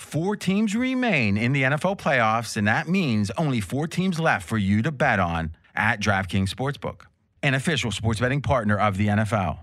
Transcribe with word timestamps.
Four 0.00 0.34
teams 0.34 0.74
remain 0.74 1.36
in 1.36 1.52
the 1.52 1.62
NFL 1.62 1.98
playoffs, 1.98 2.56
and 2.56 2.66
that 2.66 2.88
means 2.88 3.30
only 3.36 3.60
four 3.60 3.86
teams 3.86 4.18
left 4.18 4.48
for 4.48 4.56
you 4.58 4.82
to 4.82 4.90
bet 4.90 5.20
on 5.20 5.54
at 5.76 6.00
DraftKings 6.00 6.48
Sportsbook, 6.48 7.02
an 7.44 7.54
official 7.54 7.92
sports 7.92 8.18
betting 8.18 8.40
partner 8.40 8.76
of 8.76 8.96
the 8.96 9.06
NFL. 9.08 9.60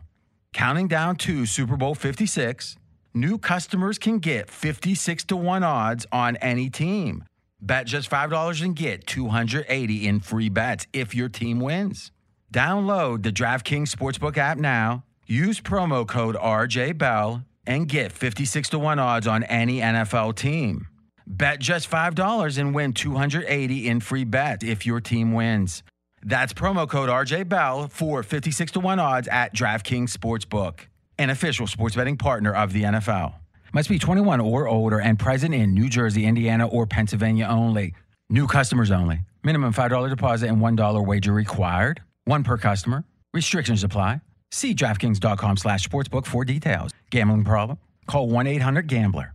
Counting 0.54 0.88
down 0.88 1.16
to 1.18 1.46
Super 1.48 1.76
Bowl 1.76 1.96
56, 1.96 2.78
new 3.16 3.38
customers 3.40 3.98
can 3.98 4.20
get 4.20 4.50
56 4.50 5.26
to 5.26 5.36
1 5.36 5.64
odds 5.64 6.06
on 6.14 6.38
any 6.38 6.70
team. 6.70 7.26
Bet 7.60 7.88
just 7.88 8.10
$5 8.10 8.62
and 8.62 8.76
get 8.76 9.08
280 9.08 10.08
in 10.08 10.20
free 10.20 10.50
bets 10.50 10.86
if 10.94 11.14
your 11.14 11.30
team 11.30 11.60
wins. 11.60 12.12
Download 12.54 13.24
the 13.24 13.32
DraftKings 13.32 13.90
Sportsbook 13.90 14.38
app 14.38 14.60
now. 14.60 15.04
Use 15.26 15.60
promo 15.60 16.08
code 16.08 16.36
RJ 16.36 16.98
Bell 16.98 17.44
and 17.68 17.88
get 17.88 18.12
56 18.12 18.70
to 18.70 18.80
1 18.80 18.98
odds 18.98 19.28
on 19.28 19.44
any 19.44 19.80
NFL 19.80 20.36
team. 20.36 20.88
Bet 21.28 21.60
just 21.60 21.90
$5 21.92 22.58
and 22.58 22.74
win 22.74 22.94
280 22.94 23.88
in 23.88 24.00
free 24.00 24.24
bets 24.24 24.64
if 24.64 24.86
your 24.86 25.02
team 25.02 25.34
wins. 25.34 25.84
That's 26.24 26.54
promo 26.54 26.90
code 26.90 27.10
RJ 27.10 27.48
Bell 27.50 27.90
for 27.90 28.24
56 28.24 28.72
to 28.74 28.80
1 28.80 29.00
odds 29.00 29.28
at 29.28 29.54
DraftKings 29.54 30.16
Sportsbook, 30.16 30.80
an 31.20 31.30
official 31.30 31.68
sports 31.68 31.96
betting 31.96 32.18
partner 32.18 32.54
of 32.54 32.74
the 32.74 32.84
NFL. 32.84 33.36
Must 33.74 33.90
be 33.90 34.00
21 34.00 34.40
or 34.40 34.68
older 34.68 35.00
and 35.00 35.20
present 35.20 35.54
in 35.54 35.74
New 35.74 35.90
Jersey, 35.90 36.26
Indiana, 36.26 36.66
or 36.68 36.88
Pennsylvania 36.88 37.46
only. 37.46 37.94
New 38.30 38.48
customers 38.48 38.90
only. 38.90 39.20
Minimum 39.44 39.74
$5 39.74 40.10
deposit 40.10 40.50
and 40.50 40.62
$1 40.62 41.06
wager 41.06 41.34
required. 41.34 42.02
One 42.24 42.44
per 42.44 42.58
customer. 42.58 43.04
Restrictions 43.34 43.84
apply. 43.84 44.22
See 44.52 44.74
DraftKings.com 44.74 45.58
slash 45.58 45.88
sportsbook 45.88 46.26
for 46.26 46.46
details. 46.46 46.92
Gambling 47.10 47.44
problem? 47.44 47.78
Call 48.08 48.28
1-800-GAMBLER. 48.30 49.34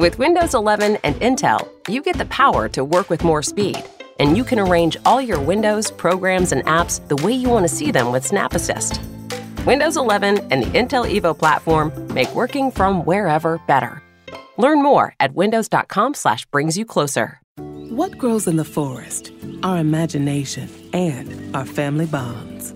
With 0.00 0.16
Windows 0.16 0.54
11 0.54 0.98
and 1.02 1.16
Intel, 1.16 1.68
you 1.88 2.02
get 2.02 2.18
the 2.18 2.26
power 2.26 2.68
to 2.68 2.84
work 2.84 3.10
with 3.10 3.24
more 3.24 3.42
speed. 3.42 3.82
And 4.20 4.36
you 4.36 4.44
can 4.44 4.60
arrange 4.60 4.96
all 5.04 5.20
your 5.20 5.40
Windows, 5.40 5.90
programs, 5.90 6.52
and 6.52 6.64
apps 6.66 7.06
the 7.08 7.16
way 7.16 7.32
you 7.32 7.48
want 7.48 7.68
to 7.68 7.74
see 7.74 7.90
them 7.90 8.12
with 8.12 8.24
Snap 8.24 8.54
Assist. 8.54 9.00
Windows 9.66 9.96
11 9.96 10.38
and 10.52 10.62
the 10.62 10.66
Intel 10.68 11.04
Evo 11.04 11.36
platform 11.36 11.92
make 12.14 12.32
working 12.32 12.70
from 12.70 13.04
wherever 13.04 13.58
better. 13.66 14.00
Learn 14.56 14.84
more 14.84 15.16
at 15.18 15.34
windows.com 15.34 16.14
slash 16.14 16.46
brings 16.46 16.78
you 16.78 16.84
closer. 16.84 17.40
What 17.56 18.16
grows 18.16 18.46
in 18.46 18.54
the 18.54 18.64
forest? 18.64 19.32
Our 19.64 19.78
imagination 19.78 20.68
and 20.92 21.56
our 21.56 21.66
family 21.66 22.06
bonds. 22.06 22.72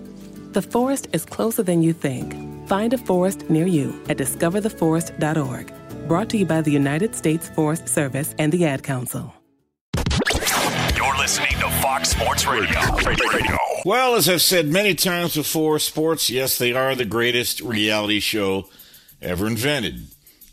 The 0.51 0.61
forest 0.61 1.07
is 1.13 1.23
closer 1.23 1.63
than 1.63 1.81
you 1.81 1.93
think. 1.93 2.52
Find 2.65 2.93
a 2.93 2.97
forest 2.97 3.49
near 3.49 3.67
you 3.67 4.01
at 4.09 4.17
discovertheforest.org. 4.17 5.73
Brought 6.07 6.29
to 6.29 6.37
you 6.37 6.45
by 6.45 6.61
the 6.61 6.71
United 6.71 7.15
States 7.15 7.49
Forest 7.49 7.87
Service 7.87 8.35
and 8.37 8.51
the 8.51 8.65
Ad 8.65 8.83
Council. 8.83 9.33
You're 10.95 11.17
listening 11.17 11.51
to 11.59 11.69
Fox 11.81 12.09
Sports 12.09 12.45
Radio. 12.45 12.79
Radio. 13.05 13.57
Well, 13.85 14.15
as 14.15 14.29
I've 14.29 14.41
said 14.41 14.67
many 14.67 14.95
times 14.95 15.35
before, 15.35 15.79
sports, 15.79 16.29
yes, 16.29 16.57
they 16.57 16.73
are 16.73 16.95
the 16.95 17.05
greatest 17.05 17.61
reality 17.61 18.19
show 18.19 18.69
ever 19.21 19.47
invented. 19.47 20.07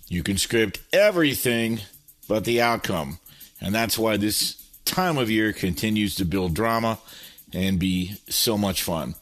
You 0.09 0.23
can 0.23 0.39
script 0.39 0.81
everything 0.93 1.81
but 2.29 2.45
the 2.45 2.61
outcome. 2.61 3.19
And 3.61 3.75
that's 3.75 3.99
why 3.99 4.17
this 4.17 4.57
time 4.85 5.19
of 5.19 5.31
year 5.31 5.53
continues 5.53 6.15
to 6.17 6.25
build 6.25 6.55
drama 6.55 6.99
and 7.53 7.79
be 7.79 8.15
so 8.29 8.57
much 8.57 8.83
fun. 8.83 9.15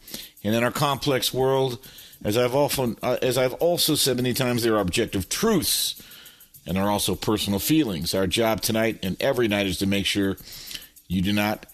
And 0.44 0.54
in 0.54 0.62
our 0.64 0.70
complex 0.70 1.32
world, 1.34 1.78
as 2.24 2.36
I've 2.36 2.54
often, 2.54 2.96
uh, 3.02 3.18
as 3.22 3.38
I've 3.38 3.54
also 3.54 3.94
said 3.94 4.16
many 4.16 4.34
times, 4.34 4.62
there 4.62 4.74
are 4.74 4.80
objective 4.80 5.28
truths 5.28 6.02
and 6.66 6.76
there 6.76 6.84
are 6.84 6.90
also 6.90 7.14
personal 7.14 7.58
feelings. 7.58 8.14
Our 8.14 8.26
job 8.26 8.60
tonight 8.60 8.98
and 9.02 9.16
every 9.20 9.48
night 9.48 9.66
is 9.66 9.78
to 9.78 9.86
make 9.86 10.06
sure 10.06 10.36
you 11.06 11.22
do 11.22 11.32
not 11.32 11.66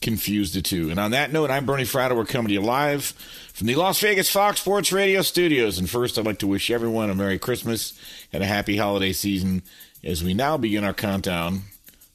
confuse 0.00 0.52
the 0.52 0.62
two. 0.62 0.90
And 0.90 0.98
on 0.98 1.10
that 1.10 1.32
note, 1.32 1.50
I'm 1.50 1.66
Bernie 1.66 1.84
Fratto. 1.84 2.16
We're 2.16 2.24
coming 2.24 2.48
to 2.48 2.54
you 2.54 2.60
live 2.60 3.04
from 3.52 3.66
the 3.66 3.76
Las 3.76 4.00
Vegas 4.00 4.30
Fox 4.30 4.60
Sports 4.60 4.92
Radio 4.92 5.22
studios. 5.22 5.78
And 5.78 5.88
first, 5.88 6.18
I'd 6.18 6.26
like 6.26 6.38
to 6.38 6.46
wish 6.46 6.70
everyone 6.70 7.10
a 7.10 7.14
Merry 7.14 7.38
Christmas 7.38 7.92
and 8.32 8.42
a 8.42 8.46
happy 8.46 8.76
holiday 8.76 9.12
season 9.12 9.62
as 10.02 10.24
we 10.24 10.34
now 10.34 10.56
begin 10.56 10.82
our 10.82 10.94
countdown 10.94 11.62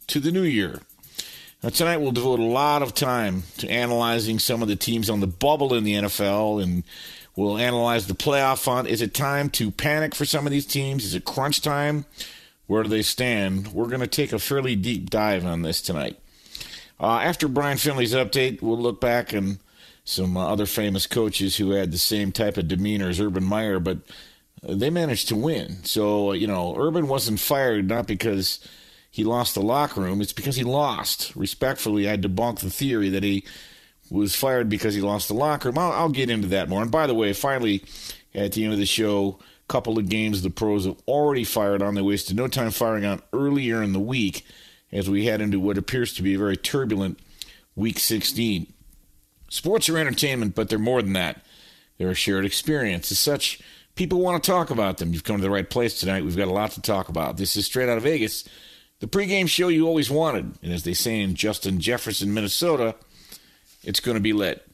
to 0.07 0.19
the 0.19 0.31
new 0.31 0.43
year. 0.43 0.81
Now, 1.63 1.69
tonight 1.69 1.97
we'll 1.97 2.11
devote 2.11 2.39
a 2.39 2.43
lot 2.43 2.81
of 2.81 2.93
time 2.93 3.43
to 3.59 3.69
analyzing 3.69 4.39
some 4.39 4.61
of 4.61 4.67
the 4.67 4.75
teams 4.75 5.09
on 5.09 5.19
the 5.19 5.27
bubble 5.27 5.73
in 5.73 5.83
the 5.83 5.93
NFL, 5.93 6.61
and 6.61 6.83
we'll 7.35 7.57
analyze 7.57 8.07
the 8.07 8.13
playoff 8.13 8.63
font. 8.63 8.87
Is 8.87 9.01
it 9.01 9.13
time 9.13 9.49
to 9.51 9.71
panic 9.71 10.15
for 10.15 10.25
some 10.25 10.45
of 10.45 10.51
these 10.51 10.65
teams? 10.65 11.05
Is 11.05 11.15
it 11.15 11.25
crunch 11.25 11.61
time? 11.61 12.05
Where 12.67 12.83
do 12.83 12.89
they 12.89 13.01
stand? 13.01 13.69
We're 13.69 13.87
going 13.87 13.99
to 13.99 14.07
take 14.07 14.33
a 14.33 14.39
fairly 14.39 14.75
deep 14.75 15.09
dive 15.09 15.45
on 15.45 15.61
this 15.61 15.81
tonight. 15.81 16.19
Uh, 16.99 17.19
after 17.19 17.47
Brian 17.47 17.77
Finley's 17.77 18.13
update, 18.13 18.61
we'll 18.61 18.77
look 18.77 19.01
back 19.01 19.33
on 19.33 19.59
some 20.03 20.37
uh, 20.37 20.47
other 20.47 20.65
famous 20.65 21.07
coaches 21.07 21.57
who 21.57 21.71
had 21.71 21.91
the 21.91 21.97
same 21.97 22.31
type 22.31 22.57
of 22.57 22.67
demeanor 22.67 23.09
as 23.09 23.19
Urban 23.19 23.43
Meyer, 23.43 23.79
but 23.79 23.97
they 24.63 24.89
managed 24.89 25.27
to 25.27 25.35
win. 25.35 25.83
So, 25.83 26.31
you 26.31 26.47
know, 26.47 26.75
Urban 26.77 27.07
wasn't 27.07 27.39
fired 27.39 27.87
not 27.87 28.07
because 28.07 28.59
he 29.11 29.23
lost 29.23 29.55
the 29.55 29.61
locker 29.61 30.01
room. 30.01 30.21
It's 30.21 30.33
because 30.33 30.55
he 30.55 30.63
lost. 30.63 31.35
Respectfully, 31.35 32.09
I 32.09 32.17
debunk 32.17 32.59
the 32.59 32.69
theory 32.69 33.09
that 33.09 33.23
he 33.23 33.45
was 34.09 34.35
fired 34.35 34.69
because 34.69 34.93
he 34.93 35.01
lost 35.01 35.27
the 35.27 35.33
locker 35.33 35.69
room. 35.69 35.77
I'll, 35.77 35.91
I'll 35.91 36.09
get 36.09 36.29
into 36.29 36.47
that 36.49 36.69
more. 36.69 36.81
And 36.81 36.91
by 36.91 37.07
the 37.07 37.13
way, 37.13 37.33
finally, 37.33 37.83
at 38.33 38.53
the 38.53 38.63
end 38.63 38.73
of 38.73 38.79
the 38.79 38.85
show, 38.85 39.39
a 39.41 39.67
couple 39.67 39.97
of 39.97 40.09
games 40.09 40.41
the 40.41 40.49
pros 40.49 40.85
have 40.85 40.97
already 41.07 41.43
fired 41.43 41.81
on. 41.81 41.95
They 41.95 42.01
wasted 42.01 42.37
no 42.37 42.47
time 42.47 42.71
firing 42.71 43.05
on 43.05 43.21
earlier 43.33 43.81
in 43.81 43.93
the 43.93 43.99
week 43.99 44.45
as 44.91 45.09
we 45.09 45.25
head 45.25 45.41
into 45.41 45.59
what 45.59 45.77
appears 45.77 46.13
to 46.13 46.23
be 46.23 46.35
a 46.35 46.39
very 46.39 46.57
turbulent 46.57 47.19
week 47.75 47.99
16. 47.99 48.71
Sports 49.49 49.89
are 49.89 49.97
entertainment, 49.97 50.55
but 50.55 50.69
they're 50.69 50.79
more 50.79 51.01
than 51.01 51.13
that. 51.13 51.41
They're 51.97 52.09
a 52.09 52.15
shared 52.15 52.45
experience. 52.45 53.11
As 53.11 53.19
such, 53.19 53.59
people 53.95 54.19
want 54.19 54.43
to 54.43 54.51
talk 54.51 54.69
about 54.69 54.97
them. 54.97 55.13
You've 55.13 55.23
come 55.23 55.37
to 55.37 55.41
the 55.41 55.49
right 55.49 55.69
place 55.69 55.99
tonight. 55.99 56.23
We've 56.23 56.37
got 56.37 56.47
a 56.47 56.53
lot 56.53 56.71
to 56.71 56.81
talk 56.81 57.09
about. 57.09 57.37
This 57.37 57.55
is 57.55 57.65
Straight 57.65 57.89
Out 57.89 57.97
of 57.97 58.03
Vegas 58.03 58.43
the 58.99 59.07
pregame 59.07 59.47
show 59.47 59.67
you 59.67 59.87
always 59.87 60.09
wanted. 60.09 60.57
And 60.61 60.73
as 60.73 60.83
they 60.83 60.93
say 60.93 61.19
in 61.19 61.35
Justin 61.35 61.79
Jefferson, 61.79 62.33
Minnesota, 62.33 62.95
it's 63.85 63.99
going 63.99 64.15
to 64.15 64.21
be 64.21 64.33
lit. 64.33 64.65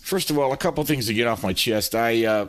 First 0.00 0.30
of 0.30 0.38
all, 0.38 0.52
a 0.52 0.56
couple 0.56 0.84
things 0.84 1.06
to 1.06 1.14
get 1.14 1.26
off 1.26 1.42
my 1.42 1.52
chest. 1.52 1.94
I 1.94 2.24
uh, 2.24 2.46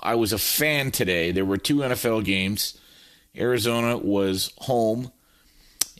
I 0.00 0.14
was 0.14 0.32
a 0.32 0.38
fan 0.38 0.90
today. 0.90 1.32
There 1.32 1.44
were 1.44 1.58
two 1.58 1.76
NFL 1.76 2.24
games. 2.24 2.78
Arizona 3.36 3.96
was 3.96 4.52
home, 4.58 5.12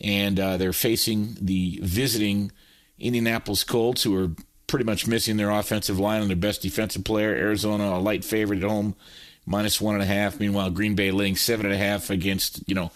and 0.02 0.40
uh, 0.40 0.56
they're 0.56 0.72
facing 0.72 1.36
the 1.40 1.78
visiting 1.82 2.50
Indianapolis 2.98 3.64
Colts, 3.64 4.02
who 4.02 4.16
are 4.16 4.30
pretty 4.66 4.84
much 4.84 5.06
missing 5.06 5.36
their 5.36 5.50
offensive 5.50 5.98
line 5.98 6.20
and 6.20 6.30
their 6.30 6.36
best 6.36 6.62
defensive 6.62 7.04
player. 7.04 7.30
Arizona, 7.30 7.96
a 7.96 7.98
light 7.98 8.24
favorite 8.24 8.62
at 8.62 8.68
home, 8.68 8.94
minus 9.46 9.80
one 9.80 9.94
and 9.94 10.02
a 10.02 10.06
half. 10.06 10.40
Meanwhile, 10.40 10.70
Green 10.70 10.94
Bay 10.94 11.10
laying 11.10 11.36
seven 11.36 11.66
and 11.66 11.74
a 11.74 11.78
half 11.78 12.10
against, 12.10 12.62
you 12.68 12.74
know, 12.74 12.90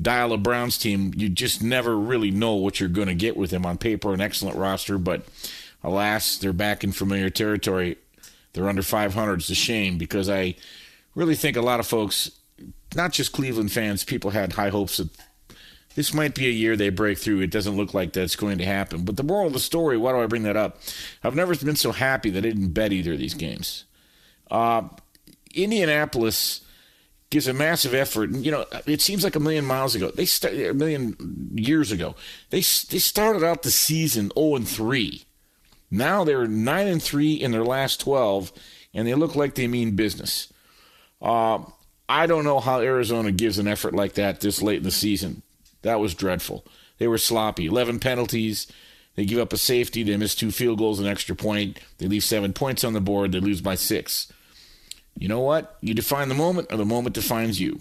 Dial 0.00 0.32
a 0.32 0.36
Browns 0.36 0.76
team. 0.76 1.12
You 1.16 1.28
just 1.28 1.62
never 1.62 1.96
really 1.96 2.30
know 2.30 2.54
what 2.54 2.80
you're 2.80 2.88
going 2.88 3.08
to 3.08 3.14
get 3.14 3.36
with 3.36 3.50
them 3.50 3.64
on 3.64 3.78
paper. 3.78 4.12
An 4.12 4.20
excellent 4.20 4.56
roster, 4.56 4.98
but 4.98 5.24
alas, 5.84 6.38
they're 6.38 6.52
back 6.52 6.82
in 6.82 6.90
familiar 6.90 7.30
territory. 7.30 7.96
They're 8.52 8.68
under 8.68 8.82
500. 8.82 9.40
It's 9.40 9.50
a 9.50 9.54
shame 9.54 9.98
because 9.98 10.28
I 10.28 10.56
really 11.14 11.34
think 11.36 11.56
a 11.56 11.62
lot 11.62 11.80
of 11.80 11.86
folks, 11.86 12.30
not 12.96 13.12
just 13.12 13.32
Cleveland 13.32 13.70
fans, 13.70 14.02
people 14.02 14.30
had 14.30 14.54
high 14.54 14.70
hopes 14.70 14.96
that 14.96 15.10
this 15.94 16.12
might 16.12 16.34
be 16.34 16.46
a 16.46 16.50
year 16.50 16.76
they 16.76 16.88
break 16.88 17.18
through. 17.18 17.40
It 17.40 17.50
doesn't 17.50 17.76
look 17.76 17.94
like 17.94 18.12
that's 18.12 18.36
going 18.36 18.58
to 18.58 18.64
happen. 18.64 19.04
But 19.04 19.16
the 19.16 19.22
moral 19.22 19.46
of 19.46 19.52
the 19.52 19.60
story, 19.60 19.96
why 19.96 20.12
do 20.12 20.20
I 20.20 20.26
bring 20.26 20.42
that 20.42 20.56
up? 20.56 20.80
I've 21.22 21.36
never 21.36 21.54
been 21.54 21.76
so 21.76 21.92
happy 21.92 22.30
that 22.30 22.38
I 22.38 22.48
didn't 22.48 22.72
bet 22.72 22.92
either 22.92 23.12
of 23.12 23.18
these 23.18 23.34
games. 23.34 23.84
Uh, 24.50 24.88
Indianapolis 25.54 26.62
gives 27.30 27.46
a 27.46 27.52
massive 27.52 27.94
effort. 27.94 28.30
And, 28.30 28.44
you 28.44 28.50
know, 28.50 28.64
it 28.86 29.00
seems 29.00 29.24
like 29.24 29.36
a 29.36 29.40
million 29.40 29.64
miles 29.64 29.94
ago. 29.94 30.10
They 30.10 30.24
start, 30.24 30.54
a 30.54 30.72
million 30.72 31.16
years 31.54 31.92
ago. 31.92 32.14
They 32.50 32.58
they 32.58 32.98
started 32.98 33.44
out 33.44 33.62
the 33.62 33.70
season 33.70 34.30
0 34.36 34.56
and 34.56 34.68
3. 34.68 35.24
Now 35.94 36.24
they're 36.24 36.46
9 36.46 36.86
and 36.88 37.02
3 37.02 37.34
in 37.34 37.52
their 37.52 37.64
last 37.64 38.00
12 38.00 38.52
and 38.92 39.06
they 39.06 39.14
look 39.14 39.36
like 39.36 39.54
they 39.54 39.68
mean 39.68 39.94
business. 39.94 40.52
Uh, 41.22 41.60
I 42.08 42.26
don't 42.26 42.44
know 42.44 42.58
how 42.58 42.80
Arizona 42.80 43.30
gives 43.30 43.58
an 43.58 43.68
effort 43.68 43.94
like 43.94 44.14
that 44.14 44.40
this 44.40 44.60
late 44.60 44.78
in 44.78 44.82
the 44.82 44.90
season. 44.90 45.42
That 45.82 46.00
was 46.00 46.14
dreadful. 46.14 46.66
They 46.98 47.06
were 47.06 47.18
sloppy. 47.18 47.66
11 47.66 48.00
penalties. 48.00 48.66
They 49.14 49.24
give 49.24 49.38
up 49.38 49.52
a 49.52 49.56
safety. 49.56 50.02
They 50.02 50.16
miss 50.16 50.34
two 50.34 50.50
field 50.50 50.78
goals, 50.78 50.98
an 50.98 51.06
extra 51.06 51.36
point. 51.36 51.78
They 51.98 52.08
leave 52.08 52.24
seven 52.24 52.52
points 52.52 52.82
on 52.82 52.92
the 52.92 53.00
board. 53.00 53.30
They 53.30 53.40
lose 53.40 53.60
by 53.60 53.76
six. 53.76 54.32
You 55.16 55.28
know 55.28 55.40
what? 55.40 55.78
You 55.80 55.94
define 55.94 56.28
the 56.28 56.34
moment, 56.34 56.72
or 56.72 56.76
the 56.76 56.84
moment 56.84 57.14
defines 57.14 57.60
you. 57.60 57.78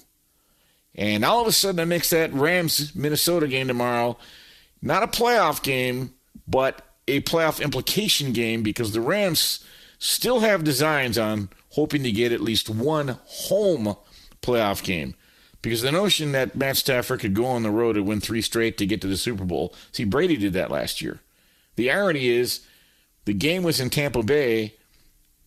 And 0.93 1.25
all 1.25 1.41
of 1.41 1.47
a 1.47 1.51
sudden, 1.51 1.79
I 1.79 1.85
mix 1.85 2.11
that 2.11 2.31
Rams 2.31 2.95
Minnesota 2.95 3.47
game 3.47 3.67
tomorrow. 3.67 4.17
Not 4.83 5.01
a 5.01 5.07
playoff 5.07 5.63
game, 5.63 6.13
but 6.47 6.83
a 7.07 7.21
playoff 7.21 7.61
implication 7.61 8.33
game 8.33 8.63
because 8.63 8.93
the 8.93 9.01
Rams 9.01 9.63
still 9.99 10.41
have 10.41 10.63
designs 10.63 11.17
on 11.17 11.49
hoping 11.71 12.03
to 12.03 12.11
get 12.11 12.31
at 12.31 12.41
least 12.41 12.69
one 12.69 13.19
home 13.25 13.95
playoff 14.41 14.83
game. 14.83 15.15
Because 15.61 15.81
the 15.81 15.91
notion 15.91 16.33
that 16.33 16.55
Matt 16.55 16.75
Stafford 16.77 17.21
could 17.21 17.33
go 17.33 17.45
on 17.45 17.63
the 17.63 17.71
road 17.71 17.95
and 17.95 18.05
win 18.05 18.19
three 18.19 18.41
straight 18.41 18.77
to 18.77 18.85
get 18.85 18.99
to 19.01 19.07
the 19.07 19.15
Super 19.15 19.45
Bowl, 19.45 19.73
see, 19.93 20.03
Brady 20.03 20.35
did 20.35 20.53
that 20.53 20.69
last 20.69 21.01
year. 21.01 21.21
The 21.77 21.89
irony 21.89 22.27
is 22.27 22.61
the 23.25 23.33
game 23.33 23.63
was 23.63 23.79
in 23.79 23.89
Tampa 23.89 24.23
Bay, 24.23 24.75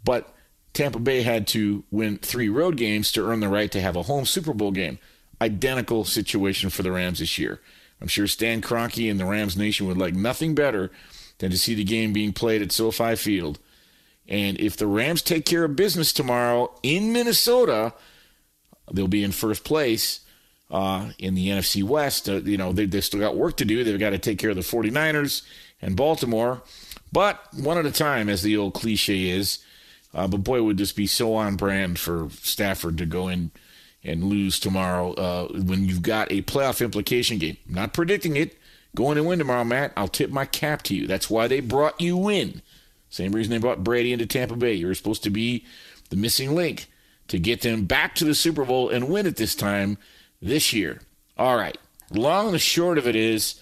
but 0.05 0.35
Tampa 0.73 0.99
Bay 0.99 1.23
had 1.23 1.47
to 1.49 1.85
win 1.91 2.17
three 2.19 2.49
road 2.49 2.77
games 2.77 3.13
to 3.13 3.29
earn 3.29 3.41
the 3.41 3.49
right 3.49 3.71
to 3.71 3.81
have 3.81 3.97
a 3.97 4.05
home 4.05 4.25
Super 4.25 4.55
Bowl 4.55 4.71
game. 4.71 4.99
Identical 5.41 6.05
situation 6.05 6.71
for 6.71 6.83
the 6.83 6.93
Rams 6.93 7.19
this 7.19 7.37
year. 7.37 7.61
I'm 8.01 8.09
sure 8.09 8.27
Stan 8.27 8.63
Kroenke 8.63 9.11
and 9.11 9.21
the 9.21 9.27
Rams 9.27 9.57
Nation 9.57 9.87
would 9.87 9.99
like 9.99 10.15
nothing 10.15 10.55
better 10.55 10.91
than 11.39 11.51
to 11.51 11.59
see 11.59 11.75
the 11.75 11.85
game 11.85 12.13
being 12.13 12.33
played 12.33 12.63
at 12.63 12.73
SoFi 12.73 13.17
Field. 13.17 13.59
And 14.29 14.59
if 14.59 14.77
the 14.77 14.87
Rams 14.87 15.23
take 15.23 15.45
care 15.45 15.65
of 15.65 15.77
business 15.77 16.13
tomorrow 16.13 16.73
in 16.83 17.13
Minnesota, 17.13 17.93
they'll 18.93 19.09
be 19.09 19.23
in 19.23 19.33
first 19.33 19.65
place 19.65 20.21
uh, 20.71 21.11
in 21.19 21.35
the 21.35 21.49
NFC 21.49 21.83
West. 21.83 22.29
Uh, 22.29 22.37
you 22.37 22.57
know, 22.57 22.73
they, 22.73 22.87
they 22.87 23.01
still 23.01 23.21
got 23.21 23.37
work 23.37 23.57
to 23.59 23.65
do. 23.65 23.85
They've 23.85 23.99
got 23.99 24.11
to 24.11 24.19
take 24.19 24.39
care 24.39 24.51
of 24.51 24.57
the 24.57 24.63
49ers 24.63 25.43
and 25.81 25.97
Baltimore, 25.97 26.63
but 27.13 27.47
one 27.55 27.79
at 27.79 27.87
a 27.87 27.93
time, 27.93 28.29
as 28.29 28.43
the 28.43 28.57
old 28.57 28.75
cliche 28.75 29.29
is. 29.29 29.59
Uh, 30.15 30.27
but 30.27 30.39
boy, 30.39 30.59
it 30.59 30.63
would 30.63 30.79
just 30.79 30.97
be 30.97 31.07
so 31.07 31.35
on 31.35 31.57
brand 31.57 31.99
for 31.99 32.29
Stafford 32.31 32.97
to 32.99 33.07
go 33.07 33.29
in 33.29 33.51
and 34.03 34.25
lose 34.25 34.59
tomorrow 34.59 35.13
uh, 35.15 35.49
when 35.49 35.85
you've 35.85 36.03
got 36.03 36.33
a 36.33 36.41
playoff 36.43 36.83
implication 36.83 37.39
game. 37.39 37.57
not 37.69 37.93
predicting 37.93 38.37
it. 38.37 38.57
Going 38.97 39.17
to 39.17 39.23
win 39.23 39.39
tomorrow, 39.39 39.63
Matt. 39.63 39.93
I'll 39.95 40.09
tip 40.09 40.31
my 40.31 40.47
cap 40.47 40.81
to 40.85 40.95
you. 40.95 41.07
That's 41.07 41.29
why 41.29 41.49
they 41.49 41.61
brought 41.61 42.01
you 42.01 42.31
in. 42.31 42.63
Same 43.11 43.33
reason 43.33 43.51
they 43.51 43.59
brought 43.59 43.85
Brady 43.85 44.11
into 44.11 44.25
Tampa 44.25 44.57
Bay. 44.57 44.73
You 44.73 44.87
were 44.87 44.95
supposed 44.95 45.23
to 45.25 45.31
be 45.31 45.67
the 46.09 46.17
missing 46.17 46.55
link 46.55 46.87
to 47.29 47.39
get 47.39 47.61
them 47.61 47.85
back 47.85 48.15
to 48.15 48.25
the 48.25 48.35
Super 48.35 48.65
Bowl 48.65 48.89
and 48.89 49.11
win 49.11 49.27
it 49.27 49.37
this 49.37 49.55
time 49.55 49.99
this 50.41 50.73
year. 50.73 51.03
All 51.37 51.57
right. 51.57 51.77
Long 52.11 52.49
and 52.49 52.61
short 52.61 52.97
of 52.97 53.07
it 53.07 53.15
is, 53.15 53.61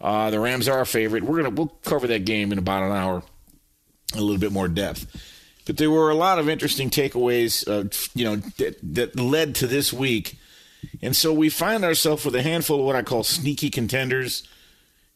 uh, 0.00 0.30
the 0.30 0.38
Rams 0.38 0.68
are 0.68 0.80
a 0.80 0.86
favorite. 0.86 1.24
We're 1.24 1.42
gonna 1.42 1.50
we'll 1.50 1.74
cover 1.82 2.06
that 2.06 2.24
game 2.24 2.52
in 2.52 2.58
about 2.58 2.84
an 2.84 2.92
hour, 2.92 3.24
a 4.14 4.20
little 4.20 4.38
bit 4.38 4.52
more 4.52 4.68
depth. 4.68 5.06
But 5.64 5.78
there 5.78 5.90
were 5.90 6.10
a 6.10 6.14
lot 6.14 6.38
of 6.38 6.48
interesting 6.48 6.90
takeaways, 6.90 7.66
uh, 7.66 7.88
you 8.14 8.24
know, 8.24 8.36
that, 8.36 8.78
that 8.82 9.18
led 9.18 9.56
to 9.56 9.66
this 9.66 9.92
week. 9.92 10.38
And 11.02 11.16
so 11.16 11.32
we 11.32 11.48
find 11.48 11.84
ourselves 11.84 12.24
with 12.24 12.36
a 12.36 12.42
handful 12.42 12.78
of 12.78 12.86
what 12.86 12.94
I 12.94 13.02
call 13.02 13.24
sneaky 13.24 13.68
contenders. 13.68 14.46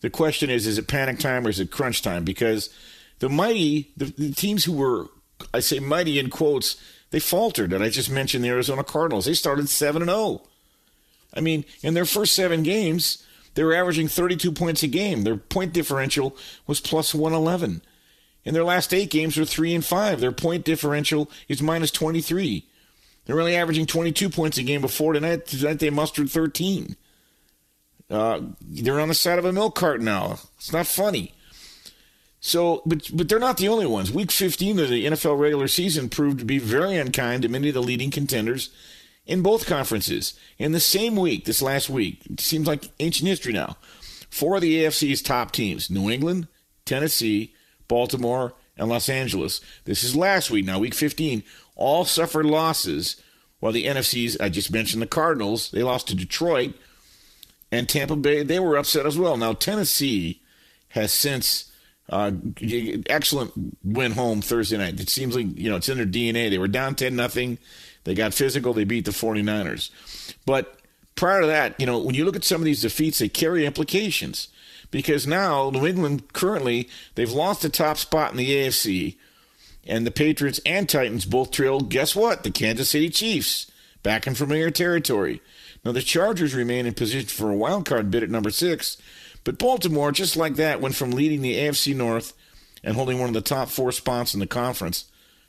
The 0.00 0.10
question 0.10 0.50
is, 0.50 0.66
is 0.66 0.78
it 0.78 0.88
panic 0.88 1.18
time 1.18 1.46
or 1.46 1.50
is 1.50 1.60
it 1.60 1.70
crunch 1.70 2.02
time? 2.02 2.24
Because 2.24 2.70
the 3.18 3.28
mighty, 3.28 3.90
the, 3.96 4.06
the 4.06 4.32
teams 4.32 4.64
who 4.64 4.72
were, 4.72 5.08
I 5.52 5.60
say 5.60 5.78
mighty 5.78 6.18
in 6.18 6.30
quotes, 6.30 6.76
they 7.10 7.20
faltered. 7.20 7.72
And 7.72 7.84
I 7.84 7.90
just 7.90 8.10
mentioned 8.10 8.44
the 8.44 8.48
Arizona 8.48 8.84
Cardinals. 8.84 9.26
They 9.26 9.34
started 9.34 9.68
7 9.68 10.02
and 10.02 10.10
0. 10.10 10.42
I 11.34 11.40
mean, 11.40 11.64
in 11.82 11.94
their 11.94 12.04
first 12.04 12.34
seven 12.34 12.62
games, 12.62 13.24
they 13.54 13.64
were 13.64 13.74
averaging 13.74 14.08
32 14.08 14.52
points 14.52 14.82
a 14.82 14.88
game. 14.88 15.22
Their 15.22 15.36
point 15.36 15.72
differential 15.72 16.36
was 16.66 16.80
plus 16.80 17.14
111. 17.14 17.82
In 18.44 18.54
their 18.54 18.64
last 18.64 18.94
eight 18.94 19.10
games, 19.10 19.36
they're 19.36 19.44
three 19.44 19.74
and 19.74 19.84
five. 19.84 20.20
Their 20.20 20.32
point 20.32 20.64
differential 20.64 21.30
is 21.48 21.60
minus 21.60 21.90
23. 21.90 22.64
They're 23.26 23.38
only 23.38 23.54
averaging 23.54 23.86
22 23.86 24.30
points 24.30 24.58
a 24.58 24.62
game 24.62 24.80
before 24.80 25.12
tonight. 25.12 25.46
Tonight 25.46 25.78
they 25.78 25.90
mustered 25.90 26.30
13. 26.30 26.96
Uh, 28.10 28.40
they're 28.60 29.00
on 29.00 29.08
the 29.08 29.14
side 29.14 29.38
of 29.38 29.44
a 29.44 29.52
milk 29.52 29.74
cart 29.74 30.00
now. 30.00 30.38
It's 30.56 30.72
not 30.72 30.86
funny. 30.86 31.34
So, 32.40 32.82
but 32.86 33.08
but 33.12 33.28
they're 33.28 33.38
not 33.38 33.58
the 33.58 33.68
only 33.68 33.86
ones. 33.86 34.10
Week 34.10 34.30
15 34.30 34.78
of 34.78 34.88
the 34.88 35.06
NFL 35.06 35.38
regular 35.38 35.68
season 35.68 36.08
proved 36.08 36.38
to 36.40 36.44
be 36.44 36.58
very 36.58 36.96
unkind 36.96 37.42
to 37.42 37.48
many 37.48 37.68
of 37.68 37.74
the 37.74 37.82
leading 37.82 38.10
contenders 38.10 38.70
in 39.26 39.42
both 39.42 39.66
conferences. 39.66 40.34
In 40.58 40.72
the 40.72 40.80
same 40.80 41.16
week, 41.16 41.44
this 41.44 41.62
last 41.62 41.90
week, 41.90 42.22
it 42.30 42.40
seems 42.40 42.66
like 42.66 42.90
ancient 42.98 43.28
history 43.28 43.52
now. 43.52 43.76
Four 44.30 44.56
of 44.56 44.62
the 44.62 44.84
AFC's 44.84 45.22
top 45.22 45.52
teams: 45.52 45.90
New 45.90 46.10
England, 46.10 46.48
Tennessee, 46.86 47.54
Baltimore, 47.88 48.54
and 48.76 48.88
Los 48.88 49.08
Angeles. 49.08 49.60
This 49.84 50.02
is 50.02 50.16
last 50.16 50.50
week, 50.50 50.64
now 50.64 50.78
week 50.78 50.94
15, 50.94 51.42
all 51.76 52.04
suffered 52.04 52.46
losses, 52.46 53.20
while 53.60 53.72
the 53.72 53.84
NFC's, 53.84 54.38
I 54.40 54.48
just 54.48 54.72
mentioned 54.72 55.02
the 55.02 55.06
Cardinals, 55.06 55.70
they 55.70 55.82
lost 55.82 56.08
to 56.08 56.16
Detroit, 56.16 56.74
and 57.72 57.88
Tampa 57.88 58.16
Bay, 58.16 58.42
they 58.42 58.58
were 58.58 58.76
upset 58.76 59.06
as 59.06 59.18
well. 59.18 59.36
Now, 59.36 59.52
Tennessee 59.52 60.40
has 60.88 61.12
since 61.12 61.70
uh, 62.08 62.32
excellent 63.08 63.52
win 63.84 64.12
home 64.12 64.42
Thursday 64.42 64.76
night. 64.76 64.98
It 64.98 65.08
seems 65.08 65.36
like, 65.36 65.56
you 65.56 65.70
know, 65.70 65.76
it's 65.76 65.88
in 65.88 65.98
their 65.98 66.06
DNA. 66.06 66.50
They 66.50 66.58
were 66.58 66.68
down 66.68 66.96
10 66.96 67.14
nothing. 67.14 67.58
They 68.04 68.14
got 68.14 68.34
physical. 68.34 68.72
They 68.72 68.84
beat 68.84 69.04
the 69.04 69.12
49ers. 69.12 69.90
But 70.44 70.76
prior 71.14 71.42
to 71.42 71.46
that, 71.46 71.78
you 71.78 71.86
know, 71.86 71.98
when 71.98 72.14
you 72.14 72.24
look 72.24 72.36
at 72.36 72.44
some 72.44 72.60
of 72.60 72.64
these 72.64 72.82
defeats, 72.82 73.18
they 73.18 73.28
carry 73.28 73.64
implications 73.64 74.48
because 74.90 75.26
now 75.26 75.70
New 75.70 75.86
England 75.86 76.32
currently 76.32 76.88
they've 77.14 77.30
lost 77.30 77.62
the 77.62 77.68
top 77.68 77.96
spot 77.96 78.32
in 78.32 78.36
the 78.36 78.50
AFC, 78.50 79.16
and 79.86 80.06
the 80.06 80.10
Patriots 80.10 80.60
and 80.66 80.88
Titans 80.88 81.24
both 81.24 81.50
trailed, 81.50 81.90
Guess 81.90 82.14
what? 82.16 82.42
The 82.42 82.50
Kansas 82.50 82.90
City 82.90 83.08
Chiefs 83.08 83.70
back 84.02 84.26
in 84.26 84.34
familiar 84.34 84.70
territory. 84.70 85.40
Now 85.84 85.92
the 85.92 86.02
Chargers 86.02 86.54
remain 86.54 86.86
in 86.86 86.94
position 86.94 87.28
for 87.28 87.50
a 87.50 87.56
wild 87.56 87.86
card 87.86 88.10
bid 88.10 88.22
at 88.22 88.30
number 88.30 88.50
six, 88.50 88.96
but 89.44 89.58
Baltimore, 89.58 90.12
just 90.12 90.36
like 90.36 90.56
that, 90.56 90.80
went 90.80 90.94
from 90.94 91.12
leading 91.12 91.40
the 91.40 91.56
AFC 91.56 91.94
North 91.94 92.34
and 92.84 92.94
holding 92.94 93.18
one 93.18 93.28
of 93.28 93.34
the 93.34 93.40
top 93.40 93.68
four 93.68 93.92
spots 93.92 94.34
in 94.34 94.40
the 94.40 94.46
conference 94.46 95.06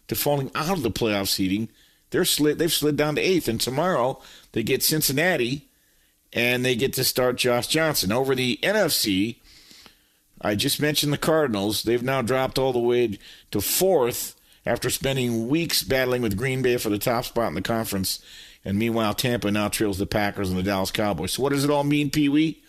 to 0.08 0.16
falling 0.16 0.52
out 0.56 0.78
of 0.78 0.84
the 0.84 0.92
playoff 0.92 1.28
seeding. 1.28 1.70
They're 2.10 2.26
slid. 2.26 2.60
They've 2.60 2.72
slid 2.72 2.98
down 2.98 3.16
to 3.16 3.22
eighth, 3.22 3.48
and 3.48 3.60
tomorrow 3.60 4.22
they 4.52 4.64
get 4.64 4.84
Cincinnati 4.84 5.68
and 6.34 6.64
they 6.64 6.76
get 6.76 6.94
to 6.94 7.04
start 7.04 7.38
Josh 7.38 7.68
Johnson. 7.68 8.12
Over 8.12 8.36
the 8.36 8.58
NFC, 8.64 9.38
I 10.42 10.56
just 10.56 10.82
mentioned 10.82 11.12
the 11.12 11.18
Cardinals. 11.18 11.84
They've 11.84 12.04
now 12.04 12.22
dropped 12.22 12.58
all 12.58 12.74
the 12.74 12.80
way 12.80 13.20
to 13.52 13.62
fourth 13.62 14.36
after 14.66 14.90
spending 14.90 15.50
weeks 15.50 15.84
battling 15.84 16.22
with 16.22 16.38
Green 16.38 16.62
Bay 16.62 16.78
for 16.78 16.90
the 16.90 16.98
top 16.98 17.26
spot 17.26 17.50
in 17.50 17.56
the 17.56 17.62
conference. 17.62 18.24
And 18.64 18.78
meanwhile, 18.78 19.14
Tampa 19.14 19.50
now 19.50 19.70
trails 19.70 19.98
the 19.98 20.06
Packers 20.06 20.50
and 20.50 20.58
the 20.58 20.64
Dallas 20.64 20.92
Cowboys. 20.92 21.34
So 21.34 21.44
what 21.44 21.52
does 21.52 21.64
it 21.64 21.72
all 21.72 21.84
mean, 21.84 22.12
Pee 22.12 22.30
Wee? 22.30 22.64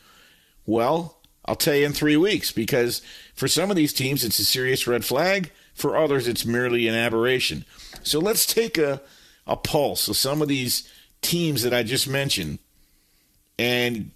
Well, 0.65 1.19
I'll 1.45 1.57
tell 1.57 1.75
you 1.75 1.87
in 1.87 1.93
three 1.93 2.17
weeks 2.17 2.53
because 2.53 3.03
for 3.35 3.49
some 3.49 3.71
of 3.71 3.77
these 3.77 3.93
teams, 3.93 4.25
it's 4.25 4.39
a 4.39 4.45
serious 4.45 4.87
red 4.87 5.05
flag. 5.05 5.51
For 5.75 5.97
others, 5.97 6.29
it's 6.29 6.45
merely 6.45 6.87
an 6.87 6.95
aberration. 6.95 7.65
So 8.03 8.21
let's 8.21 8.47
take 8.47 8.79
a, 8.79 9.01
a 9.47 9.57
pulse 9.57 10.09
of 10.09 10.17
some 10.17 10.43
of 10.43 10.49
these 10.49 10.89
teams 11.21 11.63
that 11.63 11.75
I 11.75 11.83
just 11.83 12.09
mentioned 12.09 12.59
and 13.59 14.11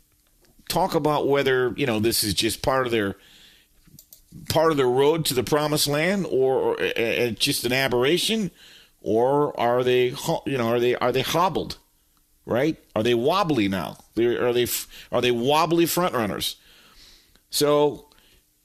talk 0.69 0.95
about 0.95 1.29
whether, 1.29 1.73
you 1.77 1.87
know, 1.87 1.99
this 1.99 2.25
is 2.25 2.35
just 2.35 2.63
part 2.63 2.87
of 2.87 2.93
their 2.93 3.17
part 4.51 4.71
of 4.71 4.77
their 4.77 4.89
road 4.89 5.25
to 5.25 5.35
the 5.35 5.43
promised 5.43 5.89
land 5.89 6.27
or, 6.27 6.57
or 6.57 6.83
uh, 6.83 7.31
just 7.31 7.65
an 7.65 7.73
aberration 7.73 8.51
or 9.07 9.59
are 9.59 9.83
they 9.83 10.15
you 10.47 10.59
know 10.59 10.69
are 10.69 10.81
they 10.81 10.95
are 10.97 11.13
they 11.13 11.23
hobbled 11.23 11.79
right 12.45 12.77
are 12.95 13.03
they 13.03 13.15
wobbly 13.15 13.69
now 13.69 13.97
are 14.19 14.53
they 14.53 14.67
are 15.13 15.21
they 15.21 15.31
wobbly 15.31 15.87
front 15.87 16.15
runners 16.15 16.57
so 17.51 18.07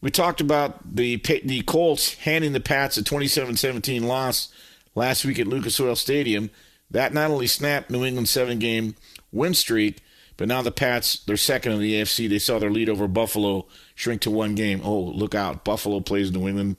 we 0.01 0.09
talked 0.09 0.41
about 0.41 0.95
the 0.95 1.17
the 1.45 1.61
Colts 1.61 2.15
handing 2.15 2.53
the 2.53 2.59
Pats 2.59 2.97
a 2.97 3.03
27-17 3.03 4.01
loss 4.01 4.51
last 4.95 5.23
week 5.23 5.39
at 5.39 5.47
Lucas 5.47 5.79
Oil 5.79 5.95
Stadium. 5.95 6.49
That 6.89 7.13
not 7.13 7.31
only 7.31 7.47
snapped 7.47 7.89
New 7.89 8.03
England's 8.03 8.31
seven-game 8.31 8.95
win 9.31 9.53
streak, 9.53 10.01
but 10.35 10.47
now 10.47 10.61
the 10.61 10.71
Pats, 10.71 11.19
they're 11.23 11.37
second 11.37 11.73
in 11.73 11.79
the 11.79 11.93
AFC. 11.93 12.27
They 12.27 12.39
saw 12.39 12.59
their 12.59 12.71
lead 12.71 12.89
over 12.89 13.07
Buffalo 13.07 13.67
shrink 13.95 14.21
to 14.21 14.31
one 14.31 14.55
game. 14.55 14.81
Oh, 14.83 14.99
look 14.99 15.35
out! 15.35 15.63
Buffalo 15.63 15.99
plays 15.99 16.31
New 16.31 16.47
England 16.47 16.77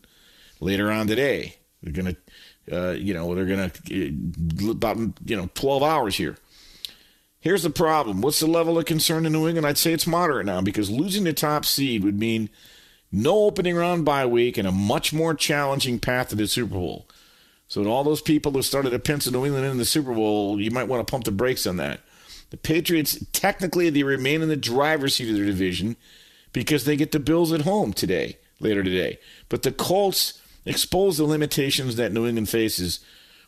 later 0.61 0.91
on 0.91 1.07
today. 1.07 1.57
They're 1.83 1.93
gonna, 1.93 2.17
uh, 2.71 2.91
you 2.91 3.15
know, 3.15 3.35
they're 3.35 3.47
gonna 3.47 3.73
uh, 3.91 4.71
about 4.71 4.99
you 5.25 5.37
know 5.37 5.49
12 5.55 5.83
hours 5.83 6.17
here. 6.17 6.37
Here's 7.41 7.65
the 7.65 7.71
problem. 7.71 8.21
What's 8.21 8.39
the 8.39 8.47
level 8.47 8.79
of 8.79 8.85
concern 8.85 9.27
in 9.27 9.33
New 9.33 9.49
England? 9.49 9.67
I'd 9.67 9.79
say 9.79 9.93
it's 9.93 10.07
moderate 10.07 10.47
now 10.47 10.61
because 10.61 10.91
losing 10.91 11.25
the 11.25 11.33
top 11.33 11.65
seed 11.65 12.05
would 12.05 12.19
mean 12.19 12.51
no 13.11 13.45
opening 13.45 13.75
round 13.75 14.05
bye 14.05 14.27
week 14.27 14.57
and 14.57 14.69
a 14.69 14.73
much 14.73 15.13
more 15.13 15.35
challenging 15.35 15.99
path 15.99 16.29
to 16.29 16.37
the 16.37 16.47
Super 16.47 16.75
Bowl. 16.75 17.09
So, 17.67 17.83
to 17.83 17.89
all 17.89 18.05
those 18.05 18.23
people 18.23 18.53
who 18.53 18.63
started 18.63 18.91
to 18.91 18.99
pencil 18.99 19.33
New 19.33 19.47
England 19.47 19.67
in 19.67 19.79
the 19.79 19.85
Super 19.85 20.15
Bowl, 20.15 20.61
you 20.61 20.71
might 20.71 20.89
want 20.89 21.07
to 21.07 21.11
pump 21.11 21.25
the 21.25 21.31
brakes 21.31 21.67
on 21.67 21.79
that. 21.79 22.01
The 22.51 22.59
Patriots, 22.59 23.25
technically, 23.33 23.89
they 23.89 24.03
remain 24.03 24.43
in 24.43 24.49
the 24.49 24.57
driver's 24.57 25.17
seat 25.17 25.31
of 25.31 25.37
their 25.37 25.47
division 25.47 25.97
because 26.53 26.85
they 26.85 26.97
get 26.97 27.13
the 27.13 27.19
Bills 27.19 27.51
at 27.51 27.63
home 27.63 27.95
today, 27.95 28.37
later 28.61 28.83
today. 28.83 29.19
But 29.49 29.63
the 29.63 29.73
Colts 29.73 30.42
expose 30.65 31.19
the 31.19 31.25
limitations 31.25 31.97
that 31.97 32.13
New 32.13 32.27
England 32.27 32.49
faces 32.49 33.01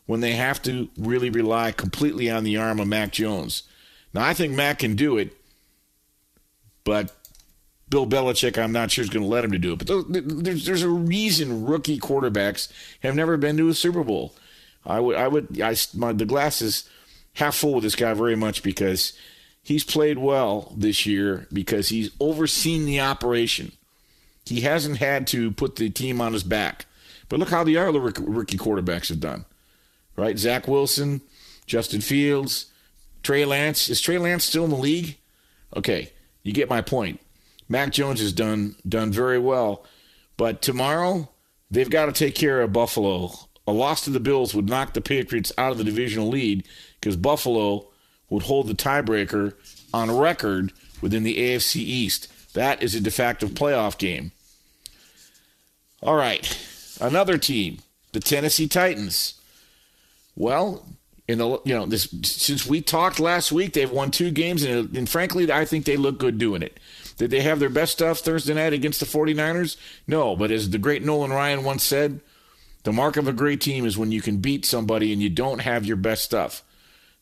when 0.06 0.21
they 0.21 0.33
have 0.33 0.62
to 0.62 0.88
really 0.99 1.30
rely 1.30 1.73
completely 1.73 2.30
on 2.30 2.44
the 2.44 2.56
arm 2.56 2.80
of 2.80 2.88
Mac 2.88 3.12
Jones. 3.12 3.62
Now, 4.12 4.25
I 4.25 4.35
think 4.35 4.52
Mac 4.52 4.80
can 4.80 4.97
do 4.97 5.16
it, 5.16 5.37
but 6.85 7.14
Bill 7.88 8.06
Belichick, 8.06 8.62
I'm 8.62 8.73
not 8.73 8.90
sure 8.90 9.02
is 9.02 9.11
going 9.11 9.25
to 9.25 9.28
let 9.28 9.44
him 9.44 9.52
to 9.52 9.59
do 9.59 9.73
it. 9.73 9.85
But 9.85 10.44
there's, 10.44 10.66
there's 10.66 10.83
a 10.83 10.88
reason 10.88 11.64
rookie 11.66 11.99
quarterbacks 11.99 12.71
have 13.02 13.14
never 13.14 13.37
been 13.37 13.56
to 13.56 13.68
a 13.68 13.75
Super 13.75 14.04
Bowl. 14.04 14.35
I 14.85 15.00
would, 15.00 15.16
I 15.16 15.28
would, 15.28 15.61
I, 15.61 15.76
my, 15.94 16.12
the 16.12 16.26
glass 16.26 16.61
is 16.61 16.88
half 17.35 17.54
full 17.54 17.75
with 17.75 17.85
this 17.85 17.97
guy 17.97 18.12
very 18.14 18.37
much 18.37 18.62
because 18.62 19.12
he's 19.62 19.85
played 19.85 20.18
well 20.18 20.73
this 20.76 21.06
year 21.06 21.47
because 21.52 21.88
he's 21.88 22.11
overseen 22.21 22.85
the 22.85 23.00
operation. 23.00 23.73
He 24.44 24.61
hasn't 24.61 24.99
had 24.99 25.26
to 25.28 25.52
put 25.52 25.76
the 25.76 25.88
team 25.88 26.21
on 26.21 26.35
his 26.35 26.42
back. 26.42 26.87
But 27.28 27.40
look 27.40 27.50
how 27.50 27.64
the 27.64 27.76
other 27.76 28.00
rookie 28.00 28.59
quarterbacks 28.59 29.09
have 29.09 29.21
done, 29.21 29.45
right? 30.16 30.38
Zach 30.38 30.69
Wilson, 30.69 31.21
Justin 31.66 32.00
Fields, 32.00 32.66
Trey 33.23 33.45
Lance. 33.45 33.88
Is 33.88 34.00
Trey 34.00 34.19
Lance 34.19 34.45
still 34.45 34.64
in 34.64 34.71
the 34.71 34.76
league? 34.76 35.16
Okay, 35.76 36.12
you 36.43 36.52
get 36.52 36.71
my 36.71 36.81
point. 36.81 37.21
Mac 37.69 37.93
Jones 37.93 38.21
has 38.21 38.33
done 38.33 38.76
done 38.87 39.11
very 39.11 39.38
well, 39.38 39.85
but 40.37 40.62
tomorrow 40.62 41.31
they've 41.71 41.90
got 41.90 42.07
to 42.07 42.12
take 42.12 42.35
care 42.35 42.61
of 42.61 42.73
Buffalo. 42.73 43.33
A 43.66 43.73
loss 43.73 44.04
to 44.04 44.11
the 44.11 44.21
Bills 44.21 44.54
would 44.54 44.69
knock 44.69 44.93
the 44.93 45.00
Patriots 45.00 45.50
out 45.57 45.73
of 45.73 45.78
the 45.78 45.85
divisional 45.85 46.28
lead 46.28 46.64
because 47.00 47.16
Buffalo 47.16 47.87
would 48.28 48.43
hold 48.43 48.69
the 48.69 48.75
tiebreaker 48.75 49.54
on 49.93 50.14
record 50.14 50.73
within 51.00 51.23
the 51.23 51.37
AFC 51.37 51.76
East. 51.76 52.31
That 52.52 52.83
is 52.83 52.95
a 52.95 53.00
de 53.00 53.11
facto 53.11 53.47
playoff 53.47 53.97
game. 53.97 54.33
All 56.02 56.14
right, 56.14 56.45
another 57.01 57.39
team, 57.39 57.79
the 58.13 58.21
Tennessee 58.21 58.69
Titans. 58.69 59.41
Well, 60.37 60.85
in 61.27 61.39
the 61.39 61.61
you 61.65 61.75
know 61.75 61.87
this 61.87 62.09
since 62.23 62.67
we 62.67 62.81
talked 62.81 63.19
last 63.19 63.53
week, 63.53 63.73
they've 63.73 63.91
won 63.91 64.11
two 64.11 64.31
games, 64.31 64.63
and, 64.63 64.95
and 64.97 65.09
frankly, 65.09 65.51
I 65.51 65.65
think 65.65 65.85
they 65.85 65.97
look 65.97 66.19
good 66.19 66.39
doing 66.39 66.63
it. 66.63 66.79
Did 67.17 67.31
they 67.31 67.41
have 67.41 67.61
their 67.61 67.71
best 67.71 67.93
stuff 67.93 68.19
Thursday 68.19 68.55
night 68.55 68.73
against 68.73 69.01
the 69.01 69.07
49ers? 69.07 69.77
No, 70.07 70.35
but 70.35 70.51
as 70.51 70.71
the 70.71 70.79
great 70.79 71.05
Nolan 71.05 71.31
Ryan 71.31 71.63
once 71.63 71.85
said, 71.85 72.21
the 72.83 72.93
mark 72.93 73.17
of 73.17 73.29
a 73.29 73.33
great 73.33 73.61
team 73.61 73.87
is 73.87 73.97
when 73.97 74.11
you 74.11 74.21
can 74.21 74.39
beat 74.39 74.65
somebody 74.65 75.13
and 75.13 75.23
you 75.23 75.31
don't 75.31 75.61
have 75.61 75.87
your 75.87 75.97
best 75.97 76.25
stuff. 76.25 76.63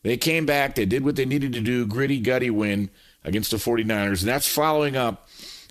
They 0.01 0.17
came 0.17 0.45
back, 0.45 0.75
they 0.75 0.85
did 0.85 1.05
what 1.05 1.15
they 1.15 1.25
needed 1.25 1.53
to 1.53 1.61
do, 1.61 1.85
gritty, 1.85 2.19
gutty 2.19 2.49
win 2.49 2.89
against 3.23 3.51
the 3.51 3.57
49ers, 3.57 4.21
and 4.21 4.29
that's 4.29 4.47
following 4.47 4.97
up 4.97 5.29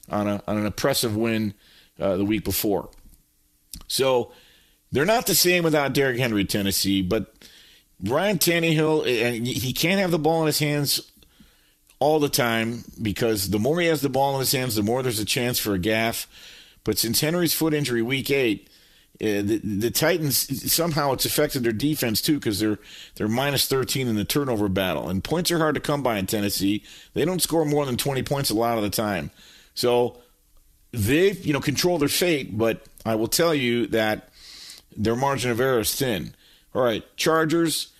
on, 0.09 0.27
a, 0.27 0.43
on 0.47 0.57
an 0.57 0.67
impressive 0.67 1.17
win 1.17 1.53
uh, 2.01 2.17
the 2.17 2.25
week 2.25 2.45
before. 2.45 2.89
So 3.93 4.33
they're 4.91 5.05
not 5.05 5.27
the 5.27 5.35
same 5.35 5.65
without 5.65 5.93
Derrick 5.93 6.19
Henry, 6.19 6.47
Tennessee, 6.47 7.03
but 7.03 7.35
Ryan 8.03 8.39
Tannehill, 8.39 9.07
and 9.07 9.47
he 9.47 9.75
can't 9.75 10.01
have 10.01 10.11
the 10.11 10.19
ball 10.19 10.41
in 10.41 10.47
his 10.47 10.61
hands 10.61 11.13
all 11.99 12.19
the 12.19 12.31
time 12.31 12.85
because 13.03 13.51
the 13.51 13.59
more 13.59 13.81
he 13.81 13.89
has 13.89 14.01
the 14.01 14.09
ball 14.09 14.33
in 14.35 14.41
his 14.41 14.53
hands, 14.53 14.77
the 14.77 14.83
more 14.83 15.03
there's 15.03 15.21
a 15.21 15.27
chance 15.27 15.59
for 15.59 15.75
a 15.75 15.79
gaff. 15.79 16.27
But 16.85 16.97
since 16.97 17.21
Henry's 17.21 17.53
foot 17.53 17.75
injury 17.75 18.01
week 18.01 18.31
eight, 18.31 18.71
uh, 19.21 19.45
the, 19.45 19.61
the 19.63 19.91
Titans 19.91 20.73
somehow 20.73 21.13
it's 21.13 21.27
affected 21.27 21.63
their 21.63 21.71
defense 21.71 22.23
too 22.23 22.37
because 22.37 22.61
they're 22.61 22.79
they're 23.17 23.29
minus 23.29 23.69
13 23.69 24.09
in 24.09 24.17
the 24.17 24.25
turnover 24.25 24.71
battle 24.71 25.11
and 25.11 25.23
points 25.23 25.51
are 25.51 25.59
hard 25.59 25.75
to 25.75 25.83
come 25.83 26.03
by 26.03 26.17
in 26.17 26.27
Tennessee. 26.27 26.83
They 27.13 27.27
don't 27.27 27.43
score 27.43 27.67
more 27.67 27.85
than 27.85 27.99
20 27.99 28.23
points 28.23 28.49
a 28.49 28.55
lot 28.55 28.79
of 28.79 28.83
the 28.83 28.91
time, 28.91 29.31
so 29.75 30.17
they 30.93 31.33
you 31.33 31.53
know 31.53 31.61
control 31.61 31.99
their 31.99 32.09
fate. 32.09 32.57
But 32.57 32.87
I 33.05 33.15
will 33.15 33.29
tell 33.29 33.55
you 33.55 33.87
that 33.89 34.29
their 34.97 35.17
margin 35.17 35.51
of 35.51 35.61
error 35.61 35.81
is 35.81 35.95
thin. 35.95 36.35
All 36.75 36.83
right, 36.83 37.05
Chargers 37.17 37.93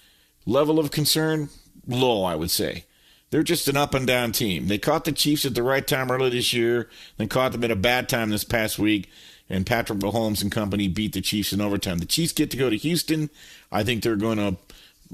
level 0.47 0.79
of 0.79 0.91
concern 0.91 1.49
low, 1.87 2.25
I 2.25 2.35
would 2.35 2.51
say. 2.51 2.85
They're 3.31 3.43
just 3.43 3.69
an 3.69 3.77
up 3.77 3.95
and 3.95 4.07
down 4.07 4.33
team. 4.33 4.69
They 4.69 4.79
caught 4.79 5.05
the 5.05 5.13
Chiefs 5.13 5.47
at 5.47 5.55
the 5.55 5.63
right 5.63 5.87
time 5.87 6.11
early 6.11 6.31
this 6.31 6.53
year, 6.53 6.89
then 7.17 7.29
caught 7.29 7.53
them 7.53 7.65
at 7.65 7.71
a 7.71 7.77
bad 7.77 8.09
time 8.09 8.29
this 8.31 8.45
past 8.45 8.79
week 8.79 9.09
and 9.53 9.67
Patrick 9.67 9.99
Mahomes 9.99 10.43
and 10.43 10.51
company 10.51 10.89
beat 10.89 11.13
the 11.13 11.21
Chiefs 11.21 11.53
in 11.53 11.61
overtime. 11.61 11.99
The 11.99 12.07
Chiefs 12.07 12.33
get 12.33 12.51
to 12.53 12.57
go 12.57 12.71
to 12.71 12.77
Houston. 12.77 13.29
I 13.71 13.85
think 13.85 14.03
they're 14.03 14.17
going 14.17 14.39
to 14.39 14.57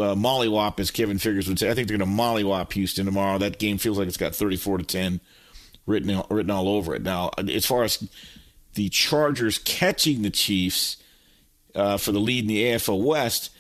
uh, 0.01 0.15
mollywop, 0.15 0.79
as 0.79 0.93
Kevin 0.93 1.19
Figures 1.19 1.49
would 1.49 1.59
say. 1.59 1.69
I 1.69 1.75
think 1.75 1.89
they're 1.89 1.99
going 1.99 2.09
to 2.09 2.23
mollywop 2.23 2.73
Houston 2.75 3.05
tomorrow. 3.05 3.39
That 3.39 3.59
game 3.59 3.79
feels 3.79 3.99
like 3.99 4.07
it's 4.07 4.17
got 4.17 4.37
34 4.37 4.79
to 4.79 4.85
10 4.85 5.21
written 5.87 6.23
written 6.31 6.51
all 6.53 6.69
over 6.69 6.95
it. 6.95 7.03
Now, 7.03 7.31
as 7.37 7.67
far 7.67 7.83
as 7.83 8.09
the 8.75 8.89
Chargers 8.89 9.59
catching 9.59 10.23
the 10.23 10.31
Chiefs 10.31 10.97
uh, 11.75 11.97
for 11.97 12.13
the 12.13 12.21
lead 12.21 12.45
in 12.45 12.49
the 12.49 12.65
AFL 12.65 13.03
West, 13.03 13.51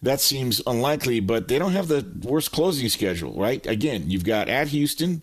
that 0.00 0.20
seems 0.20 0.62
unlikely, 0.66 1.20
but 1.20 1.48
they 1.48 1.58
don't 1.58 1.72
have 1.72 1.88
the 1.88 2.06
worst 2.22 2.52
closing 2.52 2.88
schedule, 2.88 3.32
right? 3.34 3.66
Again, 3.66 4.04
you've 4.06 4.24
got 4.24 4.48
at 4.48 4.68
Houston, 4.68 5.22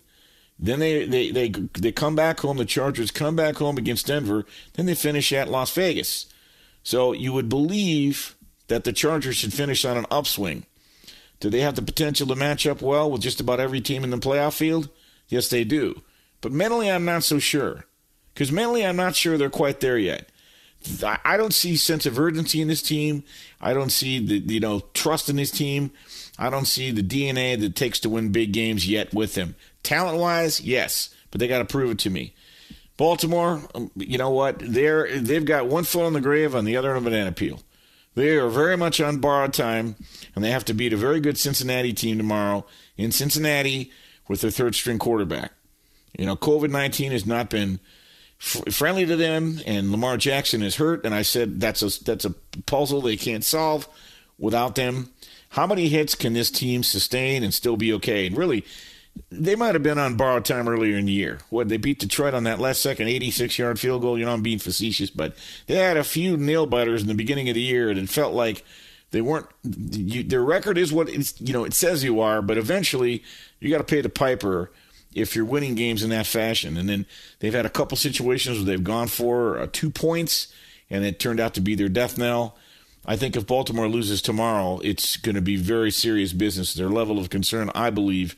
then 0.58 0.78
they, 0.78 1.04
they, 1.04 1.30
they, 1.30 1.48
they 1.48 1.92
come 1.92 2.14
back 2.16 2.40
home. 2.40 2.56
The 2.56 2.64
Chargers 2.64 3.10
come 3.10 3.36
back 3.36 3.56
home 3.56 3.76
against 3.76 4.06
Denver. 4.06 4.46
Then 4.74 4.86
they 4.86 4.94
finish 4.94 5.32
at 5.32 5.50
Las 5.50 5.70
Vegas. 5.72 6.26
So 6.82 7.12
you 7.12 7.32
would 7.32 7.48
believe 7.48 8.36
that 8.68 8.84
the 8.84 8.92
Chargers 8.92 9.36
should 9.36 9.52
finish 9.52 9.84
on 9.84 9.96
an 9.96 10.06
upswing. 10.10 10.64
Do 11.40 11.50
they 11.50 11.60
have 11.60 11.74
the 11.74 11.82
potential 11.82 12.26
to 12.28 12.34
match 12.34 12.66
up 12.66 12.80
well 12.80 13.10
with 13.10 13.20
just 13.20 13.40
about 13.40 13.60
every 13.60 13.80
team 13.80 14.02
in 14.02 14.10
the 14.10 14.16
playoff 14.16 14.56
field? 14.56 14.88
Yes, 15.28 15.48
they 15.48 15.64
do. 15.64 16.02
But 16.40 16.52
mentally, 16.52 16.90
I'm 16.90 17.04
not 17.04 17.24
so 17.24 17.38
sure. 17.38 17.84
Because 18.36 18.52
mentally, 18.52 18.84
I'm 18.84 18.96
not 18.96 19.16
sure 19.16 19.38
they're 19.38 19.48
quite 19.48 19.80
there 19.80 19.96
yet. 19.96 20.28
I 21.02 21.38
don't 21.38 21.54
see 21.54 21.74
sense 21.78 22.04
of 22.04 22.18
urgency 22.18 22.60
in 22.60 22.68
this 22.68 22.82
team. 22.82 23.24
I 23.62 23.72
don't 23.72 23.88
see 23.88 24.18
the 24.18 24.52
you 24.52 24.60
know 24.60 24.82
trust 24.92 25.30
in 25.30 25.36
this 25.36 25.50
team. 25.50 25.90
I 26.38 26.50
don't 26.50 26.66
see 26.66 26.90
the 26.90 27.02
DNA 27.02 27.58
that 27.58 27.64
it 27.64 27.76
takes 27.76 27.98
to 28.00 28.10
win 28.10 28.32
big 28.32 28.52
games 28.52 28.86
yet 28.86 29.14
with 29.14 29.34
them. 29.34 29.56
Talent 29.82 30.18
wise, 30.18 30.60
yes, 30.60 31.14
but 31.30 31.40
they 31.40 31.48
got 31.48 31.60
to 31.60 31.64
prove 31.64 31.92
it 31.92 31.98
to 32.00 32.10
me. 32.10 32.34
Baltimore, 32.98 33.62
um, 33.74 33.90
you 33.96 34.18
know 34.18 34.28
what? 34.28 34.58
They're 34.58 35.18
they've 35.18 35.44
got 35.44 35.66
one 35.66 35.84
foot 35.84 36.04
on 36.04 36.12
the 36.12 36.20
grave 36.20 36.54
on 36.54 36.66
the 36.66 36.76
other 36.76 36.90
on 36.90 36.98
a 36.98 37.00
banana 37.00 37.32
peel. 37.32 37.62
They 38.14 38.36
are 38.36 38.50
very 38.50 38.76
much 38.76 39.00
on 39.00 39.16
borrowed 39.16 39.54
time, 39.54 39.96
and 40.34 40.44
they 40.44 40.50
have 40.50 40.66
to 40.66 40.74
beat 40.74 40.92
a 40.92 40.98
very 40.98 41.20
good 41.20 41.38
Cincinnati 41.38 41.94
team 41.94 42.18
tomorrow 42.18 42.66
in 42.98 43.12
Cincinnati 43.12 43.90
with 44.28 44.42
their 44.42 44.50
third 44.50 44.74
string 44.74 44.98
quarterback. 44.98 45.52
You 46.18 46.26
know, 46.26 46.36
COVID 46.36 46.70
nineteen 46.70 47.12
has 47.12 47.24
not 47.24 47.48
been 47.48 47.80
friendly 48.38 49.06
to 49.06 49.16
them, 49.16 49.60
and 49.66 49.90
Lamar 49.90 50.16
Jackson 50.16 50.62
is 50.62 50.76
hurt. 50.76 51.04
And 51.04 51.14
I 51.14 51.22
said 51.22 51.60
that's 51.60 51.82
a 51.82 52.04
that's 52.04 52.24
a 52.24 52.34
puzzle 52.66 53.00
they 53.00 53.16
can't 53.16 53.44
solve 53.44 53.88
without 54.38 54.74
them. 54.74 55.10
How 55.50 55.66
many 55.66 55.88
hits 55.88 56.14
can 56.14 56.32
this 56.32 56.50
team 56.50 56.82
sustain 56.82 57.42
and 57.42 57.54
still 57.54 57.76
be 57.76 57.92
okay? 57.94 58.26
And 58.26 58.36
really, 58.36 58.64
they 59.30 59.54
might 59.54 59.74
have 59.74 59.82
been 59.82 59.98
on 59.98 60.16
borrowed 60.16 60.44
time 60.44 60.68
earlier 60.68 60.96
in 60.96 61.06
the 61.06 61.12
year. 61.12 61.38
What 61.50 61.68
they 61.68 61.76
beat 61.76 61.98
Detroit 61.98 62.34
on 62.34 62.44
that 62.44 62.60
last 62.60 62.82
second 62.82 63.08
86 63.08 63.58
yard 63.58 63.80
field 63.80 64.02
goal. 64.02 64.18
You 64.18 64.26
know, 64.26 64.32
I'm 64.32 64.42
being 64.42 64.58
facetious, 64.58 65.10
but 65.10 65.34
they 65.66 65.76
had 65.76 65.96
a 65.96 66.04
few 66.04 66.36
nail 66.36 66.66
biters 66.66 67.02
in 67.02 67.08
the 67.08 67.14
beginning 67.14 67.48
of 67.48 67.54
the 67.54 67.62
year, 67.62 67.88
and 67.88 67.98
it 67.98 68.10
felt 68.10 68.34
like 68.34 68.64
they 69.12 69.20
weren't. 69.20 69.46
You, 69.64 70.22
their 70.22 70.42
record 70.42 70.76
is 70.76 70.92
what 70.92 71.08
it's, 71.08 71.40
you 71.40 71.52
know 71.52 71.64
it 71.64 71.74
says 71.74 72.04
you 72.04 72.20
are, 72.20 72.42
but 72.42 72.58
eventually 72.58 73.22
you 73.60 73.70
got 73.70 73.78
to 73.78 73.84
pay 73.84 74.00
the 74.00 74.08
piper 74.08 74.70
if 75.16 75.34
you're 75.34 75.44
winning 75.44 75.74
games 75.74 76.02
in 76.02 76.10
that 76.10 76.26
fashion. 76.26 76.76
And 76.76 76.88
then 76.88 77.06
they've 77.40 77.54
had 77.54 77.66
a 77.66 77.70
couple 77.70 77.96
situations 77.96 78.58
where 78.58 78.66
they've 78.66 78.84
gone 78.84 79.08
for 79.08 79.58
uh, 79.58 79.66
two 79.72 79.90
points, 79.90 80.52
and 80.90 81.04
it 81.04 81.18
turned 81.18 81.40
out 81.40 81.54
to 81.54 81.60
be 81.60 81.74
their 81.74 81.88
death 81.88 82.18
knell. 82.18 82.56
I 83.06 83.16
think 83.16 83.34
if 83.34 83.46
Baltimore 83.46 83.88
loses 83.88 84.20
tomorrow, 84.20 84.80
it's 84.84 85.16
going 85.16 85.36
to 85.36 85.40
be 85.40 85.56
very 85.56 85.90
serious 85.90 86.32
business. 86.32 86.74
Their 86.74 86.90
level 86.90 87.18
of 87.18 87.30
concern, 87.30 87.70
I 87.74 87.90
believe 87.90 88.36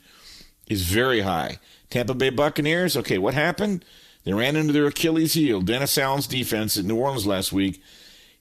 is 0.68 0.82
very 0.82 1.22
high. 1.22 1.58
Tampa 1.90 2.14
Bay 2.14 2.30
Buccaneers, 2.30 2.96
okay, 2.96 3.18
what 3.18 3.34
happened? 3.34 3.84
They 4.24 4.32
ran 4.34 4.56
into 4.56 4.72
their 4.72 4.86
Achilles 4.86 5.34
heel, 5.34 5.62
Dennis 5.62 5.96
Allen's 5.96 6.26
defense 6.26 6.76
at 6.76 6.84
New 6.84 6.96
Orleans 6.96 7.26
last 7.26 7.52
week, 7.52 7.82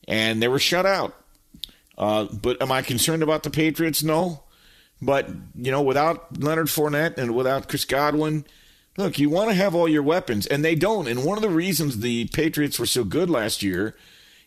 and 0.07 0.43
they 0.43 0.47
were 0.49 0.59
shut 0.59 0.85
out. 0.85 1.15
Uh, 1.97 2.25
but 2.25 2.61
am 2.61 2.71
I 2.71 2.81
concerned 2.81 3.23
about 3.23 3.43
the 3.43 3.49
Patriots? 3.49 4.03
No. 4.03 4.43
But, 5.01 5.29
you 5.55 5.71
know, 5.71 5.81
without 5.81 6.39
Leonard 6.41 6.67
Fournette 6.67 7.17
and 7.17 7.35
without 7.35 7.69
Chris 7.69 7.85
Godwin, 7.85 8.45
look, 8.97 9.19
you 9.19 9.29
want 9.29 9.49
to 9.49 9.55
have 9.55 9.75
all 9.75 9.87
your 9.87 10.03
weapons, 10.03 10.47
and 10.47 10.65
they 10.65 10.75
don't. 10.75 11.07
And 11.07 11.23
one 11.23 11.37
of 11.37 11.43
the 11.43 11.49
reasons 11.49 11.99
the 11.99 12.25
Patriots 12.27 12.79
were 12.79 12.87
so 12.87 13.03
good 13.03 13.29
last 13.29 13.61
year 13.61 13.95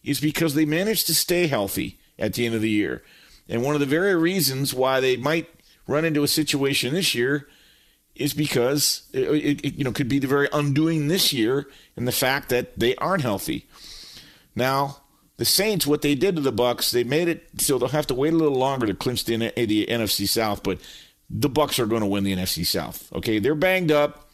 is 0.03 0.21
because 0.21 0.55
they 0.55 0.65
managed 0.65 1.07
to 1.07 1.15
stay 1.15 1.47
healthy 1.47 1.99
at 2.19 2.35
the 2.35 2.47
end 2.47 2.55
of 2.55 2.63
the 2.63 2.71
year. 2.71 3.03
And 3.49 3.63
one 3.63 3.75
of 3.75 3.81
the 3.81 3.87
very 3.87 4.15
reasons 4.15 4.75
why 4.75 5.01
they 5.01 5.17
might 5.17 5.49
run 5.87 6.05
into 6.05 6.23
a 6.23 6.29
situation 6.29 6.95
this 6.95 7.15
year 7.15 7.49
is 8.15 8.35
because 8.35 9.09
it, 9.13 9.65
it, 9.65 9.75
you 9.75 9.85
know 9.85 9.93
could 9.93 10.09
be 10.09 10.19
the 10.19 10.27
very 10.27 10.49
undoing 10.53 11.09
this 11.09 11.33
year 11.33 11.67
in 11.97 12.05
the 12.05 12.13
fact 12.13 12.49
that 12.51 12.79
they 12.79 12.95
aren't 12.97 13.23
healthy. 13.23 13.67
Now, 14.55 14.99
the 15.41 15.47
Saints, 15.47 15.87
what 15.87 16.03
they 16.03 16.15
did 16.15 16.37
to 16.37 16.43
the 16.43 16.53
Bucks, 16.53 16.91
they 16.91 17.03
made 17.03 17.27
it 17.27 17.49
so 17.57 17.79
they'll 17.79 17.89
have 17.89 18.07
to 18.09 18.15
wait 18.15 18.35
a 18.35 18.37
little 18.37 18.59
longer 18.59 18.87
to 18.87 18.93
clinch 18.93 19.25
the, 19.25 19.37
the 19.39 19.87
NFC 19.87 20.29
South, 20.29 20.63
but 20.63 20.79
the 21.31 21.49
Bucks 21.49 21.79
are 21.79 21.87
going 21.87 22.03
to 22.03 22.07
win 22.07 22.25
the 22.25 22.37
NFC 22.37 22.67
South. 22.67 23.11
Okay, 23.15 23.39
they're 23.39 23.55
banged 23.55 23.91
up. 23.91 24.29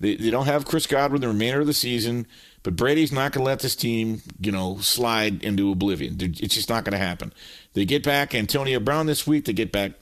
They, 0.00 0.16
they 0.16 0.28
don't 0.28 0.44
have 0.44 0.66
Chris 0.66 0.86
Godwin 0.86 1.22
the 1.22 1.28
remainder 1.28 1.62
of 1.62 1.66
the 1.66 1.72
season, 1.72 2.26
but 2.62 2.76
Brady's 2.76 3.10
not 3.10 3.32
going 3.32 3.42
to 3.42 3.48
let 3.48 3.60
this 3.60 3.74
team, 3.74 4.20
you 4.38 4.52
know, 4.52 4.76
slide 4.80 5.42
into 5.42 5.72
oblivion. 5.72 6.18
It's 6.20 6.54
just 6.54 6.68
not 6.68 6.84
going 6.84 6.92
to 6.92 6.98
happen. 6.98 7.32
They 7.72 7.86
get 7.86 8.04
back 8.04 8.34
Antonio 8.34 8.80
Brown 8.80 9.06
this 9.06 9.26
week. 9.26 9.46
They 9.46 9.54
get 9.54 9.72
back 9.72 9.92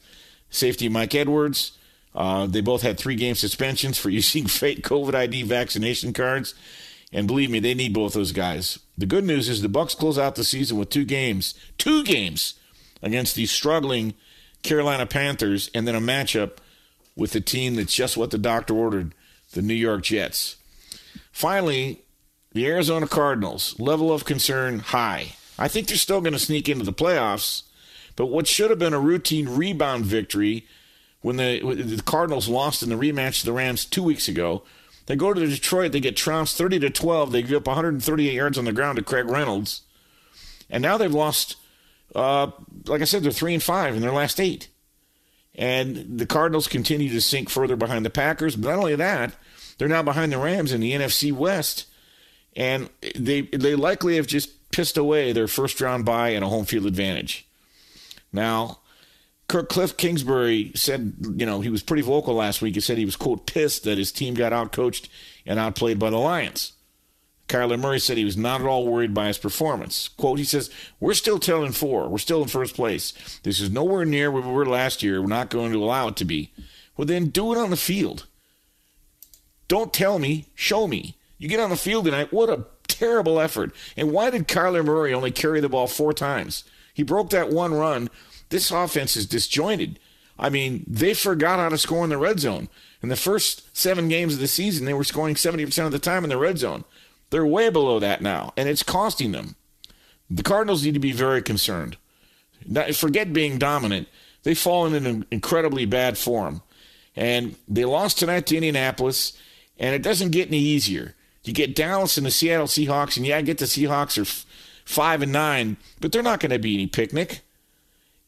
safety 0.50 0.88
Mike 0.88 1.14
Edwards. 1.14 1.78
Uh, 2.16 2.46
they 2.46 2.62
both 2.62 2.82
had 2.82 2.99
three 2.99 3.14
game 3.14 3.37
suspensions 3.37 3.96
for 3.96 4.11
using 4.11 4.49
fake 4.49 4.82
COVID 4.82 5.14
ID 5.14 5.44
vaccination 5.44 6.12
cards. 6.12 6.56
And 7.12 7.26
believe 7.26 7.50
me, 7.50 7.61
they 7.61 7.75
need 7.75 7.92
both 7.92 8.14
those 8.14 8.33
guys. 8.33 8.78
The 8.97 9.07
good 9.07 9.25
news 9.25 9.49
is 9.49 9.61
the 9.61 9.69
Bucks 9.69 9.95
close 9.95 10.19
out 10.19 10.35
the 10.35 10.45
season 10.45 10.78
with 10.78 10.90
two 10.90 11.04
games, 11.04 11.54
two 11.76 12.04
games 12.04 12.54
against 13.02 13.35
the 13.35 13.47
struggling 13.47 14.14
Carolina 14.62 15.07
Panthers, 15.07 15.71
and 15.75 15.87
then 15.87 15.95
a 15.95 16.00
matchup 16.00 16.59
with 17.16 17.33
the 17.33 17.40
team 17.40 17.75
that's 17.75 17.95
just 17.95 18.16
what 18.16 18.31
the 18.31 18.38
doctor 18.38 18.75
ordered, 18.75 19.14
the 19.52 19.62
New 19.62 19.75
York 19.75 20.04
Jets. 20.04 20.57
Finally, 21.33 22.00
the 22.52 22.66
Arizona 22.66 23.07
Cardinals, 23.07 23.78
level 23.78 24.12
of 24.12 24.25
concern 24.25 24.78
high. 24.78 25.35
I 25.59 25.69
think 25.69 25.88
they're 25.88 25.97
still 25.97 26.21
going 26.21 26.33
to 26.33 26.38
sneak 26.38 26.69
into 26.69 26.85
the 26.85 26.92
playoffs, 26.92 27.64
but 28.16 28.26
what 28.26 28.47
should 28.47 28.71
have 28.71 28.78
been 28.78 28.95
a 28.95 29.00
routine 29.00 29.49
rebound 29.49 30.07
victory 30.07 30.66
when 31.23 31.37
the, 31.37 31.61
the 31.61 32.02
Cardinals 32.02 32.49
lost 32.49 32.83
in 32.83 32.88
the 32.88 32.97
rematch 32.97 33.40
to 33.40 33.47
the 33.47 33.52
Rams 33.52 33.85
two 33.85 34.02
weeks 34.02 34.28
ago. 34.28 34.62
They 35.06 35.16
go 35.16 35.35
to 35.35 35.47
Detroit, 35.47 35.92
they 35.92 36.00
get 36.00 36.16
trounced 36.16 36.56
30 36.56 36.80
to 36.80 36.90
12. 36.90 37.33
They 37.33 37.42
give 37.42 37.59
up 37.59 37.66
138 37.66 38.33
yards 38.33 38.59
on 38.59 38.64
the 38.64 38.72
ground 38.72 38.96
to 38.96 39.03
Craig 39.03 39.26
Reynolds. 39.26 39.83
And 40.70 40.83
now 40.83 40.96
they've 40.96 41.12
lost, 41.12 41.57
uh, 42.14 42.50
like 42.87 43.03
I 43.03 43.05
said, 43.05 43.22
they're 43.22 43.33
3 43.33 43.55
and 43.55 43.62
5 43.62 43.96
in 43.96 44.00
their 44.00 44.12
last 44.12 44.40
eight. 44.40 44.68
And 45.55 46.18
the 46.18 46.26
Cardinals 46.26 46.66
continue 46.66 47.11
to 47.11 47.20
sink 47.20 47.50
further 47.50 47.76
behind 47.76 48.07
the 48.07 48.11
Packers. 48.11 48.57
But 48.57 48.70
not 48.70 48.79
only 48.79 48.96
that, 48.96 49.35
they're 49.76 49.88
now 49.88 50.03
behind 50.03 50.33
the 50.33 50.38
Rams 50.38 50.72
in 50.72 50.81
the 50.81 50.92
NFC 50.92 51.33
West. 51.33 51.87
And 52.57 52.88
they, 53.14 53.42
they 53.42 53.74
likely 53.74 54.16
have 54.16 54.26
just 54.26 54.70
pissed 54.70 54.96
away 54.96 55.33
their 55.33 55.48
first 55.48 55.81
round 55.81 56.05
bye 56.05 56.31
and 56.31 56.44
a 56.44 56.48
home 56.48 56.64
field 56.64 56.87
advantage. 56.87 57.46
Now, 58.33 58.79
Kirk 59.52 59.68
Kliff 59.68 59.98
Kingsbury 59.98 60.72
said, 60.74 61.12
you 61.36 61.44
know, 61.44 61.60
he 61.60 61.68
was 61.68 61.82
pretty 61.82 62.00
vocal 62.00 62.32
last 62.32 62.62
week. 62.62 62.74
He 62.74 62.80
said 62.80 62.96
he 62.96 63.04
was, 63.04 63.16
quote, 63.16 63.46
pissed 63.46 63.84
that 63.84 63.98
his 63.98 64.10
team 64.10 64.32
got 64.32 64.50
outcoached 64.50 65.10
and 65.44 65.58
outplayed 65.58 65.98
by 65.98 66.08
the 66.08 66.16
Lions. 66.16 66.72
Kyler 67.48 67.78
Murray 67.78 68.00
said 68.00 68.16
he 68.16 68.24
was 68.24 68.38
not 68.38 68.62
at 68.62 68.66
all 68.66 68.86
worried 68.86 69.12
by 69.12 69.26
his 69.26 69.36
performance. 69.36 70.08
Quote, 70.08 70.38
he 70.38 70.44
says, 70.46 70.70
We're 71.00 71.12
still 71.12 71.38
10 71.38 71.64
and 71.64 71.76
4. 71.76 72.08
We're 72.08 72.16
still 72.16 72.40
in 72.40 72.48
first 72.48 72.74
place. 72.74 73.12
This 73.42 73.60
is 73.60 73.70
nowhere 73.70 74.06
near 74.06 74.30
where 74.30 74.40
we 74.40 74.50
were 74.50 74.64
last 74.64 75.02
year. 75.02 75.20
We're 75.20 75.28
not 75.28 75.50
going 75.50 75.70
to 75.72 75.84
allow 75.84 76.08
it 76.08 76.16
to 76.16 76.24
be. 76.24 76.50
Well, 76.96 77.04
then 77.04 77.26
do 77.26 77.52
it 77.52 77.58
on 77.58 77.68
the 77.68 77.76
field. 77.76 78.24
Don't 79.68 79.92
tell 79.92 80.18
me, 80.18 80.46
show 80.54 80.88
me. 80.88 81.18
You 81.36 81.50
get 81.50 81.60
on 81.60 81.68
the 81.68 81.76
field 81.76 82.06
tonight, 82.06 82.32
what 82.32 82.48
a 82.48 82.64
terrible 82.88 83.38
effort. 83.38 83.74
And 83.98 84.12
why 84.12 84.30
did 84.30 84.48
Kyler 84.48 84.82
Murray 84.82 85.12
only 85.12 85.30
carry 85.30 85.60
the 85.60 85.68
ball 85.68 85.88
four 85.88 86.14
times? 86.14 86.64
He 86.94 87.02
broke 87.02 87.28
that 87.30 87.50
one 87.50 87.74
run 87.74 88.08
this 88.52 88.70
offense 88.70 89.16
is 89.16 89.26
disjointed. 89.26 89.98
I 90.38 90.48
mean, 90.48 90.84
they 90.86 91.14
forgot 91.14 91.58
how 91.58 91.68
to 91.68 91.78
score 91.78 92.04
in 92.04 92.10
the 92.10 92.18
red 92.18 92.38
zone. 92.40 92.68
In 93.02 93.08
the 93.08 93.16
first 93.16 93.76
seven 93.76 94.08
games 94.08 94.34
of 94.34 94.40
the 94.40 94.46
season, 94.46 94.86
they 94.86 94.94
were 94.94 95.04
scoring 95.04 95.34
70% 95.34 95.84
of 95.86 95.92
the 95.92 95.98
time 95.98 96.22
in 96.24 96.30
the 96.30 96.38
red 96.38 96.58
zone. 96.58 96.84
They're 97.30 97.46
way 97.46 97.70
below 97.70 97.98
that 97.98 98.20
now, 98.20 98.52
and 98.56 98.68
it's 98.68 98.82
costing 98.82 99.32
them. 99.32 99.56
The 100.30 100.42
Cardinals 100.42 100.84
need 100.84 100.94
to 100.94 101.00
be 101.00 101.12
very 101.12 101.42
concerned. 101.42 101.96
Forget 102.94 103.32
being 103.32 103.58
dominant. 103.58 104.08
They've 104.42 104.58
fallen 104.58 104.94
in 104.94 105.06
an 105.06 105.26
incredibly 105.30 105.86
bad 105.86 106.18
form. 106.18 106.62
And 107.16 107.56
they 107.68 107.84
lost 107.84 108.18
tonight 108.18 108.46
to 108.46 108.56
Indianapolis, 108.56 109.36
and 109.78 109.94
it 109.94 110.02
doesn't 110.02 110.30
get 110.30 110.48
any 110.48 110.58
easier. 110.58 111.14
You 111.44 111.52
get 111.52 111.74
Dallas 111.74 112.16
and 112.16 112.26
the 112.26 112.30
Seattle 112.30 112.66
Seahawks, 112.66 113.16
and 113.16 113.26
yeah, 113.26 113.38
I 113.38 113.42
get 113.42 113.58
the 113.58 113.64
Seahawks 113.64 114.16
are 114.16 114.22
f- 114.22 114.46
five 114.84 115.22
and 115.22 115.32
nine, 115.32 115.76
but 116.00 116.12
they're 116.12 116.22
not 116.22 116.40
going 116.40 116.50
to 116.50 116.58
be 116.58 116.74
any 116.74 116.86
picnic. 116.86 117.42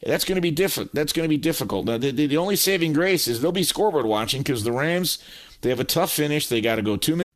That's 0.06 0.24
going 0.24 0.36
to 0.36 0.42
be 0.42 0.50
different. 0.50 0.94
That's 0.94 1.12
going 1.12 1.24
to 1.24 1.28
be 1.28 1.36
difficult. 1.36 1.86
Now, 1.86 1.98
the, 1.98 2.10
the, 2.10 2.26
the 2.26 2.36
only 2.36 2.56
saving 2.56 2.92
grace 2.92 3.26
is 3.26 3.40
they'll 3.40 3.52
be 3.52 3.62
scoreboard 3.62 4.06
watching 4.06 4.42
because 4.42 4.64
the 4.64 4.72
Rams 4.72 5.18
they 5.62 5.70
have 5.70 5.80
a 5.80 5.84
tough 5.84 6.12
finish. 6.12 6.46
They 6.46 6.60
got 6.60 6.76
to 6.76 6.82
go 6.82 6.96
two 6.96 7.12
minutes. 7.12 7.23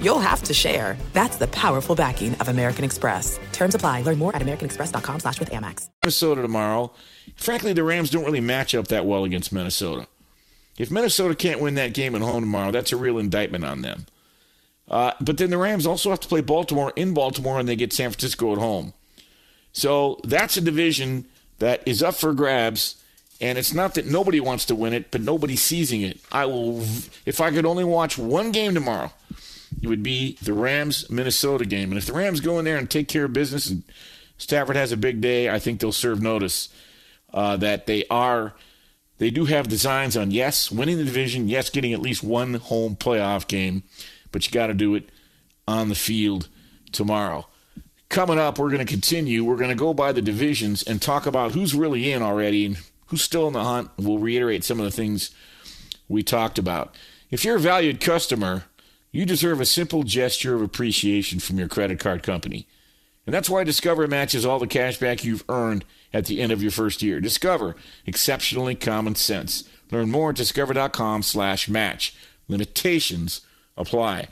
you'll 0.00 0.18
have 0.20 0.42
to 0.44 0.54
share. 0.54 0.96
That's 1.12 1.36
the 1.36 1.48
powerful 1.48 1.94
backing 1.94 2.34
of 2.36 2.48
American 2.48 2.84
Express. 2.84 3.38
Terms 3.52 3.74
apply. 3.74 4.02
Learn 4.02 4.18
more 4.18 4.34
at 4.34 4.42
americanexpress.com 4.42 5.20
slash 5.20 5.40
with 5.40 5.50
Amex. 5.50 5.88
Minnesota 6.02 6.42
tomorrow. 6.42 6.92
Frankly, 7.36 7.72
the 7.72 7.84
Rams 7.84 8.10
don't 8.10 8.24
really 8.24 8.40
match 8.40 8.74
up 8.74 8.88
that 8.88 9.06
well 9.06 9.24
against 9.24 9.52
Minnesota. 9.52 10.06
If 10.78 10.90
Minnesota 10.90 11.34
can't 11.34 11.60
win 11.60 11.74
that 11.74 11.94
game 11.94 12.14
at 12.14 12.22
home 12.22 12.42
tomorrow, 12.42 12.70
that's 12.70 12.92
a 12.92 12.96
real 12.96 13.18
indictment 13.18 13.64
on 13.64 13.82
them. 13.82 14.06
Uh, 14.88 15.12
but 15.20 15.38
then 15.38 15.50
the 15.50 15.58
Rams 15.58 15.86
also 15.86 16.10
have 16.10 16.20
to 16.20 16.28
play 16.28 16.40
Baltimore 16.40 16.92
in 16.96 17.14
Baltimore, 17.14 17.58
and 17.58 17.68
they 17.68 17.76
get 17.76 17.92
San 17.92 18.10
Francisco 18.10 18.52
at 18.52 18.58
home. 18.58 18.92
So 19.72 20.20
that's 20.24 20.56
a 20.56 20.60
division 20.60 21.26
that 21.58 21.82
is 21.86 22.02
up 22.02 22.14
for 22.14 22.34
grabs. 22.34 23.02
And 23.40 23.58
it's 23.58 23.74
not 23.74 23.94
that 23.94 24.06
nobody 24.06 24.38
wants 24.38 24.64
to 24.66 24.74
win 24.74 24.92
it, 24.92 25.10
but 25.10 25.20
nobody's 25.20 25.62
seizing 25.62 26.02
it. 26.02 26.20
I 26.30 26.46
will, 26.46 26.80
if 27.26 27.40
I 27.40 27.50
could 27.50 27.66
only 27.66 27.84
watch 27.84 28.16
one 28.16 28.52
game 28.52 28.74
tomorrow, 28.74 29.12
it 29.80 29.88
would 29.88 30.02
be 30.02 30.36
the 30.42 30.52
Rams 30.52 31.08
Minnesota 31.10 31.64
game. 31.64 31.90
And 31.90 31.98
if 31.98 32.06
the 32.06 32.12
Rams 32.12 32.40
go 32.40 32.58
in 32.58 32.64
there 32.64 32.76
and 32.76 32.90
take 32.90 33.08
care 33.08 33.24
of 33.24 33.32
business, 33.32 33.70
and 33.70 33.82
Stafford 34.38 34.76
has 34.76 34.92
a 34.92 34.96
big 34.96 35.20
day, 35.20 35.48
I 35.48 35.58
think 35.58 35.80
they'll 35.80 35.92
serve 35.92 36.20
notice 36.20 36.68
uh, 37.32 37.56
that 37.58 37.86
they 37.86 38.04
are, 38.10 38.54
they 39.18 39.30
do 39.30 39.44
have 39.46 39.68
designs 39.68 40.16
on 40.16 40.30
yes, 40.30 40.70
winning 40.70 40.98
the 40.98 41.04
division, 41.04 41.48
yes, 41.48 41.70
getting 41.70 41.92
at 41.92 42.00
least 42.00 42.22
one 42.22 42.54
home 42.54 42.96
playoff 42.96 43.46
game, 43.46 43.84
but 44.30 44.46
you 44.46 44.52
got 44.52 44.66
to 44.66 44.74
do 44.74 44.94
it 44.94 45.10
on 45.66 45.88
the 45.88 45.94
field 45.94 46.48
tomorrow. 46.90 47.46
Coming 48.08 48.38
up, 48.38 48.58
we're 48.58 48.68
going 48.68 48.84
to 48.84 48.92
continue. 48.92 49.44
We're 49.44 49.56
going 49.56 49.70
to 49.70 49.74
go 49.76 49.94
by 49.94 50.12
the 50.12 50.20
divisions 50.20 50.82
and 50.82 51.00
talk 51.00 51.24
about 51.24 51.52
who's 51.52 51.74
really 51.74 52.12
in 52.12 52.20
already 52.20 52.66
and 52.66 52.78
who's 53.06 53.22
still 53.22 53.46
in 53.46 53.54
the 53.54 53.64
hunt. 53.64 53.90
We'll 53.96 54.18
reiterate 54.18 54.64
some 54.64 54.78
of 54.78 54.84
the 54.84 54.90
things 54.90 55.30
we 56.08 56.22
talked 56.22 56.58
about. 56.58 56.94
If 57.30 57.44
you're 57.44 57.56
a 57.56 57.60
valued 57.60 58.00
customer, 58.00 58.64
you 59.12 59.26
deserve 59.26 59.60
a 59.60 59.66
simple 59.66 60.02
gesture 60.02 60.54
of 60.54 60.62
appreciation 60.62 61.38
from 61.38 61.58
your 61.58 61.68
credit 61.68 62.00
card 62.00 62.22
company. 62.22 62.66
And 63.26 63.34
that's 63.34 63.50
why 63.50 63.62
Discover 63.62 64.08
matches 64.08 64.44
all 64.44 64.58
the 64.58 64.66
cash 64.66 64.98
back 64.98 65.22
you've 65.22 65.44
earned 65.48 65.84
at 66.12 66.26
the 66.26 66.40
end 66.40 66.50
of 66.50 66.62
your 66.62 66.72
first 66.72 67.02
year. 67.02 67.20
Discover, 67.20 67.76
exceptionally 68.06 68.74
common 68.74 69.14
sense. 69.14 69.68
Learn 69.92 70.10
more 70.10 70.30
at 70.30 70.36
discover.com 70.36 71.22
slash 71.22 71.68
match. 71.68 72.16
Limitations 72.48 73.42
apply. 73.76 74.28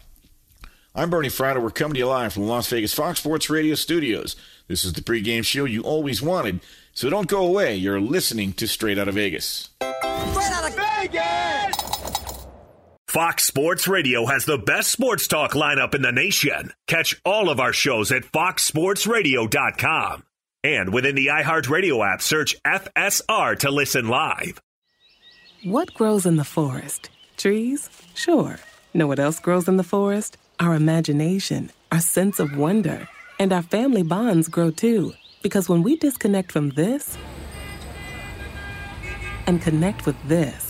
I'm 0.94 1.10
Bernie 1.10 1.28
Fratto. 1.28 1.62
We're 1.62 1.70
coming 1.70 1.94
to 1.94 2.00
you 2.00 2.06
live 2.06 2.32
from 2.32 2.44
the 2.44 2.48
Las 2.48 2.68
Vegas 2.68 2.94
Fox 2.94 3.20
Sports 3.20 3.48
Radio 3.48 3.76
studios. 3.76 4.34
This 4.66 4.84
is 4.84 4.94
the 4.94 5.02
pregame 5.02 5.44
show 5.44 5.66
you 5.66 5.82
always 5.82 6.20
wanted, 6.20 6.60
so 6.94 7.08
don't 7.08 7.28
go 7.28 7.46
away. 7.46 7.76
You're 7.76 8.00
listening 8.00 8.54
to 8.54 8.66
Straight 8.66 8.98
Out 8.98 9.08
of 9.08 9.14
Vegas. 9.14 9.68
Straight 9.80 10.52
out 10.52 10.68
of 10.68 10.74
Vegas! 10.74 11.99
Fox 13.10 13.42
Sports 13.42 13.88
Radio 13.88 14.24
has 14.26 14.44
the 14.44 14.56
best 14.56 14.92
sports 14.92 15.26
talk 15.26 15.54
lineup 15.54 15.96
in 15.96 16.02
the 16.02 16.12
nation. 16.12 16.72
Catch 16.86 17.20
all 17.24 17.50
of 17.50 17.58
our 17.58 17.72
shows 17.72 18.12
at 18.12 18.22
foxsportsradio.com. 18.22 20.22
And 20.62 20.94
within 20.94 21.16
the 21.16 21.26
iHeartRadio 21.26 22.08
app, 22.08 22.22
search 22.22 22.54
FSR 22.62 23.58
to 23.58 23.70
listen 23.72 24.06
live. 24.06 24.62
What 25.64 25.92
grows 25.92 26.24
in 26.24 26.36
the 26.36 26.44
forest? 26.44 27.10
Trees? 27.36 27.90
Sure. 28.14 28.60
Know 28.94 29.08
what 29.08 29.18
else 29.18 29.40
grows 29.40 29.66
in 29.66 29.76
the 29.76 29.82
forest? 29.82 30.36
Our 30.60 30.76
imagination, 30.76 31.72
our 31.90 31.98
sense 31.98 32.38
of 32.38 32.56
wonder, 32.56 33.08
and 33.40 33.52
our 33.52 33.62
family 33.62 34.04
bonds 34.04 34.46
grow 34.46 34.70
too. 34.70 35.14
Because 35.42 35.68
when 35.68 35.82
we 35.82 35.96
disconnect 35.96 36.52
from 36.52 36.70
this 36.70 37.18
and 39.48 39.60
connect 39.60 40.06
with 40.06 40.16
this, 40.28 40.69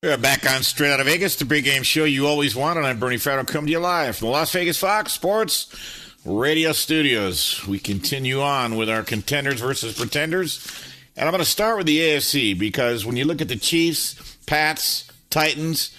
We're 0.00 0.16
back 0.16 0.48
on 0.48 0.62
Straight 0.62 0.92
Out 0.92 1.00
of 1.00 1.06
Vegas, 1.06 1.34
the 1.34 1.44
pregame 1.44 1.82
show 1.82 2.04
you 2.04 2.28
always 2.28 2.54
wanted. 2.54 2.84
I'm 2.84 3.00
Bernie 3.00 3.16
Fratto, 3.16 3.44
coming 3.44 3.66
to 3.66 3.72
you 3.72 3.80
live 3.80 4.14
from 4.14 4.26
the 4.26 4.32
Las 4.32 4.52
Vegas 4.52 4.78
Fox 4.78 5.10
Sports 5.10 5.74
Radio 6.24 6.70
Studios. 6.70 7.66
We 7.66 7.80
continue 7.80 8.40
on 8.40 8.76
with 8.76 8.88
our 8.88 9.02
contenders 9.02 9.60
versus 9.60 9.98
pretenders. 9.98 10.64
And 11.16 11.26
I'm 11.26 11.32
going 11.32 11.42
to 11.42 11.50
start 11.50 11.78
with 11.78 11.88
the 11.88 11.98
AFC 11.98 12.56
because 12.56 13.04
when 13.04 13.16
you 13.16 13.24
look 13.24 13.40
at 13.40 13.48
the 13.48 13.56
Chiefs, 13.56 14.36
Pats, 14.46 15.08
Titans, 15.30 15.92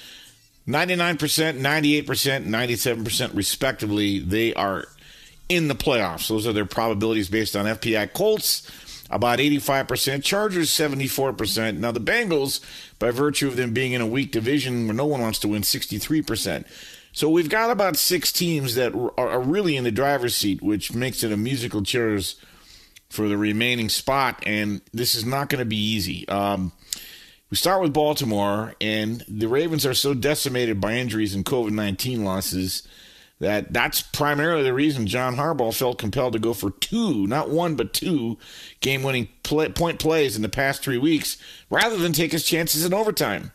99%, 0.65 1.59
98%, 1.59 2.05
97% 2.45 3.35
respectively, 3.35 4.19
they 4.19 4.53
are 4.53 4.85
in 5.49 5.67
the 5.67 5.75
playoffs. 5.75 6.29
Those 6.29 6.47
are 6.47 6.53
their 6.53 6.63
probabilities 6.63 7.27
based 7.27 7.53
on 7.53 7.65
FPI 7.65 8.13
Colts 8.13 8.65
about 9.09 9.39
85%, 9.39 10.23
Chargers 10.23 10.69
74%. 10.69 11.77
Now 11.77 11.91
the 11.91 11.99
Bengals, 11.99 12.59
by 12.99 13.11
virtue 13.11 13.47
of 13.47 13.55
them 13.55 13.73
being 13.73 13.93
in 13.93 14.01
a 14.01 14.07
weak 14.07 14.31
division 14.31 14.85
where 14.85 14.95
no 14.95 15.05
one 15.05 15.21
wants 15.21 15.39
to 15.39 15.47
win, 15.47 15.63
63%. 15.63 16.65
So 17.11 17.29
we've 17.29 17.49
got 17.49 17.71
about 17.71 17.97
six 17.97 18.31
teams 18.31 18.75
that 18.75 18.93
are 19.17 19.41
really 19.41 19.75
in 19.75 19.83
the 19.83 19.91
driver's 19.91 20.35
seat, 20.35 20.61
which 20.61 20.93
makes 20.93 21.23
it 21.23 21.31
a 21.31 21.37
musical 21.37 21.81
chairs 21.81 22.35
for 23.09 23.27
the 23.27 23.37
remaining 23.37 23.89
spot, 23.89 24.43
and 24.45 24.81
this 24.93 25.15
is 25.15 25.25
not 25.25 25.49
going 25.49 25.59
to 25.59 25.65
be 25.65 25.75
easy. 25.75 26.27
Um, 26.29 26.71
we 27.49 27.57
start 27.57 27.81
with 27.81 27.93
Baltimore, 27.93 28.75
and 28.79 29.25
the 29.27 29.47
Ravens 29.47 29.85
are 29.85 29.95
so 29.95 30.13
decimated 30.13 30.79
by 30.79 30.93
injuries 30.93 31.33
and 31.33 31.43
COVID 31.43 31.71
19 31.71 32.23
losses 32.23 32.87
that 33.39 33.71
that's 33.71 34.01
primarily 34.01 34.63
the 34.63 34.73
reason 34.73 35.07
John 35.07 35.37
Harbaugh 35.37 35.73
felt 35.73 35.97
compelled 35.97 36.33
to 36.33 36.39
go 36.39 36.53
for 36.53 36.71
two, 36.71 37.25
not 37.25 37.49
one, 37.49 37.75
but 37.75 37.93
two 37.93 38.37
game 38.81 39.01
winning 39.01 39.29
play, 39.43 39.69
point 39.69 39.99
plays 39.99 40.35
in 40.35 40.41
the 40.41 40.49
past 40.49 40.83
three 40.83 40.97
weeks 40.97 41.37
rather 41.69 41.97
than 41.97 42.11
take 42.11 42.33
his 42.33 42.45
chances 42.45 42.85
in 42.85 42.93
overtime. 42.93 43.51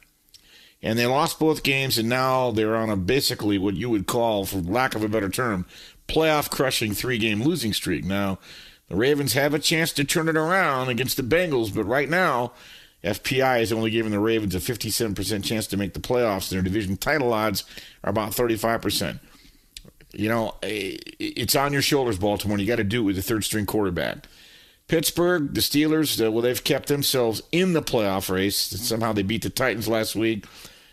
And 0.83 0.99
they 0.99 1.07
lost 1.07 1.39
both 1.39 1.63
games, 1.63 1.97
and 1.97 2.11
now 2.11 2.51
they're 2.51 2.77
on 2.77 2.91
a 2.91 2.97
basically 2.97 3.57
what 3.57 3.75
you 3.75 3.89
would 3.89 4.07
call, 4.07 4.45
for 4.45 4.59
lack 4.59 4.95
of 4.95 5.03
a 5.03 5.09
better 5.09 5.31
term, 5.31 5.65
playoff 6.09 6.51
crushing 6.51 6.93
three 6.93 7.17
game 7.17 7.43
losing 7.43 7.73
streak. 7.73 8.05
Now, 8.05 8.39
the 8.89 8.97
Ravens 8.97 9.33
have 9.33 9.55
a 9.55 9.59
chance 9.59 9.93
to 9.93 10.05
turn 10.05 10.29
it 10.29 10.37
around 10.37 10.91
against 10.91 11.17
the 11.17 11.23
Bengals, 11.23 11.75
but 11.75 11.85
right 11.85 12.09
now, 12.09 12.53
FPI 13.03 13.61
is 13.61 13.73
only 13.73 13.91
giving 13.91 14.13
the 14.13 14.19
Ravens 14.19 14.55
a 14.55 14.59
57% 14.59 15.45
chance 15.45 15.67
to 15.67 15.77
make 15.77 15.95
the 15.95 16.01
playoffs, 16.01 16.51
and 16.51 16.57
their 16.57 16.63
division 16.63 16.97
title 16.97 17.33
odds 17.33 17.65
are 18.03 18.11
about 18.11 18.33
35%. 18.33 19.21
You 20.15 20.29
know, 20.29 20.55
eh, 20.63 20.97
it's 21.19 21.57
on 21.57 21.73
your 21.73 21.83
shoulders, 21.83 22.19
Baltimore. 22.19 22.59
You 22.59 22.67
got 22.67 22.77
to 22.77 22.85
do 22.85 23.01
it 23.01 23.05
with 23.05 23.17
the 23.17 23.23
third 23.23 23.45
string 23.45 23.67
quarterback. 23.67 24.27
Pittsburgh, 24.87 25.55
the 25.55 25.61
Steelers, 25.61 26.21
well, 26.31 26.43
they've 26.43 26.63
kept 26.63 26.89
themselves 26.89 27.43
in 27.53 27.73
the 27.73 27.83
playoff 27.83 28.31
race. 28.31 28.57
Somehow 28.57 29.13
they 29.13 29.23
beat 29.23 29.43
the 29.43 29.51
Titans 29.51 29.89
last 29.89 30.15
week, 30.15 30.45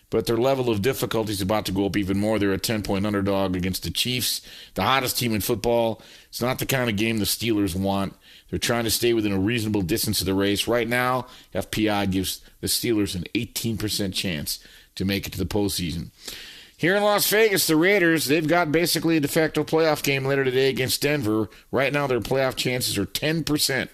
but 0.10 0.26
their 0.26 0.38
level 0.38 0.70
of 0.70 0.82
difficulty 0.82 1.34
is 1.34 1.42
about 1.42 1.66
to 1.66 1.74
go 1.74 1.86
up 1.86 1.98
even 1.98 2.18
more. 2.18 2.40
They're 2.40 2.54
a 2.54 2.58
10 2.58 2.84
point 2.84 3.06
underdog 3.06 3.56
against 3.56 3.84
the 3.84 3.92
Chiefs, 3.92 4.42
the 4.76 4.84
hottest 4.84 5.18
team 5.18 5.36
in 5.36 5.42
football. 5.42 6.02
It's 6.30 6.42
not 6.42 6.60
the 6.60 6.66
kind 6.66 6.90
of 6.90 6.96
game 6.96 7.18
the 7.18 7.26
Steelers 7.26 7.76
want. 7.76 8.16
They're 8.50 8.60
trying 8.60 8.86
to 8.86 8.92
stay 8.92 9.14
within 9.14 9.34
a 9.34 9.40
reasonable 9.40 9.82
distance 9.82 10.22
of 10.22 10.26
the 10.26 10.34
race. 10.34 10.68
Right 10.68 10.88
now, 10.88 11.28
FPI 11.54 12.12
gives 12.12 12.42
the 12.62 12.68
Steelers 12.68 13.16
an 13.16 13.26
18% 13.36 14.14
chance 14.14 14.60
to 14.96 15.06
make 15.06 15.28
it 15.28 15.34
to 15.34 15.38
the 15.38 15.46
postseason. 15.46 16.12
Here 16.82 16.96
in 16.96 17.04
Las 17.04 17.30
Vegas, 17.30 17.68
the 17.68 17.76
Raiders, 17.76 18.26
they've 18.26 18.48
got 18.48 18.72
basically 18.72 19.16
a 19.16 19.20
de 19.20 19.28
facto 19.28 19.64
playoff 19.64 20.02
game 20.02 20.26
later 20.26 20.44
today 20.44 20.68
against 20.68 21.04
Denver. 21.04 21.48
Right 21.72 21.94
now, 21.94 22.08
their 22.08 22.20
playoff 22.20 22.56
chances 22.56 22.98
are 22.98 23.06
10%. 23.06 23.88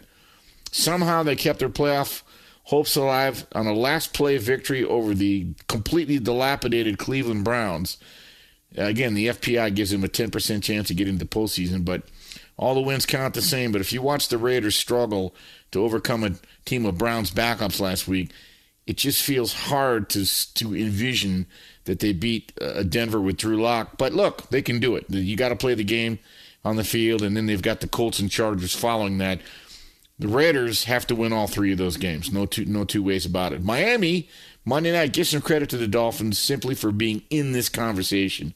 Somehow 0.71 1.21
they 1.21 1.35
kept 1.35 1.59
their 1.59 1.67
playoff 1.67 2.21
hopes 2.63 2.95
alive 2.95 3.45
on 3.51 3.67
a 3.67 3.73
last 3.73 4.13
play 4.13 4.37
victory 4.37 4.85
over 4.85 5.13
the 5.13 5.47
completely 5.67 6.17
dilapidated 6.17 6.97
Cleveland 6.97 7.43
Browns. 7.43 7.97
Again, 8.77 9.15
the 9.15 9.27
FPI 9.27 9.75
gives 9.75 9.91
them 9.91 10.05
a 10.05 10.07
10% 10.07 10.63
chance 10.63 10.87
to 10.87 10.93
get 10.93 11.09
into 11.09 11.25
the 11.25 11.29
postseason, 11.29 11.83
but 11.83 12.03
all 12.55 12.73
the 12.73 12.79
wins 12.79 13.05
count 13.05 13.33
the 13.33 13.41
same. 13.41 13.73
But 13.73 13.81
if 13.81 13.91
you 13.91 14.01
watch 14.01 14.29
the 14.29 14.37
Raiders 14.37 14.77
struggle 14.77 15.35
to 15.71 15.83
overcome 15.83 16.23
a 16.23 16.35
team 16.63 16.85
of 16.85 16.97
Browns 16.97 17.31
backups 17.31 17.81
last 17.81 18.07
week, 18.07 18.31
it 18.85 18.95
just 18.95 19.21
feels 19.21 19.51
hard 19.51 20.09
to 20.11 20.53
to 20.53 20.73
envision 20.73 21.47
that 21.87 21.99
they 21.99 22.13
beat 22.13 22.53
uh, 22.61 22.83
Denver 22.83 23.19
with 23.19 23.37
Drew 23.37 23.61
Lock. 23.61 23.97
But 23.97 24.13
look, 24.13 24.49
they 24.49 24.61
can 24.61 24.79
do 24.79 24.95
it. 24.95 25.05
You 25.09 25.35
got 25.35 25.49
to 25.49 25.55
play 25.55 25.73
the 25.73 25.83
game 25.83 26.19
on 26.63 26.75
the 26.75 26.83
field, 26.83 27.23
and 27.23 27.35
then 27.35 27.47
they've 27.47 27.61
got 27.61 27.79
the 27.79 27.87
Colts 27.87 28.19
and 28.19 28.29
Chargers 28.29 28.75
following 28.75 29.17
that. 29.17 29.39
The 30.19 30.27
Raiders 30.27 30.83
have 30.85 31.07
to 31.07 31.15
win 31.15 31.31
all 31.31 31.47
three 31.47 31.71
of 31.71 31.77
those 31.77 31.97
games. 31.97 32.31
No 32.31 32.45
two, 32.45 32.65
no 32.65 32.83
two 32.83 33.03
ways 33.03 33.25
about 33.25 33.53
it. 33.53 33.63
Miami 33.63 34.29
Monday 34.65 34.91
night. 34.91 35.13
Give 35.13 35.25
some 35.25 35.41
credit 35.41 35.69
to 35.69 35.77
the 35.77 35.87
Dolphins 35.87 36.37
simply 36.37 36.75
for 36.75 36.91
being 36.91 37.21
in 37.29 37.53
this 37.53 37.69
conversation. 37.69 38.53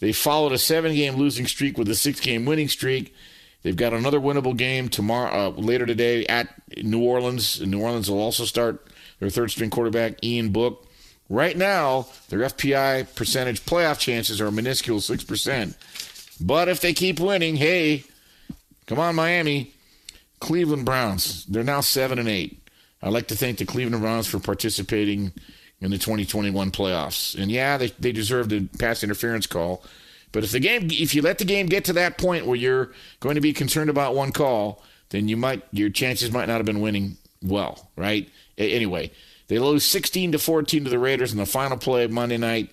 They 0.00 0.12
followed 0.12 0.52
a 0.52 0.58
seven-game 0.58 1.14
losing 1.14 1.46
streak 1.46 1.78
with 1.78 1.88
a 1.88 1.94
six-game 1.94 2.44
winning 2.44 2.68
streak. 2.68 3.14
They've 3.62 3.76
got 3.76 3.92
another 3.92 4.18
winnable 4.18 4.56
game 4.56 4.88
tomorrow, 4.88 5.48
uh, 5.48 5.50
later 5.50 5.86
today 5.86 6.24
at 6.26 6.48
New 6.82 7.02
Orleans. 7.02 7.60
New 7.60 7.80
Orleans 7.80 8.10
will 8.10 8.20
also 8.20 8.44
start 8.44 8.86
their 9.20 9.30
third-string 9.30 9.70
quarterback 9.70 10.24
Ian 10.24 10.50
Book. 10.50 10.87
Right 11.30 11.56
now, 11.56 12.06
their 12.28 12.40
FPI 12.40 13.14
percentage 13.14 13.64
playoff 13.64 13.98
chances 13.98 14.40
are 14.40 14.46
a 14.46 14.52
minuscule 14.52 14.98
6%. 14.98 15.74
But 16.40 16.68
if 16.68 16.80
they 16.80 16.94
keep 16.94 17.20
winning, 17.20 17.56
hey, 17.56 18.04
come 18.86 18.98
on, 18.98 19.14
Miami. 19.14 19.74
Cleveland 20.40 20.84
Browns, 20.84 21.44
they're 21.46 21.64
now 21.64 21.80
7 21.80 22.18
and 22.18 22.28
8. 22.28 22.68
I'd 23.02 23.12
like 23.12 23.26
to 23.28 23.36
thank 23.36 23.58
the 23.58 23.64
Cleveland 23.64 24.02
Browns 24.02 24.26
for 24.26 24.38
participating 24.38 25.32
in 25.80 25.90
the 25.90 25.98
2021 25.98 26.70
playoffs. 26.70 27.40
And 27.40 27.50
yeah, 27.50 27.76
they, 27.76 27.88
they 27.98 28.12
deserve 28.12 28.48
the 28.48 28.66
pass 28.78 29.02
interference 29.02 29.46
call. 29.46 29.82
But 30.32 30.44
if 30.44 30.52
the 30.52 30.60
game, 30.60 30.88
if 30.90 31.14
you 31.14 31.22
let 31.22 31.38
the 31.38 31.44
game 31.44 31.66
get 31.66 31.84
to 31.86 31.92
that 31.94 32.18
point 32.18 32.46
where 32.46 32.56
you're 32.56 32.92
going 33.20 33.36
to 33.36 33.40
be 33.40 33.52
concerned 33.52 33.90
about 33.90 34.14
one 34.14 34.32
call, 34.32 34.82
then 35.10 35.28
you 35.28 35.36
might 35.36 35.62
your 35.72 35.88
chances 35.88 36.30
might 36.30 36.46
not 36.48 36.56
have 36.56 36.66
been 36.66 36.80
winning 36.80 37.16
well, 37.42 37.88
right? 37.96 38.28
Anyway, 38.58 39.10
they 39.48 39.58
lose 39.58 39.84
16 39.84 40.32
to 40.32 40.38
14 40.38 40.84
to 40.84 40.90
the 40.90 40.98
Raiders 40.98 41.32
in 41.32 41.38
the 41.38 41.46
final 41.46 41.76
play 41.76 42.06
Monday 42.06 42.36
night, 42.36 42.70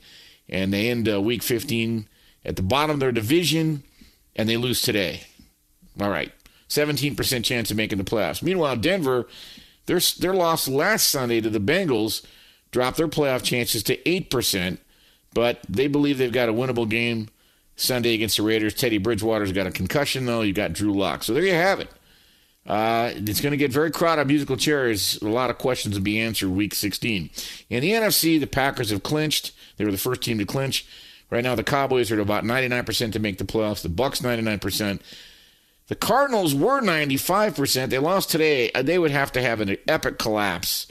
and 0.48 0.72
they 0.74 0.90
end 0.90 1.10
uh, 1.10 1.22
Week 1.22 1.42
15 1.42 2.08
at 2.44 2.56
the 2.56 2.62
bottom 2.62 2.96
of 2.96 3.00
their 3.00 3.12
division, 3.12 3.84
and 4.36 4.48
they 4.48 4.58
lose 4.58 4.82
today. 4.82 5.22
All 6.00 6.10
right, 6.10 6.32
17% 6.70 7.44
chance 7.44 7.72
of 7.72 7.78
making 7.78 7.98
the 7.98 8.04
playoffs. 8.04 8.44
Meanwhile, 8.44 8.78
Denver, 8.78 9.28
their 9.86 10.00
their 10.20 10.34
loss 10.34 10.68
last 10.68 11.08
Sunday 11.08 11.42
to 11.42 11.50
the 11.50 11.60
Bengals 11.60 12.26
dropped 12.72 12.98
their 12.98 13.08
playoff 13.08 13.44
chances 13.44 13.84
to 13.84 13.96
8%, 14.04 14.78
but 15.34 15.62
they 15.70 15.88
believe 15.88 16.18
they've 16.18 16.32
got 16.32 16.50
a 16.50 16.54
winnable 16.54 16.90
game 16.90 17.30
Sunday 17.78 18.14
against 18.14 18.38
the 18.38 18.44
Raiders. 18.44 18.74
Teddy 18.74 18.98
Bridgewater's 18.98 19.54
got 19.54 19.68
a 19.68 19.72
concussion 19.72 20.26
though. 20.26 20.42
You've 20.42 20.58
got 20.58 20.74
Drew 20.74 20.94
Lock, 20.94 21.24
so 21.24 21.34
there 21.34 21.44
you 21.44 21.54
have 21.54 21.80
it. 21.80 21.90
Uh, 22.66 23.12
it's 23.14 23.42
going 23.42 23.52
to 23.52 23.58
get 23.58 23.72
very 23.72 23.92
crowded 23.92 24.28
musical 24.28 24.58
chairs. 24.58 25.22
A 25.22 25.28
lot 25.28 25.50
of 25.50 25.58
questions 25.58 25.96
will 25.96 26.04
be 26.04 26.20
answered 26.20 26.50
week 26.50 26.74
16. 26.74 27.30
In 27.70 27.82
the 27.82 27.92
NFC, 27.92 28.40
the 28.40 28.48
Packers 28.48 28.90
have 28.90 29.04
clinched. 29.04 29.52
They 29.78 29.86
were 29.86 29.92
the 29.92 29.98
first 29.98 30.22
team 30.22 30.40
to 30.40 30.46
clinch. 30.46 30.88
Right 31.30 31.44
now, 31.44 31.56
the 31.56 31.64
Cowboys 31.64 32.12
are 32.12 32.16
at 32.16 32.22
about 32.22 32.44
99% 32.44 33.12
to 33.12 33.20
make 33.20 33.38
the 33.38 33.44
playoffs. 33.44 33.82
The 33.82 33.90
Bucks 33.90 34.22
99%. 34.22 35.00
The 35.88 35.96
Cardinals 35.96 36.56
were 36.56 36.82
95%. 36.82 37.90
They 37.90 38.00
lost 38.00 38.32
today. 38.32 38.72
Uh, 38.72 38.82
they 38.82 38.98
would 38.98 39.12
have 39.12 39.32
to 39.34 39.42
have 39.42 39.62
an 39.62 39.78
epic 39.88 40.18
collapse. 40.18 40.88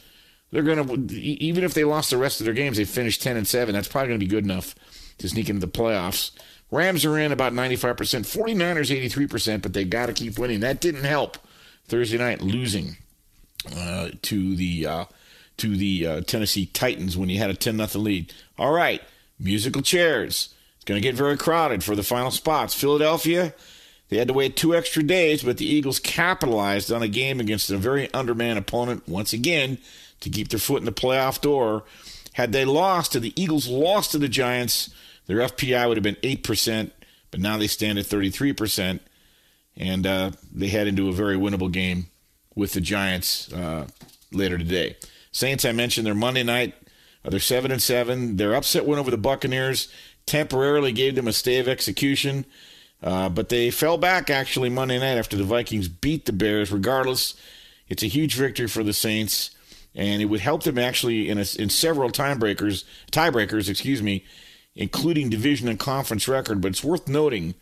They're 0.52 0.62
going 0.62 1.08
to 1.08 1.14
even 1.16 1.64
if 1.64 1.74
they 1.74 1.82
lost 1.82 2.10
the 2.10 2.16
rest 2.16 2.40
of 2.40 2.44
their 2.44 2.54
games, 2.54 2.76
they 2.76 2.84
finished 2.84 3.20
10 3.22 3.36
and 3.36 3.46
7. 3.46 3.74
That's 3.74 3.88
probably 3.88 4.08
going 4.08 4.20
to 4.20 4.26
be 4.26 4.30
good 4.30 4.44
enough 4.44 4.76
to 5.18 5.28
sneak 5.28 5.48
into 5.48 5.66
the 5.66 5.72
playoffs. 5.72 6.30
Rams 6.70 7.04
are 7.04 7.18
in 7.18 7.32
about 7.32 7.52
95%, 7.52 7.96
49ers 7.96 9.10
83%, 9.10 9.62
but 9.62 9.72
they 9.72 9.84
got 9.84 10.06
to 10.06 10.12
keep 10.12 10.38
winning. 10.38 10.60
That 10.60 10.80
didn't 10.80 11.04
help 11.04 11.38
Thursday 11.86 12.18
night 12.18 12.40
losing 12.40 12.96
uh, 13.74 14.10
to 14.22 14.56
the 14.56 14.86
uh, 14.86 15.04
to 15.56 15.76
the 15.76 16.06
uh, 16.06 16.20
Tennessee 16.22 16.66
Titans 16.66 17.16
when 17.16 17.28
he 17.28 17.36
had 17.36 17.50
a 17.50 17.54
10 17.54 17.86
0 17.86 18.02
lead. 18.02 18.32
All 18.58 18.72
right, 18.72 19.02
musical 19.38 19.82
chairs. 19.82 20.54
It's 20.76 20.84
going 20.84 21.00
to 21.00 21.06
get 21.06 21.14
very 21.14 21.36
crowded 21.36 21.82
for 21.82 21.96
the 21.96 22.02
final 22.02 22.30
spots. 22.30 22.74
Philadelphia, 22.74 23.54
they 24.08 24.18
had 24.18 24.28
to 24.28 24.34
wait 24.34 24.56
two 24.56 24.74
extra 24.74 25.02
days, 25.02 25.42
but 25.42 25.56
the 25.56 25.66
Eagles 25.66 25.98
capitalized 25.98 26.92
on 26.92 27.02
a 27.02 27.08
game 27.08 27.40
against 27.40 27.70
a 27.70 27.78
very 27.78 28.12
undermanned 28.12 28.58
opponent 28.58 29.08
once 29.08 29.32
again 29.32 29.78
to 30.20 30.28
keep 30.28 30.48
their 30.48 30.60
foot 30.60 30.80
in 30.80 30.84
the 30.84 30.92
playoff 30.92 31.40
door. 31.40 31.84
Had 32.34 32.52
they 32.52 32.64
lost, 32.64 33.12
to 33.12 33.20
the 33.20 33.32
Eagles 33.40 33.68
lost 33.68 34.10
to 34.10 34.18
the 34.18 34.28
Giants, 34.28 34.90
their 35.26 35.38
FPI 35.38 35.88
would 35.88 35.96
have 35.96 36.04
been 36.04 36.16
8%, 36.16 36.90
but 37.30 37.40
now 37.40 37.56
they 37.56 37.66
stand 37.66 37.98
at 37.98 38.06
33% 38.06 39.00
and 39.76 40.06
uh, 40.06 40.30
they 40.52 40.68
head 40.68 40.86
into 40.86 41.08
a 41.08 41.12
very 41.12 41.36
winnable 41.36 41.70
game 41.70 42.06
with 42.54 42.72
the 42.72 42.80
Giants 42.80 43.52
uh, 43.52 43.86
later 44.32 44.58
today. 44.58 44.96
Saints, 45.32 45.64
I 45.64 45.72
mentioned, 45.72 46.06
their 46.06 46.14
Monday 46.14 46.42
night. 46.42 46.74
Uh, 47.24 47.30
they're 47.30 47.40
seven 47.40 47.70
and 47.70 47.82
seven. 47.82 48.36
Their 48.36 48.54
upset 48.54 48.86
win 48.86 48.98
over 48.98 49.10
the 49.10 49.18
Buccaneers 49.18 49.88
temporarily 50.26 50.92
gave 50.92 51.14
them 51.14 51.28
a 51.28 51.32
stay 51.32 51.58
of 51.58 51.68
execution, 51.68 52.46
uh, 53.02 53.28
but 53.28 53.48
they 53.48 53.70
fell 53.70 53.98
back 53.98 54.30
actually 54.30 54.70
Monday 54.70 54.98
night 54.98 55.18
after 55.18 55.36
the 55.36 55.44
Vikings 55.44 55.88
beat 55.88 56.26
the 56.26 56.32
Bears. 56.32 56.72
Regardless, 56.72 57.34
it's 57.88 58.02
a 58.02 58.06
huge 58.08 58.34
victory 58.34 58.68
for 58.68 58.82
the 58.82 58.92
Saints, 58.92 59.50
and 59.94 60.22
it 60.22 60.26
would 60.26 60.40
help 60.40 60.62
them 60.62 60.78
actually 60.78 61.28
in 61.28 61.38
a, 61.38 61.44
in 61.58 61.68
several 61.68 62.10
tiebreakers, 62.10 62.84
tiebreakers, 63.10 63.68
excuse 63.68 64.02
me, 64.02 64.24
including 64.74 65.28
division 65.28 65.68
and 65.68 65.78
conference 65.78 66.26
record. 66.28 66.60
But 66.60 66.68
it's 66.68 66.84
worth 66.84 67.08
noting 67.08 67.54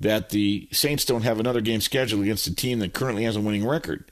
that 0.00 0.30
the 0.30 0.68
Saints 0.72 1.04
don't 1.04 1.22
have 1.22 1.40
another 1.40 1.60
game 1.60 1.80
scheduled 1.80 2.22
against 2.22 2.46
a 2.46 2.54
team 2.54 2.80
that 2.80 2.92
currently 2.92 3.24
has 3.24 3.36
a 3.36 3.40
winning 3.40 3.66
record. 3.66 4.04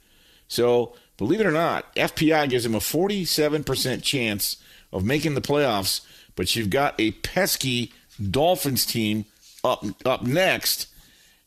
So, 0.48 0.94
believe 1.16 1.40
it 1.40 1.46
or 1.46 1.52
not, 1.52 1.94
FPI 1.94 2.48
gives 2.48 2.64
them 2.64 2.74
a 2.74 2.78
47% 2.78 4.02
chance 4.02 4.56
of 4.92 5.04
making 5.04 5.34
the 5.34 5.40
playoffs, 5.40 6.00
but 6.36 6.54
you've 6.54 6.70
got 6.70 6.94
a 6.98 7.10
pesky 7.12 7.92
Dolphins 8.30 8.86
team 8.86 9.24
up 9.62 9.84
up 10.04 10.22
next. 10.22 10.88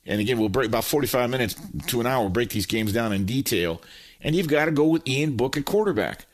And 0.05 0.21
again, 0.21 0.39
we'll 0.39 0.49
break 0.49 0.67
about 0.67 0.85
45 0.85 1.29
minutes 1.29 1.55
to 1.87 1.99
an 1.99 2.07
hour, 2.07 2.29
break 2.29 2.49
these 2.49 2.65
games 2.65 2.93
down 2.93 3.11
in 3.11 3.25
detail. 3.25 3.81
And 4.21 4.35
you've 4.35 4.47
got 4.47 4.65
to 4.65 4.71
go 4.71 4.85
with 4.85 5.07
Ian 5.07 5.35
Book 5.35 5.57
at 5.57 5.65
quarterback. 5.65 6.25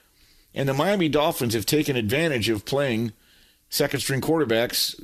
And 0.54 0.70
the 0.70 0.74
Miami 0.74 1.10
Dolphins 1.10 1.56
have 1.56 1.66
taken 1.66 1.96
advantage 1.96 2.50
of 2.50 2.66
playing 2.66 3.14
second 3.70 4.02
string 4.02 4.22
quarterbacks 4.22 5.00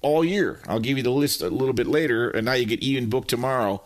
all 0.00 0.24
year. 0.24 0.60
I'll 0.66 0.80
give 0.80 0.96
you 0.96 1.02
the 1.02 1.10
list 1.10 1.42
a 1.42 1.48
little 1.48 1.74
bit 1.74 1.86
later, 1.86 2.30
and 2.30 2.44
now 2.44 2.52
you 2.52 2.66
get 2.66 2.82
Ian 2.82 3.08
Book 3.08 3.26
tomorrow. 3.26 3.82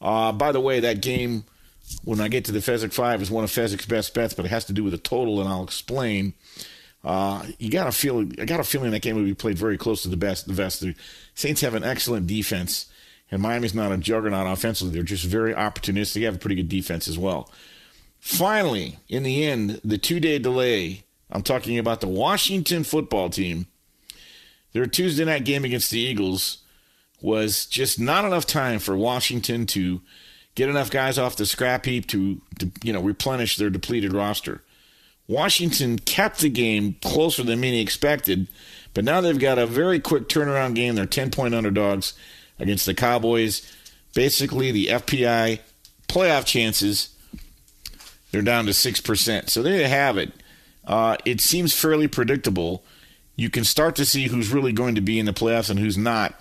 Uh, 0.00 0.32
by 0.32 0.52
the 0.52 0.60
way, 0.60 0.80
that 0.80 1.00
game, 1.00 1.44
when 2.04 2.20
I 2.20 2.28
get 2.28 2.44
to 2.46 2.52
the 2.52 2.58
Fezzik 2.58 2.92
5, 2.92 3.22
is 3.22 3.30
one 3.30 3.44
of 3.44 3.50
Fezzik's 3.50 3.86
best 3.86 4.14
bets, 4.14 4.34
but 4.34 4.44
it 4.44 4.50
has 4.50 4.64
to 4.66 4.72
do 4.72 4.84
with 4.84 4.92
the 4.92 4.98
total, 4.98 5.40
and 5.40 5.48
I'll 5.48 5.64
explain. 5.64 6.34
Uh, 7.02 7.46
you 7.58 7.70
got 7.70 7.86
a 7.86 7.92
feel. 7.92 8.20
I 8.40 8.44
got 8.44 8.60
a 8.60 8.64
feeling 8.64 8.90
that 8.90 9.02
game 9.02 9.16
will 9.16 9.24
be 9.24 9.34
played 9.34 9.58
very 9.58 9.76
close 9.76 10.02
to 10.02 10.08
the 10.08 10.16
best. 10.16 10.46
The 10.46 10.54
best. 10.54 10.80
The 10.80 10.94
Saints 11.34 11.60
have 11.60 11.74
an 11.74 11.84
excellent 11.84 12.26
defense, 12.26 12.86
and 13.30 13.42
Miami's 13.42 13.74
not 13.74 13.92
a 13.92 13.98
juggernaut 13.98 14.46
offensively. 14.46 14.94
They're 14.94 15.02
just 15.02 15.24
very 15.24 15.52
opportunistic. 15.52 16.14
They 16.14 16.22
have 16.22 16.36
a 16.36 16.38
pretty 16.38 16.56
good 16.56 16.68
defense 16.68 17.06
as 17.06 17.18
well. 17.18 17.50
Finally, 18.20 18.98
in 19.08 19.22
the 19.22 19.44
end, 19.44 19.80
the 19.84 19.98
two-day 19.98 20.38
delay. 20.38 21.02
I'm 21.30 21.42
talking 21.42 21.78
about 21.78 22.00
the 22.00 22.08
Washington 22.08 22.84
football 22.84 23.28
team 23.28 23.66
their 24.74 24.86
Tuesday 24.86 25.24
night 25.24 25.46
game 25.46 25.64
against 25.64 25.90
the 25.90 26.00
Eagles 26.00 26.58
was 27.22 27.64
just 27.64 27.98
not 27.98 28.26
enough 28.26 28.44
time 28.44 28.78
for 28.78 28.94
Washington 28.94 29.64
to 29.64 30.02
get 30.54 30.68
enough 30.68 30.90
guys 30.90 31.16
off 31.16 31.36
the 31.36 31.46
scrap 31.46 31.86
heap 31.86 32.06
to, 32.08 32.40
to 32.58 32.70
you 32.82 32.92
know 32.92 33.00
replenish 33.00 33.56
their 33.56 33.70
depleted 33.70 34.12
roster. 34.12 34.62
Washington 35.26 35.98
kept 35.98 36.40
the 36.40 36.50
game 36.50 36.96
closer 37.02 37.42
than 37.42 37.60
many 37.60 37.80
expected, 37.80 38.46
but 38.92 39.04
now 39.04 39.22
they've 39.22 39.38
got 39.38 39.58
a 39.58 39.66
very 39.66 39.98
quick 39.98 40.28
turnaround 40.28 40.74
game. 40.74 40.96
They're 40.96 41.06
10 41.06 41.30
point 41.30 41.54
underdogs 41.54 42.12
against 42.58 42.84
the 42.84 42.94
Cowboys. 42.94 43.72
Basically, 44.12 44.70
the 44.70 44.88
FPI 44.88 45.60
playoff 46.08 46.44
chances, 46.44 47.14
they're 48.30 48.42
down 48.42 48.66
to 48.66 48.72
6%. 48.72 49.50
So 49.50 49.62
there 49.62 49.80
you 49.80 49.86
have 49.86 50.18
it. 50.18 50.32
Uh, 50.84 51.16
it 51.24 51.40
seems 51.40 51.72
fairly 51.72 52.06
predictable. 52.06 52.84
You 53.36 53.50
can 53.50 53.64
start 53.64 53.96
to 53.96 54.04
see 54.04 54.28
who's 54.28 54.52
really 54.52 54.72
going 54.72 54.94
to 54.94 55.00
be 55.00 55.18
in 55.18 55.26
the 55.26 55.32
playoffs 55.32 55.70
and 55.70 55.78
who's 55.78 55.98
not, 55.98 56.40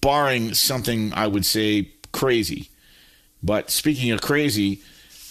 barring 0.00 0.54
something 0.54 1.12
I 1.14 1.26
would 1.26 1.44
say 1.44 1.90
crazy. 2.12 2.70
But 3.42 3.70
speaking 3.70 4.10
of 4.10 4.20
crazy, 4.20 4.80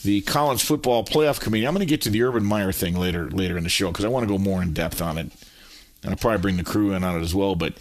the 0.03 0.21
college 0.21 0.63
football 0.63 1.03
playoff 1.03 1.39
committee. 1.39 1.65
I'm 1.65 1.73
going 1.73 1.85
to 1.85 1.89
get 1.89 2.01
to 2.01 2.09
the 2.09 2.23
Urban 2.23 2.43
Meyer 2.43 2.71
thing 2.71 2.95
later 2.95 3.29
later 3.29 3.57
in 3.57 3.63
the 3.63 3.69
show 3.69 3.89
because 3.89 4.05
I 4.05 4.09
want 4.09 4.27
to 4.27 4.33
go 4.33 4.37
more 4.37 4.61
in 4.61 4.73
depth 4.73 5.01
on 5.01 5.17
it, 5.17 5.31
and 6.03 6.11
I'll 6.11 6.17
probably 6.17 6.41
bring 6.41 6.57
the 6.57 6.63
crew 6.63 6.93
in 6.93 7.03
on 7.03 7.17
it 7.17 7.23
as 7.23 7.33
well. 7.33 7.55
But 7.55 7.75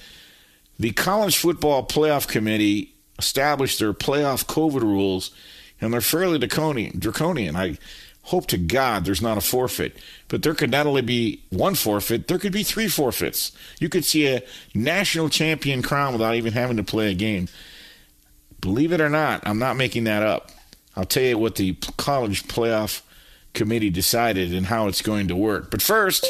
the 0.79 0.93
college 0.93 1.37
football 1.37 1.87
playoff 1.87 2.29
committee 2.29 2.95
established 3.19 3.79
their 3.79 3.93
playoff 3.93 4.47
COVID 4.47 4.83
rules, 4.83 5.33
and 5.81 5.93
they're 5.93 6.01
fairly 6.01 6.39
draconian. 6.39 6.99
draconian. 6.99 7.57
I 7.57 7.79
hope 8.23 8.47
to 8.49 8.59
God 8.59 9.05
there's 9.05 9.23
not 9.23 9.39
a 9.39 9.41
forfeit, 9.41 9.97
but 10.29 10.43
there 10.43 10.55
could 10.55 10.71
not 10.71 10.87
only 10.87 11.03
be 11.03 11.43
one 11.51 11.75
forfeit, 11.75 12.29
there 12.29 12.39
could 12.39 12.53
be 12.53 12.63
three 12.63 12.89
forfeits. 12.89 13.53
You 13.81 13.89
could 13.89 14.05
see 14.05 14.29
a 14.29 14.43
national 14.75 15.29
champion 15.29 15.83
crown 15.83 16.13
without 16.13 16.35
even 16.35 16.53
having 16.53 16.77
to 16.77 16.85
play 16.85 17.11
a 17.11 17.15
game. 17.15 17.49
Believe 18.61 18.93
it 18.93 19.01
or 19.01 19.09
not, 19.09 19.43
I'm 19.47 19.59
not 19.59 19.77
making 19.77 20.05
that 20.05 20.23
up. 20.23 20.51
I'll 20.95 21.05
tell 21.05 21.23
you 21.23 21.39
what 21.39 21.57
the 21.57 21.75
college 21.97 22.47
playoff 22.47 23.03
committee 23.55 23.91
decided 23.91 24.55
and 24.55 24.67
how 24.67 24.87
it's 24.87 25.03
going 25.03 25.29
to 25.29 25.37
work. 25.37 25.71
But 25.71 25.83
first, 25.83 26.27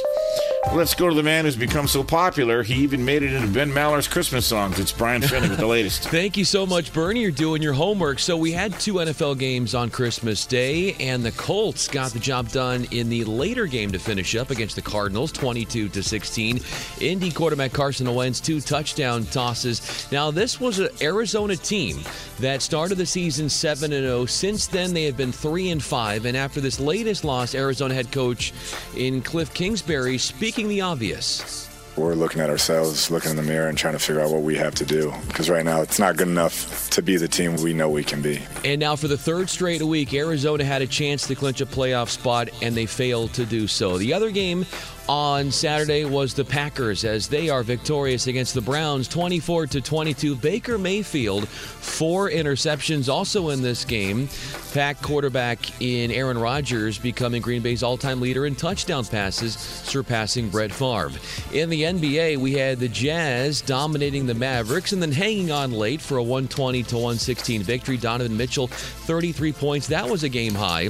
let's 0.70 0.94
go 0.94 1.08
to 1.08 1.14
the 1.14 1.22
man 1.22 1.44
who's 1.44 1.56
become 1.56 1.88
so 1.88 2.04
popular, 2.04 2.62
he 2.62 2.74
even 2.74 3.04
made 3.04 3.22
it 3.22 3.32
into 3.32 3.48
Ben 3.48 3.72
Maller's 3.72 4.06
Christmas 4.06 4.46
songs. 4.46 4.78
It's 4.78 4.92
Brian 4.92 5.20
Finney 5.20 5.48
with 5.48 5.58
the 5.58 5.66
latest. 5.66 6.04
Thank 6.08 6.36
you 6.36 6.44
so 6.44 6.64
much, 6.64 6.92
Bernie. 6.92 7.20
You're 7.20 7.30
doing 7.32 7.60
your 7.60 7.72
homework. 7.72 8.20
So, 8.20 8.36
we 8.36 8.52
had 8.52 8.78
two 8.78 8.94
NFL 8.94 9.38
games 9.38 9.74
on 9.74 9.90
Christmas 9.90 10.46
Day, 10.46 10.94
and 11.00 11.24
the 11.24 11.32
Colts 11.32 11.88
got 11.88 12.12
the 12.12 12.20
job 12.20 12.48
done 12.50 12.86
in 12.92 13.08
the 13.08 13.24
later 13.24 13.66
game 13.66 13.90
to 13.92 13.98
finish 13.98 14.36
up 14.36 14.50
against 14.50 14.76
the 14.76 14.82
Cardinals, 14.82 15.32
22 15.32 15.88
to 15.88 16.02
16. 16.02 16.60
Indy 17.00 17.30
quarterback 17.32 17.72
Carson 17.72 18.12
Wentz, 18.14 18.40
two 18.40 18.60
touchdown 18.60 19.24
tosses. 19.26 20.10
Now, 20.12 20.30
this 20.30 20.60
was 20.60 20.78
an 20.78 20.88
Arizona 21.00 21.56
team 21.56 21.98
that 22.38 22.62
started 22.62 22.98
the 22.98 23.06
season 23.06 23.48
7 23.48 23.90
0. 23.90 24.26
Since 24.26 24.68
then, 24.68 24.94
they 24.94 25.04
have 25.04 25.16
been 25.16 25.32
3 25.32 25.70
and 25.70 25.82
5. 25.82 26.24
And 26.24 26.36
after 26.36 26.60
this 26.60 26.78
latest 26.78 27.24
loss, 27.24 27.54
Arizona 27.54 27.94
head 27.94 28.12
coach 28.12 28.52
in 28.96 29.22
Kliff 29.22 29.52
Kingsbury 29.54 30.18
speaking 30.18 30.51
the 30.52 30.82
obvious. 30.82 31.71
We're 31.96 32.14
looking 32.14 32.40
at 32.40 32.48
ourselves, 32.48 33.10
looking 33.10 33.32
in 33.32 33.36
the 33.36 33.42
mirror, 33.42 33.68
and 33.68 33.76
trying 33.76 33.92
to 33.92 33.98
figure 33.98 34.22
out 34.22 34.30
what 34.30 34.42
we 34.42 34.56
have 34.56 34.74
to 34.76 34.86
do. 34.86 35.12
Because 35.26 35.50
right 35.50 35.64
now, 35.64 35.82
it's 35.82 35.98
not 35.98 36.16
good 36.16 36.28
enough 36.28 36.88
to 36.90 37.02
be 37.02 37.18
the 37.18 37.28
team 37.28 37.56
we 37.56 37.74
know 37.74 37.90
we 37.90 38.02
can 38.02 38.22
be. 38.22 38.40
And 38.64 38.80
now, 38.80 38.96
for 38.96 39.08
the 39.08 39.18
third 39.18 39.50
straight 39.50 39.82
week, 39.82 40.14
Arizona 40.14 40.64
had 40.64 40.80
a 40.80 40.86
chance 40.86 41.26
to 41.26 41.34
clinch 41.34 41.60
a 41.60 41.66
playoff 41.66 42.08
spot, 42.08 42.48
and 42.62 42.74
they 42.74 42.86
failed 42.86 43.34
to 43.34 43.44
do 43.44 43.66
so. 43.66 43.98
The 43.98 44.14
other 44.14 44.30
game 44.30 44.64
on 45.08 45.50
Saturday 45.50 46.04
was 46.04 46.32
the 46.32 46.44
Packers 46.44 47.04
as 47.04 47.28
they 47.28 47.48
are 47.48 47.62
victorious 47.62 48.26
against 48.26 48.54
the 48.54 48.60
Browns 48.60 49.08
24 49.08 49.66
to 49.66 49.80
22. 49.80 50.36
Baker 50.36 50.78
Mayfield 50.78 51.48
four 51.48 52.30
interceptions 52.30 53.08
also 53.08 53.50
in 53.50 53.62
this 53.62 53.84
game. 53.84 54.28
Pack 54.72 55.02
quarterback 55.02 55.82
in 55.82 56.10
Aaron 56.10 56.38
Rodgers 56.38 56.98
becoming 56.98 57.42
Green 57.42 57.62
Bay's 57.62 57.82
all-time 57.82 58.20
leader 58.20 58.46
in 58.46 58.54
touchdown 58.54 59.04
passes, 59.04 59.54
surpassing 59.54 60.48
Brett 60.48 60.72
Favre. 60.72 61.10
In 61.52 61.68
the 61.68 61.81
NBA, 61.82 62.36
we 62.38 62.52
had 62.52 62.78
the 62.78 62.88
Jazz 62.88 63.60
dominating 63.60 64.26
the 64.26 64.34
Mavericks 64.34 64.92
and 64.92 65.00
then 65.00 65.12
hanging 65.12 65.50
on 65.50 65.72
late 65.72 66.00
for 66.00 66.16
a 66.16 66.22
120 66.22 66.82
to 66.84 66.94
116 66.96 67.62
victory. 67.62 67.96
Donovan 67.96 68.36
Mitchell 68.36 68.66
33 68.66 69.52
points. 69.52 69.86
That 69.88 70.08
was 70.08 70.22
a 70.22 70.28
game 70.28 70.54
high. 70.54 70.88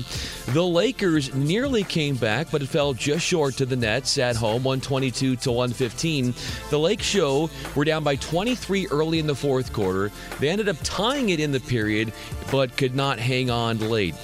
The 0.49 0.63
Lakers 0.63 1.35
nearly 1.35 1.85
came 1.85 2.17
back, 2.17 2.51
but 2.51 2.63
it 2.63 2.69
fell 2.69 2.95
just 2.95 3.25
short 3.25 3.55
to 3.57 3.67
the 3.67 3.77
Nets 3.77 4.19
at 4.19 4.37
home, 4.37 4.65
122 4.65 5.37
to 5.37 5.51
115. 5.51 6.35
The 6.71 6.79
Lake 6.79 7.03
Show 7.03 7.51
were 7.75 7.85
down 7.85 8.05
by 8.05 8.17
23 8.17 8.89
early 8.89 9.19
in 9.19 9.27
the 9.27 9.35
fourth 9.35 9.73
quarter. 9.73 10.11
They 10.41 10.49
ended 10.49 10.69
up 10.69 10.77
tying 10.83 11.31
it 11.31 11.41
in 11.41 11.53
the 11.53 11.61
period, 11.61 12.13
but 12.51 12.77
could 12.77 12.95
not 12.95 13.19
hang 13.19 13.51
on 13.51 13.79
late. 13.79 14.15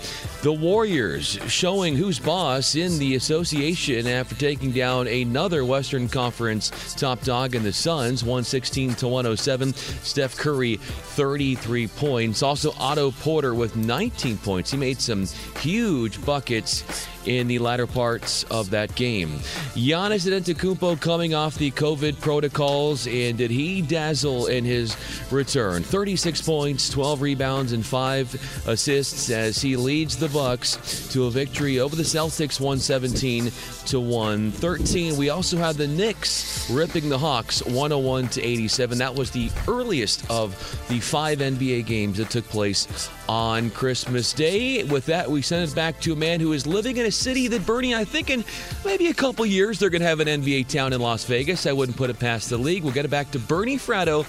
The 0.40 0.52
Warriors 0.52 1.36
showing 1.48 1.96
who's 1.96 2.20
boss 2.20 2.76
in 2.76 2.96
the 3.00 3.16
association 3.16 4.06
after 4.06 4.36
taking 4.36 4.70
down 4.70 5.08
another 5.08 5.64
Western 5.64 6.08
Conference 6.08 6.94
top 6.94 7.20
dog 7.22 7.56
in 7.56 7.64
the 7.64 7.72
Suns, 7.72 8.22
116 8.22 8.94
to 8.94 9.08
107. 9.08 9.74
Steph 9.74 10.36
Curry, 10.36 10.76
33 10.76 11.88
points. 11.88 12.44
Also, 12.44 12.72
Otto 12.78 13.10
Porter 13.10 13.52
with 13.52 13.74
19 13.74 14.38
points. 14.38 14.70
He 14.70 14.76
made 14.76 15.00
some 15.00 15.26
huge 15.60 16.24
buckets 16.24 16.84
in 17.28 17.46
the 17.46 17.58
latter 17.58 17.86
parts 17.86 18.44
of 18.44 18.70
that 18.70 18.94
game. 18.94 19.30
Giannis 19.74 20.26
Antetokounmpo 20.26 21.00
coming 21.00 21.34
off 21.34 21.56
the 21.56 21.70
COVID 21.70 22.20
protocols, 22.20 23.06
and 23.06 23.36
did 23.36 23.50
he 23.50 23.82
dazzle 23.82 24.46
in 24.46 24.64
his 24.64 24.96
return? 25.30 25.82
36 25.82 26.40
points, 26.42 26.88
12 26.88 27.20
rebounds, 27.20 27.72
and 27.72 27.84
five 27.84 28.32
assists 28.66 29.30
as 29.30 29.60
he 29.60 29.76
leads 29.76 30.16
the 30.16 30.28
Bucks 30.30 31.08
to 31.12 31.26
a 31.26 31.30
victory 31.30 31.80
over 31.80 31.94
the 31.94 32.02
Celtics, 32.02 32.60
117 32.60 33.52
to 33.86 34.00
113. 34.00 35.16
We 35.16 35.28
also 35.30 35.58
had 35.58 35.76
the 35.76 35.86
Knicks 35.86 36.70
ripping 36.70 37.08
the 37.08 37.18
Hawks, 37.18 37.62
101 37.64 38.28
to 38.28 38.42
87. 38.42 38.98
That 38.98 39.14
was 39.14 39.30
the 39.30 39.50
earliest 39.66 40.28
of 40.30 40.52
the 40.88 41.00
five 41.00 41.38
NBA 41.38 41.86
games 41.86 42.18
that 42.18 42.30
took 42.30 42.48
place 42.48 43.10
on 43.28 43.70
Christmas 43.70 44.32
Day. 44.32 44.84
With 44.84 45.06
that, 45.06 45.30
we 45.30 45.42
send 45.42 45.70
it 45.70 45.74
back 45.74 46.00
to 46.00 46.12
a 46.14 46.16
man 46.16 46.40
who 46.40 46.52
is 46.52 46.66
living 46.66 46.96
in 46.96 47.06
a 47.06 47.12
city 47.18 47.48
that 47.48 47.66
Bernie, 47.66 47.94
I 47.94 48.04
think 48.04 48.30
in 48.30 48.44
maybe 48.84 49.08
a 49.08 49.14
couple 49.14 49.44
years 49.44 49.78
they're 49.78 49.90
going 49.90 50.02
to 50.02 50.08
have 50.08 50.20
an 50.20 50.28
NBA 50.28 50.68
town 50.68 50.92
in 50.92 51.00
Las 51.00 51.24
Vegas. 51.24 51.66
I 51.66 51.72
wouldn't 51.72 51.96
put 51.96 52.10
it 52.10 52.18
past 52.18 52.50
the 52.50 52.58
league. 52.58 52.84
We'll 52.84 52.92
get 52.92 53.04
it 53.04 53.10
back 53.10 53.30
to 53.32 53.38
Bernie 53.38 53.76
Fratto 53.76 54.24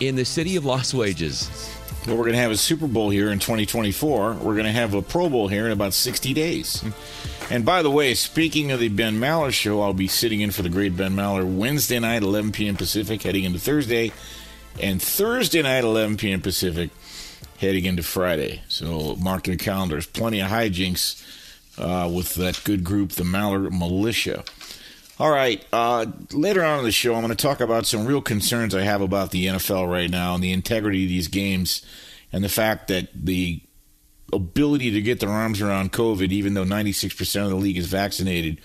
in 0.00 0.16
the 0.16 0.24
city 0.24 0.56
of 0.56 0.64
Lost 0.64 0.94
Wages. 0.94 1.50
Well, 2.06 2.16
we're 2.16 2.24
going 2.24 2.36
to 2.36 2.40
have 2.40 2.52
a 2.52 2.56
Super 2.56 2.86
Bowl 2.86 3.10
here 3.10 3.30
in 3.30 3.38
2024. 3.38 4.34
We're 4.34 4.54
going 4.54 4.64
to 4.64 4.72
have 4.72 4.94
a 4.94 5.02
Pro 5.02 5.28
Bowl 5.28 5.48
here 5.48 5.66
in 5.66 5.72
about 5.72 5.92
60 5.92 6.32
days. 6.32 6.82
And 7.50 7.64
by 7.64 7.82
the 7.82 7.90
way, 7.90 8.14
speaking 8.14 8.70
of 8.70 8.80
the 8.80 8.88
Ben 8.88 9.18
Maller 9.18 9.52
show, 9.52 9.82
I'll 9.82 9.92
be 9.92 10.08
sitting 10.08 10.40
in 10.40 10.50
for 10.50 10.62
the 10.62 10.68
great 10.68 10.96
Ben 10.96 11.14
Maller 11.14 11.44
Wednesday 11.44 11.98
night, 11.98 12.22
11 12.22 12.52
p.m. 12.52 12.76
Pacific, 12.76 13.22
heading 13.22 13.44
into 13.44 13.58
Thursday, 13.58 14.12
and 14.80 15.02
Thursday 15.02 15.60
night, 15.60 15.84
11 15.84 16.16
p.m. 16.18 16.40
Pacific, 16.40 16.90
heading 17.58 17.84
into 17.84 18.02
Friday. 18.02 18.62
So 18.68 19.16
mark 19.16 19.46
your 19.46 19.56
calendars. 19.56 20.06
Plenty 20.06 20.40
of 20.40 20.50
hijinks 20.50 21.22
uh, 21.78 22.10
with 22.12 22.34
that 22.34 22.60
good 22.64 22.84
group, 22.84 23.12
the 23.12 23.24
Maller 23.24 23.70
Militia. 23.70 24.44
All 25.18 25.30
right. 25.30 25.64
Uh, 25.72 26.06
later 26.32 26.64
on 26.64 26.78
in 26.78 26.84
the 26.84 26.92
show, 26.92 27.14
I'm 27.14 27.22
going 27.22 27.34
to 27.34 27.42
talk 27.42 27.60
about 27.60 27.86
some 27.86 28.06
real 28.06 28.20
concerns 28.20 28.74
I 28.74 28.82
have 28.82 29.00
about 29.00 29.30
the 29.30 29.46
NFL 29.46 29.90
right 29.90 30.10
now 30.10 30.34
and 30.34 30.44
the 30.44 30.52
integrity 30.52 31.04
of 31.04 31.08
these 31.08 31.28
games 31.28 31.84
and 32.32 32.44
the 32.44 32.48
fact 32.48 32.88
that 32.88 33.08
the 33.14 33.60
ability 34.32 34.90
to 34.92 35.00
get 35.00 35.20
their 35.20 35.30
arms 35.30 35.60
around 35.60 35.92
COVID, 35.92 36.30
even 36.30 36.54
though 36.54 36.64
96% 36.64 37.42
of 37.42 37.50
the 37.50 37.56
league 37.56 37.78
is 37.78 37.86
vaccinated, 37.86 38.60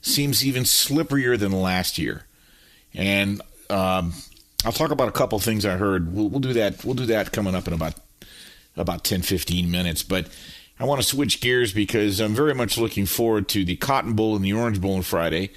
seems 0.00 0.46
even 0.46 0.62
slipperier 0.62 1.38
than 1.38 1.52
last 1.52 1.98
year. 1.98 2.24
And 2.94 3.42
um, 3.68 4.14
I'll 4.64 4.72
talk 4.72 4.90
about 4.90 5.08
a 5.08 5.12
couple 5.12 5.38
things 5.40 5.66
I 5.66 5.76
heard. 5.76 6.14
We'll, 6.14 6.28
we'll 6.28 6.40
do 6.40 6.54
that. 6.54 6.84
We'll 6.84 6.94
do 6.94 7.06
that 7.06 7.32
coming 7.32 7.54
up 7.54 7.66
in 7.66 7.74
about 7.74 7.94
about 8.76 9.04
10, 9.04 9.22
15 9.22 9.70
minutes. 9.70 10.02
But 10.02 10.28
I 10.80 10.84
want 10.84 11.00
to 11.00 11.06
switch 11.06 11.40
gears 11.40 11.72
because 11.72 12.20
I'm 12.20 12.34
very 12.34 12.54
much 12.54 12.78
looking 12.78 13.06
forward 13.06 13.48
to 13.48 13.64
the 13.64 13.76
Cotton 13.76 14.12
Bowl 14.12 14.36
and 14.36 14.44
the 14.44 14.52
Orange 14.52 14.80
Bowl 14.80 14.94
on 14.94 15.02
Friday. 15.02 15.50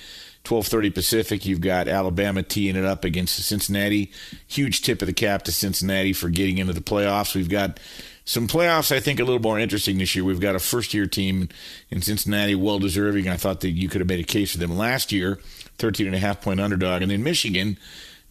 12:30 0.44 0.90
Pacific. 0.94 1.46
You've 1.46 1.62
got 1.62 1.88
Alabama 1.88 2.42
teeing 2.42 2.76
it 2.76 2.84
up 2.86 3.06
against 3.06 3.36
Cincinnati. 3.46 4.12
Huge 4.48 4.82
tip 4.82 5.02
of 5.02 5.06
the 5.06 5.14
cap 5.14 5.44
to 5.44 5.52
Cincinnati 5.52 6.14
for 6.14 6.30
getting 6.30 6.58
into 6.58 6.74
the 6.74 6.82
playoffs. 6.82 7.36
We've 7.36 7.50
got 7.50 7.80
some 8.26 8.48
playoffs 8.48 8.92
I 8.92 9.00
think 9.00 9.20
a 9.20 9.24
little 9.24 9.42
more 9.42 9.60
interesting 9.60 10.00
this 10.00 10.16
year. 10.16 10.24
We've 10.24 10.40
got 10.40 10.56
a 10.56 10.60
first 10.60 10.96
year 10.96 11.06
team 11.06 11.50
in 11.92 12.02
Cincinnati, 12.02 12.56
well 12.56 12.80
deserving. 12.80 13.28
I 13.28 13.38
thought 13.38 13.62
that 13.62 13.72
you 13.72 13.88
could 13.88 14.02
have 14.02 14.10
made 14.10 14.20
a 14.20 14.24
case 14.24 14.54
for 14.54 14.58
them 14.58 14.76
last 14.76 15.12
year, 15.12 15.40
13 15.78 16.08
and 16.08 16.16
a 16.16 16.20
half 16.20 16.42
point 16.42 16.60
underdog, 16.60 17.04
and 17.04 17.12
then 17.12 17.24
Michigan, 17.24 17.78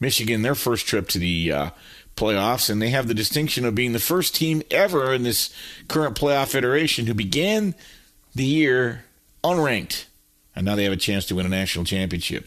Michigan, 0.01 0.43
their 0.43 0.57
first 0.57 0.87
trip 0.87 1.07
to 1.09 1.21
the 1.21 1.53
uh, 1.53 1.71
playoffs, 2.21 2.69
and 2.69 2.81
they 2.81 2.91
have 2.91 3.09
the 3.09 3.15
distinction 3.15 3.65
of 3.65 3.75
being 3.75 3.93
the 3.93 3.99
first 3.99 4.35
team 4.35 4.63
ever 4.71 5.13
in 5.15 5.23
this 5.23 5.53
current 5.89 6.17
playoff 6.17 6.55
iteration 6.55 7.07
who 7.07 7.15
began 7.15 7.75
the 8.35 8.45
year 8.45 9.05
unranked 9.43 10.05
and 10.61 10.67
now 10.67 10.75
they 10.75 10.85
have 10.85 10.93
a 10.93 10.97
chance 10.97 11.25
to 11.27 11.35
win 11.35 11.47
a 11.47 11.49
national 11.49 11.87
championship. 11.87 12.47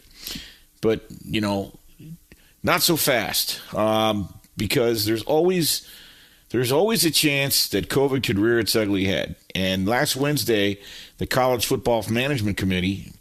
But 0.80 1.04
you 1.24 1.40
know, 1.40 1.72
not 2.62 2.82
so 2.82 2.96
fast 2.96 3.60
um, 3.74 4.32
because 4.56 5.04
there's 5.04 5.24
always 5.24 5.88
there's 6.50 6.70
always 6.70 7.04
a 7.04 7.10
chance 7.10 7.68
that 7.70 7.88
COVID 7.88 8.22
could 8.22 8.38
rear 8.38 8.60
its 8.60 8.76
ugly 8.76 9.06
head. 9.06 9.34
And 9.54 9.88
last 9.88 10.14
Wednesday, 10.14 10.78
the 11.18 11.26
College 11.26 11.66
Football 11.66 12.04
Management 12.08 12.56
Committee, 12.56 13.12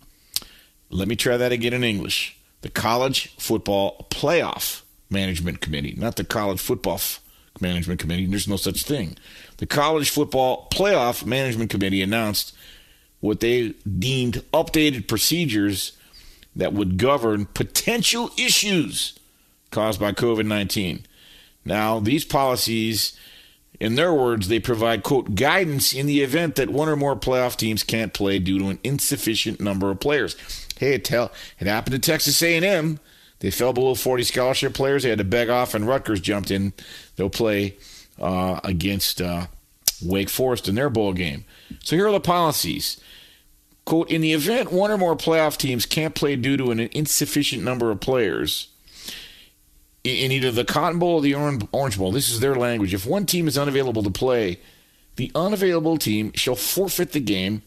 let 0.92 1.08
me 1.08 1.16
try 1.16 1.38
that 1.38 1.52
again 1.52 1.74
in 1.74 1.84
English, 1.84 2.38
the 2.62 2.70
College 2.70 3.36
Football 3.38 4.06
Playoff 4.12 4.83
Management 5.14 5.62
Committee, 5.62 5.96
not 5.98 6.18
the 6.18 6.26
College 6.26 6.60
Football 6.60 7.00
Management 7.62 8.00
Committee. 8.00 8.26
There's 8.26 8.48
no 8.48 8.58
such 8.58 8.84
thing. 8.84 9.18
The 9.58 9.66
College 9.66 10.10
Football 10.10 10.68
Playoff 10.72 11.26
Management 11.26 11.70
Committee 11.70 12.02
announced 12.02 12.54
what 13.20 13.40
they 13.40 13.70
deemed 13.88 14.44
updated 14.52 15.08
procedures 15.08 15.94
that 16.56 16.74
would 16.74 16.98
govern 16.98 17.46
potential 17.46 18.30
issues 18.38 19.18
caused 19.72 20.00
by 20.00 20.12
COVID 20.12 20.46
19. 20.46 21.06
Now, 21.66 22.00
these 22.00 22.26
policies, 22.26 23.18
in 23.80 23.96
their 23.96 24.14
words, 24.14 24.48
they 24.48 24.60
provide, 24.60 25.04
quote, 25.04 25.36
guidance 25.36 25.94
in 25.94 26.06
the 26.06 26.22
event 26.22 26.56
that 26.56 26.70
one 26.70 26.90
or 26.90 26.96
more 26.96 27.16
playoff 27.16 27.56
teams 27.56 27.84
can't 27.84 28.14
play 28.14 28.40
due 28.40 28.60
to 28.60 28.68
an 28.68 28.80
insufficient 28.84 29.62
number 29.62 29.90
of 29.90 30.00
players. 30.00 30.36
Hey, 30.78 30.96
it, 30.96 31.06
tell, 31.06 31.32
it 31.60 31.68
happened 31.68 31.94
to 31.94 32.00
Texas 32.00 32.42
A&M. 32.44 33.00
They 33.44 33.52
fell 33.52 33.74
below 33.74 33.94
40 33.94 34.24
scholarship 34.24 34.74
players. 34.74 35.04
They 35.04 35.10
had 35.10 35.18
to 35.18 35.26
beg 35.26 35.50
off, 35.50 35.74
and 35.74 35.86
Rutgers 35.86 36.22
jumped 36.22 36.50
in. 36.50 36.72
They'll 37.18 37.30
play 37.30 37.76
uh, 38.18 38.62
against 38.64 39.22
uh, 39.22 39.48
Wake 40.02 40.30
Forest 40.30 40.70
in 40.70 40.76
their 40.76 40.90
bowl 40.90 41.12
game. 41.12 41.44
So 41.84 41.98
here 41.98 42.08
are 42.08 42.14
the 42.14 42.22
policies. 42.22 43.02
Quote, 43.84 44.10
in 44.10 44.22
the 44.22 44.32
event 44.32 44.72
one 44.72 44.92
or 44.92 44.98
more 44.98 45.18
playoff 45.18 45.58
teams 45.58 45.86
can't 45.86 46.16
play 46.16 46.38
due 46.38 46.56
to 46.56 46.72
an 46.72 46.80
insufficient 46.80 47.64
number 47.64 47.92
of 47.92 48.00
players, 48.00 48.70
in 50.06 50.32
either 50.32 50.50
the 50.50 50.64
Cotton 50.64 50.98
Bowl 50.98 51.16
or 51.16 51.22
the 51.22 51.36
Orange 51.36 51.98
Bowl, 51.98 52.14
this 52.14 52.30
is 52.30 52.40
their 52.40 52.56
language. 52.56 52.94
If 52.94 53.06
one 53.06 53.26
team 53.26 53.50
is 53.50 53.58
unavailable 53.58 54.04
to 54.04 54.10
play, 54.10 54.62
the 55.18 55.30
unavailable 55.36 55.98
team 55.98 56.32
shall 56.34 56.56
forfeit 56.56 57.12
the 57.12 57.20
game 57.20 57.62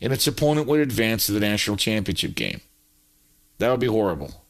and 0.00 0.12
its 0.12 0.28
opponent 0.28 0.68
would 0.68 0.78
advance 0.78 1.26
to 1.26 1.32
the 1.32 1.40
national 1.40 1.76
championship 1.76 2.36
game. 2.36 2.60
That 3.58 3.72
would 3.72 3.80
be 3.80 3.86
horrible. 3.86 4.45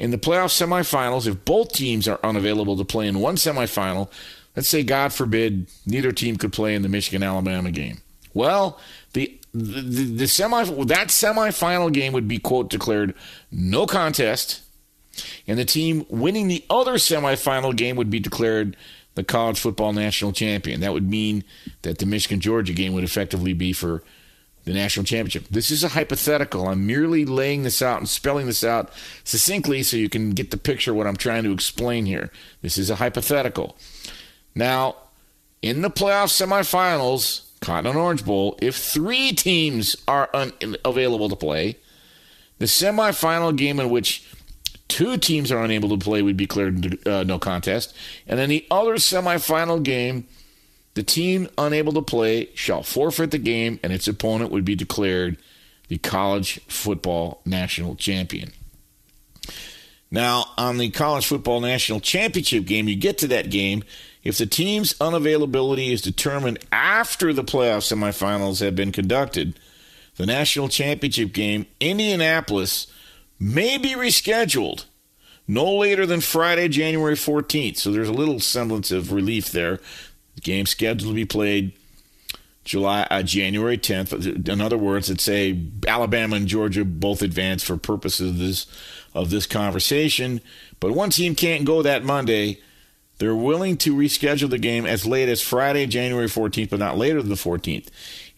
In 0.00 0.12
the 0.12 0.18
playoff 0.18 0.48
semifinals, 0.48 1.26
if 1.26 1.44
both 1.44 1.74
teams 1.74 2.08
are 2.08 2.18
unavailable 2.24 2.74
to 2.78 2.86
play 2.86 3.06
in 3.06 3.20
one 3.20 3.36
semifinal, 3.36 4.10
let's 4.56 4.66
say, 4.66 4.82
God 4.82 5.12
forbid, 5.12 5.66
neither 5.84 6.10
team 6.10 6.36
could 6.36 6.54
play 6.54 6.74
in 6.74 6.80
the 6.80 6.88
Michigan 6.88 7.22
Alabama 7.22 7.70
game. 7.70 7.98
Well, 8.32 8.80
the 9.12 9.38
the, 9.52 10.04
the, 10.04 10.26
semi 10.26 10.64
that 10.64 11.08
semifinal 11.08 11.92
game 11.92 12.14
would 12.14 12.28
be 12.28 12.38
quote 12.38 12.70
declared 12.70 13.14
no 13.50 13.84
contest, 13.84 14.62
and 15.46 15.58
the 15.58 15.66
team 15.66 16.06
winning 16.08 16.48
the 16.48 16.64
other 16.70 16.94
semifinal 16.94 17.76
game 17.76 17.96
would 17.96 18.08
be 18.08 18.20
declared 18.20 18.78
the 19.16 19.24
college 19.24 19.60
football 19.60 19.92
national 19.92 20.32
champion. 20.32 20.80
That 20.80 20.94
would 20.94 21.10
mean 21.10 21.44
that 21.82 21.98
the 21.98 22.06
Michigan 22.06 22.40
Georgia 22.40 22.72
game 22.72 22.94
would 22.94 23.04
effectively 23.04 23.52
be 23.52 23.74
for 23.74 24.02
the 24.64 24.72
national 24.72 25.04
championship. 25.04 25.46
This 25.50 25.70
is 25.70 25.82
a 25.82 25.88
hypothetical. 25.88 26.68
I'm 26.68 26.86
merely 26.86 27.24
laying 27.24 27.62
this 27.62 27.80
out 27.80 27.98
and 27.98 28.08
spelling 28.08 28.46
this 28.46 28.62
out 28.62 28.90
succinctly 29.24 29.82
so 29.82 29.96
you 29.96 30.08
can 30.08 30.30
get 30.30 30.50
the 30.50 30.56
picture 30.56 30.94
what 30.94 31.06
I'm 31.06 31.16
trying 31.16 31.44
to 31.44 31.52
explain 31.52 32.06
here. 32.06 32.30
This 32.62 32.76
is 32.76 32.90
a 32.90 32.96
hypothetical. 32.96 33.76
Now, 34.54 34.96
in 35.62 35.82
the 35.82 35.90
playoff 35.90 36.28
semifinals, 36.28 37.46
Cotton 37.60 37.90
and 37.90 37.98
Orange 37.98 38.24
Bowl, 38.24 38.58
if 38.60 38.76
three 38.76 39.32
teams 39.32 39.96
are 40.08 40.28
un- 40.34 40.52
available 40.84 41.28
to 41.28 41.36
play, 41.36 41.76
the 42.58 42.66
semifinal 42.66 43.56
game 43.56 43.80
in 43.80 43.90
which 43.90 44.26
two 44.88 45.16
teams 45.16 45.52
are 45.52 45.62
unable 45.62 45.88
to 45.90 46.04
play 46.04 46.20
would 46.20 46.36
be 46.36 46.46
declared 46.46 47.06
uh, 47.06 47.22
no 47.22 47.38
contest, 47.38 47.94
and 48.26 48.38
then 48.38 48.48
the 48.48 48.66
other 48.70 48.96
semifinal 48.96 49.82
game 49.82 50.26
the 50.94 51.02
team 51.02 51.48
unable 51.56 51.92
to 51.92 52.02
play 52.02 52.50
shall 52.54 52.82
forfeit 52.82 53.30
the 53.30 53.38
game, 53.38 53.78
and 53.82 53.92
its 53.92 54.08
opponent 54.08 54.50
would 54.50 54.64
be 54.64 54.74
declared 54.74 55.36
the 55.88 55.98
college 55.98 56.60
football 56.66 57.40
national 57.44 57.96
champion. 57.96 58.52
Now, 60.10 60.46
on 60.58 60.78
the 60.78 60.90
college 60.90 61.26
football 61.26 61.60
national 61.60 62.00
championship 62.00 62.64
game, 62.64 62.88
you 62.88 62.96
get 62.96 63.18
to 63.18 63.28
that 63.28 63.50
game. 63.50 63.84
If 64.24 64.38
the 64.38 64.46
team's 64.46 64.94
unavailability 64.94 65.92
is 65.92 66.02
determined 66.02 66.58
after 66.72 67.32
the 67.32 67.44
playoff 67.44 67.86
semifinals 67.86 68.60
have 68.60 68.74
been 68.74 68.92
conducted, 68.92 69.58
the 70.16 70.26
national 70.26 70.68
championship 70.68 71.32
game, 71.32 71.66
Indianapolis, 71.78 72.88
may 73.38 73.78
be 73.78 73.90
rescheduled 73.90 74.84
no 75.46 75.74
later 75.74 76.06
than 76.06 76.20
Friday, 76.20 76.68
January 76.68 77.14
14th. 77.16 77.76
So 77.78 77.90
there's 77.90 78.08
a 78.08 78.12
little 78.12 78.38
semblance 78.38 78.92
of 78.92 79.12
relief 79.12 79.50
there. 79.50 79.80
The 80.40 80.52
game 80.52 80.66
scheduled 80.66 81.10
to 81.10 81.14
be 81.14 81.26
played 81.26 81.72
July 82.64 83.06
uh, 83.10 83.22
January 83.22 83.76
10th. 83.76 84.48
In 84.48 84.60
other 84.60 84.78
words, 84.78 85.08
let's 85.08 85.24
say 85.24 85.60
Alabama 85.86 86.36
and 86.36 86.46
Georgia 86.46 86.84
both 86.84 87.22
advance 87.22 87.62
for 87.62 87.76
purposes 87.76 88.30
of 88.30 88.38
this 88.38 88.66
of 89.12 89.30
this 89.30 89.46
conversation, 89.46 90.40
but 90.78 90.92
one 90.92 91.10
team 91.10 91.34
can't 91.34 91.64
go 91.64 91.82
that 91.82 92.04
Monday. 92.04 92.60
They're 93.18 93.36
willing 93.36 93.76
to 93.78 93.94
reschedule 93.94 94.48
the 94.48 94.56
game 94.56 94.86
as 94.86 95.04
late 95.04 95.28
as 95.28 95.42
Friday, 95.42 95.86
January 95.86 96.26
14th, 96.26 96.70
but 96.70 96.78
not 96.78 96.96
later 96.96 97.20
than 97.20 97.28
the 97.28 97.34
14th. 97.34 97.88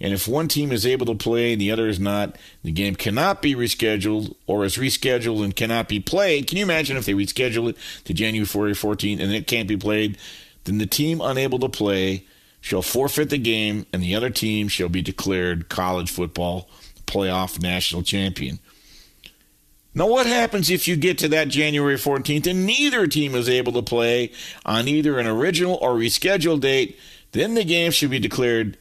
And 0.00 0.12
if 0.12 0.26
one 0.26 0.48
team 0.48 0.72
is 0.72 0.84
able 0.84 1.06
to 1.06 1.14
play 1.14 1.52
and 1.52 1.60
the 1.60 1.70
other 1.70 1.86
is 1.86 2.00
not, 2.00 2.36
the 2.64 2.72
game 2.72 2.96
cannot 2.96 3.42
be 3.42 3.54
rescheduled 3.54 4.34
or 4.48 4.64
is 4.64 4.78
rescheduled 4.78 5.44
and 5.44 5.54
cannot 5.54 5.88
be 5.88 6.00
played. 6.00 6.48
Can 6.48 6.58
you 6.58 6.64
imagine 6.64 6.96
if 6.96 7.04
they 7.04 7.12
reschedule 7.12 7.68
it 7.68 7.76
to 8.06 8.12
January 8.12 8.46
14th 8.46 9.20
and 9.20 9.32
it 9.32 9.46
can't 9.46 9.68
be 9.68 9.76
played? 9.76 10.18
Then 10.64 10.78
the 10.78 10.86
team 10.86 11.20
unable 11.20 11.58
to 11.60 11.68
play 11.68 12.26
shall 12.60 12.82
forfeit 12.82 13.30
the 13.30 13.38
game, 13.38 13.86
and 13.92 14.02
the 14.02 14.14
other 14.14 14.30
team 14.30 14.68
shall 14.68 14.88
be 14.88 15.02
declared 15.02 15.68
college 15.68 16.10
football 16.10 16.68
playoff 17.06 17.60
national 17.60 18.02
champion. 18.02 18.58
Now, 19.94 20.06
what 20.06 20.26
happens 20.26 20.70
if 20.70 20.88
you 20.88 20.96
get 20.96 21.18
to 21.18 21.28
that 21.28 21.48
January 21.48 21.96
14th 21.96 22.46
and 22.46 22.64
neither 22.64 23.06
team 23.06 23.34
is 23.34 23.48
able 23.48 23.72
to 23.72 23.82
play 23.82 24.32
on 24.64 24.88
either 24.88 25.18
an 25.18 25.26
original 25.26 25.74
or 25.82 25.90
rescheduled 25.94 26.60
date? 26.60 26.98
Then 27.32 27.54
the 27.54 27.64
game 27.64 27.90
should 27.90 28.10
be 28.10 28.18
declared 28.18 28.78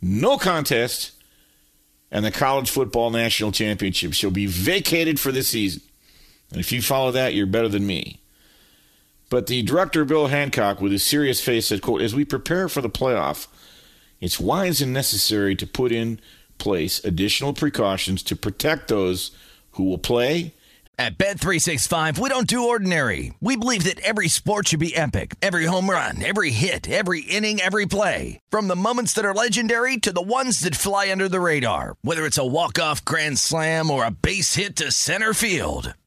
no 0.00 0.36
contest, 0.36 1.12
and 2.10 2.24
the 2.24 2.30
college 2.30 2.70
football 2.70 3.10
national 3.10 3.50
championship 3.52 4.12
shall 4.12 4.30
be 4.30 4.46
vacated 4.46 5.18
for 5.18 5.32
the 5.32 5.42
season. 5.42 5.82
And 6.50 6.60
if 6.60 6.70
you 6.70 6.82
follow 6.82 7.10
that, 7.12 7.34
you're 7.34 7.46
better 7.46 7.68
than 7.68 7.86
me. 7.86 8.21
But 9.32 9.46
the 9.46 9.62
director, 9.62 10.04
Bill 10.04 10.26
Hancock, 10.26 10.82
with 10.82 10.92
his 10.92 11.02
serious 11.02 11.40
face, 11.40 11.68
said, 11.68 11.80
quote, 11.80 12.02
As 12.02 12.14
we 12.14 12.22
prepare 12.22 12.68
for 12.68 12.82
the 12.82 12.90
playoff, 12.90 13.46
it's 14.20 14.38
wise 14.38 14.82
and 14.82 14.92
necessary 14.92 15.56
to 15.56 15.66
put 15.66 15.90
in 15.90 16.20
place 16.58 17.02
additional 17.02 17.54
precautions 17.54 18.22
to 18.24 18.36
protect 18.36 18.88
those 18.88 19.30
who 19.70 19.84
will 19.84 19.96
play. 19.96 20.52
At 20.98 21.16
Bet365, 21.16 22.18
we 22.18 22.28
don't 22.28 22.46
do 22.46 22.68
ordinary. 22.68 23.32
We 23.40 23.56
believe 23.56 23.84
that 23.84 24.00
every 24.00 24.28
sport 24.28 24.68
should 24.68 24.80
be 24.80 24.94
epic. 24.94 25.34
Every 25.40 25.64
home 25.64 25.88
run, 25.88 26.22
every 26.22 26.50
hit, 26.50 26.86
every 26.90 27.22
inning, 27.22 27.58
every 27.58 27.86
play. 27.86 28.38
From 28.50 28.68
the 28.68 28.76
moments 28.76 29.14
that 29.14 29.24
are 29.24 29.32
legendary 29.32 29.96
to 29.96 30.12
the 30.12 30.20
ones 30.20 30.60
that 30.60 30.76
fly 30.76 31.10
under 31.10 31.26
the 31.30 31.40
radar. 31.40 31.96
Whether 32.02 32.26
it's 32.26 32.36
a 32.36 32.46
walk-off 32.46 33.02
grand 33.06 33.38
slam 33.38 33.90
or 33.90 34.04
a 34.04 34.10
base 34.10 34.56
hit 34.56 34.76
to 34.76 34.92
center 34.92 35.32
field. 35.32 35.94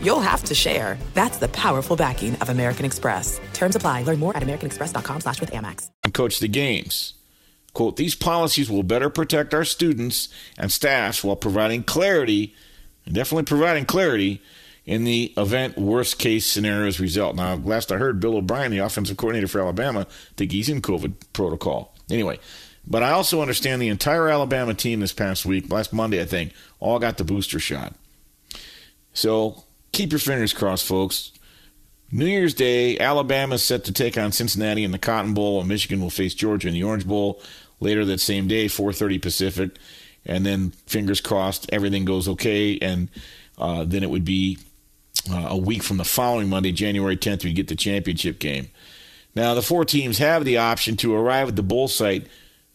you'll 0.00 0.20
have 0.20 0.42
to 0.44 0.54
share. 0.54 0.98
That's 1.14 1.38
the 1.38 1.48
powerful 1.48 1.96
backing 1.96 2.34
of 2.36 2.48
American 2.48 2.84
Express. 2.84 3.40
Terms 3.52 3.76
apply. 3.76 4.02
Learn 4.02 4.18
more 4.18 4.36
at 4.36 4.42
americanexpress.com 4.42 5.20
slash 5.20 5.40
with 5.40 5.52
Amex. 5.52 5.90
Coach 6.12 6.40
the 6.40 6.48
games. 6.48 7.14
Quote, 7.72 7.96
these 7.96 8.14
policies 8.14 8.70
will 8.70 8.82
better 8.82 9.10
protect 9.10 9.52
our 9.52 9.64
students 9.64 10.30
and 10.56 10.72
staffs 10.72 11.22
while 11.22 11.36
providing 11.36 11.82
clarity, 11.82 12.54
definitely 13.06 13.44
providing 13.44 13.84
clarity, 13.84 14.40
in 14.86 15.04
the 15.04 15.34
event 15.36 15.76
worst 15.76 16.18
case 16.18 16.46
scenarios 16.46 17.00
result. 17.00 17.36
Now, 17.36 17.56
last 17.56 17.92
I 17.92 17.96
heard, 17.96 18.20
Bill 18.20 18.36
O'Brien, 18.36 18.70
the 18.70 18.78
offensive 18.78 19.16
coordinator 19.16 19.48
for 19.48 19.60
Alabama, 19.60 20.06
think 20.36 20.52
he's 20.52 20.68
in 20.68 20.80
COVID 20.80 21.14
protocol. 21.32 21.92
Anyway, 22.08 22.38
but 22.86 23.02
I 23.02 23.10
also 23.10 23.42
understand 23.42 23.82
the 23.82 23.88
entire 23.88 24.28
Alabama 24.28 24.72
team 24.72 25.00
this 25.00 25.12
past 25.12 25.44
week, 25.44 25.70
last 25.70 25.92
Monday, 25.92 26.22
I 26.22 26.24
think, 26.24 26.52
all 26.78 27.00
got 27.00 27.18
the 27.18 27.24
booster 27.24 27.58
shot. 27.58 27.94
So 29.12 29.64
keep 29.92 30.12
your 30.12 30.18
fingers 30.18 30.52
crossed, 30.52 30.86
folks. 30.86 31.32
New 32.12 32.26
Year's 32.26 32.54
Day, 32.54 32.98
Alabama 32.98 33.56
is 33.56 33.64
set 33.64 33.84
to 33.84 33.92
take 33.92 34.16
on 34.16 34.30
Cincinnati 34.32 34.84
in 34.84 34.92
the 34.92 34.98
Cotton 34.98 35.34
Bowl, 35.34 35.58
and 35.58 35.68
Michigan 35.68 36.00
will 36.00 36.10
face 36.10 36.34
Georgia 36.34 36.68
in 36.68 36.74
the 36.74 36.84
Orange 36.84 37.06
Bowl 37.06 37.42
later 37.80 38.04
that 38.04 38.20
same 38.20 38.46
day, 38.46 38.66
4:30 38.66 39.20
Pacific. 39.20 39.70
And 40.24 40.44
then, 40.44 40.70
fingers 40.86 41.20
crossed, 41.20 41.70
everything 41.72 42.04
goes 42.04 42.26
okay, 42.26 42.78
and 42.80 43.08
uh, 43.58 43.84
then 43.84 44.02
it 44.02 44.10
would 44.10 44.24
be 44.24 44.58
uh, 45.30 45.48
a 45.50 45.56
week 45.56 45.82
from 45.82 45.96
the 45.96 46.04
following 46.04 46.48
Monday, 46.48 46.72
January 46.72 47.16
10th, 47.16 47.44
we 47.44 47.52
get 47.52 47.68
the 47.68 47.76
championship 47.76 48.38
game. 48.38 48.68
Now, 49.34 49.54
the 49.54 49.62
four 49.62 49.84
teams 49.84 50.18
have 50.18 50.44
the 50.44 50.58
option 50.58 50.96
to 50.98 51.14
arrive 51.14 51.48
at 51.48 51.56
the 51.56 51.62
bowl 51.62 51.88
site 51.88 52.26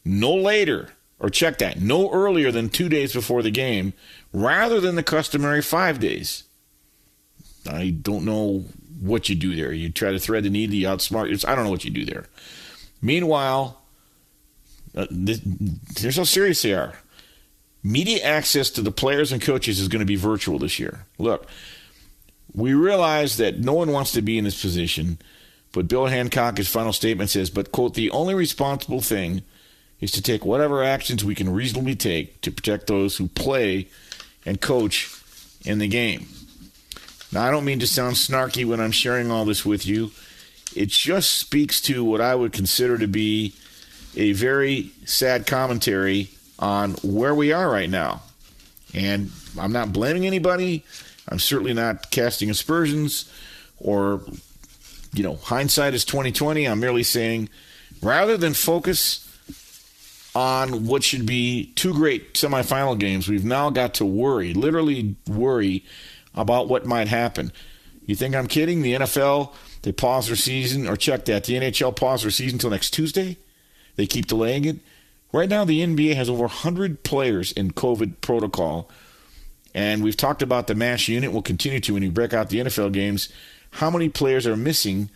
no 0.04 0.34
later, 0.34 0.90
or 1.20 1.30
check 1.30 1.60
that, 1.60 1.80
no 1.80 2.12
earlier 2.12 2.52
than 2.52 2.70
two 2.70 2.90
days 2.90 3.14
before 3.14 3.42
the 3.42 3.52
game, 3.52 3.94
rather 4.34 4.80
than 4.80 4.96
the 4.96 5.04
customary 5.04 5.62
five 5.62 6.00
days. 6.00 6.44
I 7.70 7.90
don't 7.90 8.26
know 8.26 8.66
what 9.00 9.30
you 9.30 9.36
do 9.36 9.56
there. 9.56 9.72
You 9.72 9.90
try 9.90 10.12
to 10.12 10.20
thread 10.20 10.44
the 10.44 10.50
needle, 10.50 10.76
you 10.76 10.88
outsmart. 10.88 11.48
I 11.48 11.56
don't 11.56 11.66
know 11.66 11.72
what 11.72 11.86
you 11.86 11.92
do 11.92 12.06
there. 12.06 12.26
Meanwhile, 13.02 13.82
uh, 14.96 15.08
this, 15.10 15.42
here's 15.98 16.18
how 16.18 16.24
serious 16.24 16.62
they 16.62 16.74
are. 16.74 17.00
Media 17.84 18.24
access 18.24 18.70
to 18.72 18.82
the 18.82 18.92
players 18.92 19.32
and 19.32 19.42
coaches 19.42 19.80
is 19.80 19.88
going 19.88 20.02
to 20.02 20.06
be 20.06 20.16
virtual 20.16 20.60
this 20.60 20.78
year. 20.78 21.06
Look, 21.18 21.48
we 22.54 22.74
realize 22.74 23.38
that 23.38 23.60
no 23.60 23.74
one 23.74 23.92
wants 23.92 24.12
to 24.12 24.22
be 24.22 24.38
in 24.38 24.44
this 24.44 24.62
position, 24.62 25.18
but 25.72 25.88
Bill 25.88 26.06
Hancock, 26.06 26.58
his 26.58 26.68
final 26.68 26.94
statement 26.94 27.30
says, 27.30 27.50
but, 27.50 27.72
quote, 27.72 27.96
the 27.96 28.12
only 28.12 28.36
responsible 28.36 29.02
thing 29.02 29.42
is 30.00 30.12
to 30.12 30.22
take 30.22 30.46
whatever 30.46 30.84
actions 30.84 31.24
we 31.24 31.36
can 31.36 31.52
reasonably 31.52 31.96
take 31.96 32.42
to 32.42 32.52
protect 32.52 32.88
those 32.88 33.18
who 33.18 33.28
play 33.28 33.88
and 34.46 34.60
coach 34.62 35.10
in 35.64 35.80
the 35.80 35.88
game. 35.88 36.28
Now, 37.32 37.48
I 37.48 37.52
don't 37.52 37.66
mean 37.66 37.80
to 37.80 37.88
sound 37.88 38.16
snarky 38.16 38.66
when 38.66 38.82
I'm 38.82 38.92
sharing 38.92 39.32
all 39.32 39.46
this 39.46 39.66
with 39.66 39.86
you. 39.86 40.12
It 40.76 40.90
just 40.90 41.32
speaks 41.38 41.80
to 41.82 42.04
what 42.04 42.22
I 42.22 42.36
would 42.36 42.54
consider 42.54 42.98
to 42.98 43.08
be 43.08 43.54
a 44.16 44.34
very 44.34 44.92
sad 45.06 45.48
commentary 45.48 46.30
on 46.60 46.92
where 47.04 47.34
we 47.34 47.54
are 47.54 47.70
right 47.70 47.90
now. 47.90 48.22
And 48.94 49.32
I'm 49.58 49.72
not 49.72 49.94
blaming 49.94 50.28
anybody. 50.28 50.84
I'm 51.30 51.40
certainly 51.40 51.74
not 51.74 52.12
casting 52.12 52.50
aspersions 52.50 53.32
or, 53.80 54.22
you 55.14 55.24
know, 55.24 55.36
hindsight 55.36 55.94
is 55.94 56.04
2020. 56.04 56.66
I'm 56.66 56.80
merely 56.80 57.04
saying 57.04 57.50
rather 58.02 58.36
than 58.38 58.54
focus 58.54 59.28
on 60.36 60.86
what 60.86 61.04
should 61.04 61.26
be 61.26 61.72
two 61.76 61.94
great 61.94 62.34
semifinal 62.34 62.98
games, 62.98 63.28
we've 63.28 63.46
now 63.46 63.70
got 63.70 63.94
to 63.96 64.06
worry, 64.06 64.54
literally 64.54 65.16
worry 65.28 65.86
about 66.36 66.68
what 66.68 66.86
might 66.86 67.08
happen. 67.08 67.52
You 68.06 68.16
think 68.16 68.36
I'm 68.36 68.48
kidding? 68.48 68.82
The 68.82 68.94
NFL, 68.94 69.54
they 69.84 69.92
pause 69.92 70.28
their 70.28 70.36
season, 70.36 70.88
or 70.88 70.96
check 70.96 71.26
that. 71.26 71.44
The 71.44 71.54
NHL 71.54 71.96
paused 71.96 72.24
their 72.24 72.32
season 72.32 72.56
until 72.56 72.72
next 72.72 72.92
Tuesday. 72.92 73.38
They 73.96 74.08
keep 74.08 74.28
delaying 74.28 74.66
it. 74.66 74.78
Right 75.32 75.50
now, 75.50 75.64
the 75.64 75.82
NBA 75.82 76.16
has 76.16 76.30
over 76.30 76.42
100 76.42 77.04
players 77.04 77.52
in 77.52 77.72
COVID 77.72 78.20
protocol. 78.22 78.90
And 79.74 80.04
we've 80.04 80.18
talked 80.18 80.42
about 80.42 80.68
the 80.68 80.76
MASH 80.76 81.08
unit. 81.08 81.32
We'll 81.32 81.42
continue 81.42 81.80
to 81.80 81.94
when 81.94 82.04
you 82.04 82.12
break 82.12 82.34
out 82.34 82.50
the 82.50 82.60
NFL 82.60 82.92
games. 82.92 83.30
How 83.72 83.90
many 83.90 84.10
players 84.10 84.46
are 84.46 84.58
missing 84.58 85.10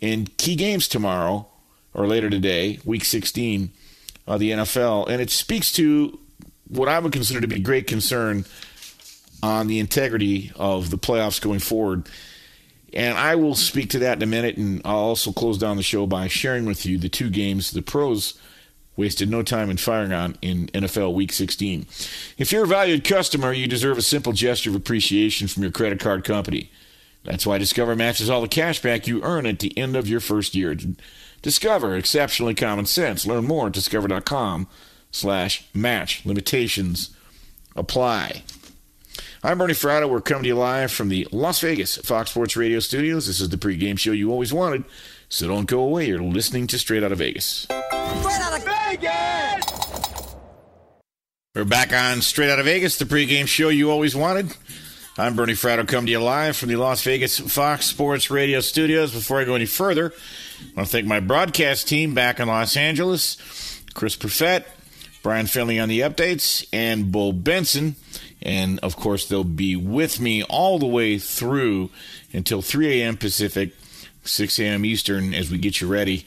in 0.00 0.26
key 0.36 0.56
games 0.56 0.88
tomorrow 0.88 1.46
or 1.92 2.08
later 2.08 2.28
today, 2.28 2.80
week 2.84 3.04
16 3.04 3.70
of 4.26 4.40
the 4.40 4.50
NFL? 4.50 5.08
And 5.08 5.22
it 5.22 5.30
speaks 5.30 5.70
to 5.74 6.18
what 6.66 6.88
I 6.88 6.98
would 6.98 7.12
consider 7.12 7.40
to 7.40 7.46
be 7.46 7.60
great 7.60 7.86
concern 7.86 8.44
on 9.44 9.66
the 9.66 9.78
integrity 9.78 10.50
of 10.56 10.88
the 10.88 10.96
playoffs 10.96 11.38
going 11.38 11.58
forward. 11.58 12.08
And 12.94 13.18
I 13.18 13.34
will 13.34 13.54
speak 13.54 13.90
to 13.90 13.98
that 13.98 14.16
in 14.16 14.22
a 14.22 14.26
minute, 14.26 14.56
and 14.56 14.80
I'll 14.86 14.96
also 14.96 15.32
close 15.32 15.58
down 15.58 15.76
the 15.76 15.82
show 15.82 16.06
by 16.06 16.28
sharing 16.28 16.64
with 16.64 16.86
you 16.86 16.96
the 16.96 17.10
two 17.10 17.28
games 17.28 17.70
the 17.70 17.82
pros 17.82 18.40
wasted 18.96 19.28
no 19.28 19.42
time 19.42 19.68
in 19.68 19.76
firing 19.76 20.14
on 20.14 20.38
in 20.40 20.68
NFL 20.68 21.12
Week 21.12 21.30
16. 21.30 21.86
If 22.38 22.52
you're 22.52 22.64
a 22.64 22.68
valued 22.68 23.04
customer, 23.04 23.52
you 23.52 23.66
deserve 23.66 23.98
a 23.98 24.02
simple 24.02 24.32
gesture 24.32 24.70
of 24.70 24.76
appreciation 24.76 25.46
from 25.46 25.62
your 25.62 25.72
credit 25.72 26.00
card 26.00 26.24
company. 26.24 26.70
That's 27.24 27.44
why 27.44 27.58
Discover 27.58 27.96
matches 27.96 28.30
all 28.30 28.40
the 28.40 28.48
cash 28.48 28.80
back 28.80 29.06
you 29.06 29.22
earn 29.22 29.44
at 29.44 29.58
the 29.58 29.76
end 29.76 29.94
of 29.94 30.08
your 30.08 30.20
first 30.20 30.54
year. 30.54 30.74
Discover, 31.42 31.96
exceptionally 31.96 32.54
common 32.54 32.86
sense. 32.86 33.26
Learn 33.26 33.44
more 33.44 33.66
at 33.66 33.72
discover.com 33.72 34.68
slash 35.10 35.68
match. 35.74 36.24
Limitations 36.24 37.14
apply. 37.76 38.42
I'm 39.44 39.58
Bernie 39.58 39.74
Fratto. 39.74 40.08
We're 40.08 40.22
coming 40.22 40.44
to 40.44 40.48
you 40.48 40.54
live 40.54 40.90
from 40.90 41.10
the 41.10 41.28
Las 41.30 41.60
Vegas 41.60 41.98
Fox 41.98 42.30
Sports 42.30 42.56
Radio 42.56 42.80
studios. 42.80 43.26
This 43.26 43.42
is 43.42 43.50
the 43.50 43.58
pregame 43.58 43.98
show 43.98 44.12
you 44.12 44.32
always 44.32 44.54
wanted, 44.54 44.84
so 45.28 45.46
don't 45.46 45.66
go 45.66 45.80
away. 45.80 46.08
You're 46.08 46.22
listening 46.22 46.66
to 46.68 46.78
Straight 46.78 47.04
Out 47.04 47.12
of 47.12 47.18
Vegas. 47.18 47.66
Straight 47.68 47.76
out 47.90 48.58
of 48.58 48.64
Vegas! 48.64 50.34
We're 51.54 51.64
back 51.64 51.92
on 51.92 52.22
Straight 52.22 52.48
Out 52.48 52.58
of 52.58 52.64
Vegas, 52.64 52.96
the 52.96 53.04
pregame 53.04 53.46
show 53.46 53.68
you 53.68 53.90
always 53.90 54.16
wanted. 54.16 54.56
I'm 55.18 55.36
Bernie 55.36 55.52
Fratto, 55.52 55.86
coming 55.86 56.06
to 56.06 56.12
you 56.12 56.22
live 56.22 56.56
from 56.56 56.70
the 56.70 56.76
Las 56.76 57.02
Vegas 57.02 57.38
Fox 57.38 57.84
Sports 57.84 58.30
Radio 58.30 58.60
studios. 58.60 59.12
Before 59.12 59.42
I 59.42 59.44
go 59.44 59.56
any 59.56 59.66
further, 59.66 60.14
I 60.62 60.72
want 60.74 60.88
to 60.88 60.92
thank 60.92 61.06
my 61.06 61.20
broadcast 61.20 61.86
team 61.86 62.14
back 62.14 62.40
in 62.40 62.48
Los 62.48 62.78
Angeles, 62.78 63.36
Chris 63.92 64.16
Perfett, 64.16 64.64
Brian 65.22 65.46
Finley 65.46 65.78
on 65.78 65.90
the 65.90 66.00
updates, 66.00 66.66
and 66.72 67.12
Bull 67.12 67.34
Benson. 67.34 67.96
And 68.44 68.78
of 68.80 68.96
course, 68.96 69.26
they'll 69.26 69.42
be 69.42 69.74
with 69.74 70.20
me 70.20 70.42
all 70.44 70.78
the 70.78 70.86
way 70.86 71.18
through 71.18 71.90
until 72.32 72.60
3 72.60 73.00
a.m. 73.00 73.16
Pacific, 73.16 73.72
6 74.24 74.58
a.m. 74.58 74.84
Eastern, 74.84 75.32
as 75.32 75.50
we 75.50 75.58
get 75.58 75.80
you 75.80 75.88
ready 75.88 76.26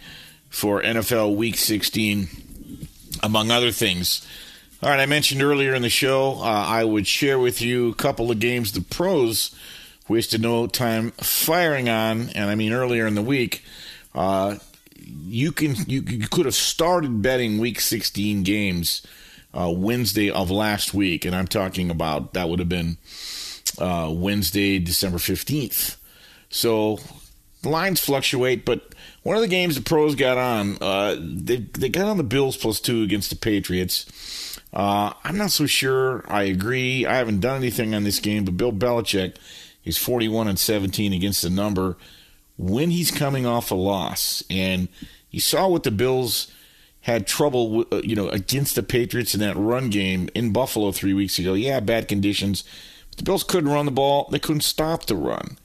for 0.50 0.82
NFL 0.82 1.36
Week 1.36 1.56
16, 1.56 2.28
among 3.22 3.52
other 3.52 3.72
things. 3.72 4.26
All 4.82 4.90
right, 4.90 5.00
I 5.00 5.06
mentioned 5.06 5.42
earlier 5.42 5.74
in 5.74 5.82
the 5.82 5.90
show 5.90 6.40
uh, 6.40 6.44
I 6.44 6.84
would 6.84 7.08
share 7.08 7.40
with 7.40 7.62
you 7.62 7.90
a 7.90 7.96
couple 7.96 8.32
of 8.32 8.40
games 8.40 8.72
the 8.72 8.82
pros 8.82 9.56
wasted 10.08 10.42
no 10.42 10.68
time 10.68 11.12
firing 11.12 11.90
on, 11.90 12.30
and 12.30 12.50
I 12.50 12.56
mean 12.56 12.74
earlier 12.74 13.08
in 13.08 13.16
the 13.16 13.22
week. 13.22 13.64
Uh, 14.14 14.58
you 14.96 15.52
can 15.52 15.76
you, 15.88 16.02
you 16.02 16.28
could 16.28 16.46
have 16.46 16.56
started 16.56 17.22
betting 17.22 17.58
Week 17.58 17.80
16 17.80 18.44
games 18.44 19.02
uh, 19.58 19.72
Wednesday 19.72 20.30
of 20.30 20.52
last 20.52 20.94
week, 20.94 21.26
and 21.26 21.36
I'm 21.36 21.48
talking 21.48 21.90
about 21.90 22.34
that 22.34 22.48
would 22.50 22.60
have 22.60 22.70
been 22.70 22.98
uh, 23.80 24.12
Wednesday, 24.14 24.80
December 24.80 25.18
15th. 25.18 25.98
So 26.50 27.00
the 27.64 27.70
lines 27.70 28.00
fluctuate, 28.00 28.66
but 28.66 28.94
one 29.24 29.36
of 29.36 29.42
the 29.42 29.48
games 29.48 29.76
the 29.76 29.82
pros 29.82 30.16
got 30.16 30.38
on, 30.38 30.78
uh, 30.80 31.16
they 31.20 31.58
they 31.58 31.90
got 31.90 32.08
on 32.08 32.18
the 32.18 32.24
Bills 32.24 32.56
plus 32.56 32.80
two 32.80 33.02
against 33.02 33.30
the 33.30 33.36
Patriots. 33.36 34.60
Uh, 34.72 35.14
I'm 35.24 35.38
not 35.38 35.52
so 35.52 35.66
sure. 35.66 36.24
I 36.28 36.44
agree. 36.44 37.06
I 37.06 37.16
haven't 37.16 37.40
done 37.40 37.58
anything 37.58 37.96
on 37.96 38.04
this 38.04 38.20
game, 38.20 38.46
but 38.46 38.58
Bill 38.58 38.72
Belichick 38.72 39.38
is 39.84 39.98
41 39.98 40.48
and 40.48 40.60
17 40.60 41.14
against 41.14 41.42
the 41.42 41.50
number 41.50 41.98
when 42.58 42.92
he's 42.92 43.10
coming 43.10 43.46
off 43.46 43.72
a 43.72 43.76
loss. 43.76 44.44
And 44.50 44.88
you 45.32 45.40
saw 45.40 45.68
what 45.68 45.84
the 45.84 45.92
Bills 45.92 46.52
had 47.08 47.26
trouble, 47.26 47.86
uh, 47.90 48.02
you 48.04 48.18
know, 48.18 48.28
against 48.28 48.76
the 48.76 48.84
Patriots 48.84 49.34
in 49.34 49.40
that 49.40 49.56
run 49.56 49.90
game 49.90 50.30
in 50.36 50.52
Buffalo 50.52 50.92
three 50.92 51.14
weeks 51.14 51.40
ago. 51.40 51.54
Yeah, 51.54 51.80
bad 51.80 52.10
conditions. 52.10 52.66
The 53.16 53.24
Bills 53.24 53.46
couldn't 53.46 53.72
run 53.72 53.86
the 53.86 53.92
ball. 53.92 54.28
They 54.30 54.40
couldn't 54.40 54.62
stop 54.62 55.06
the 55.06 55.16
run. 55.16 55.58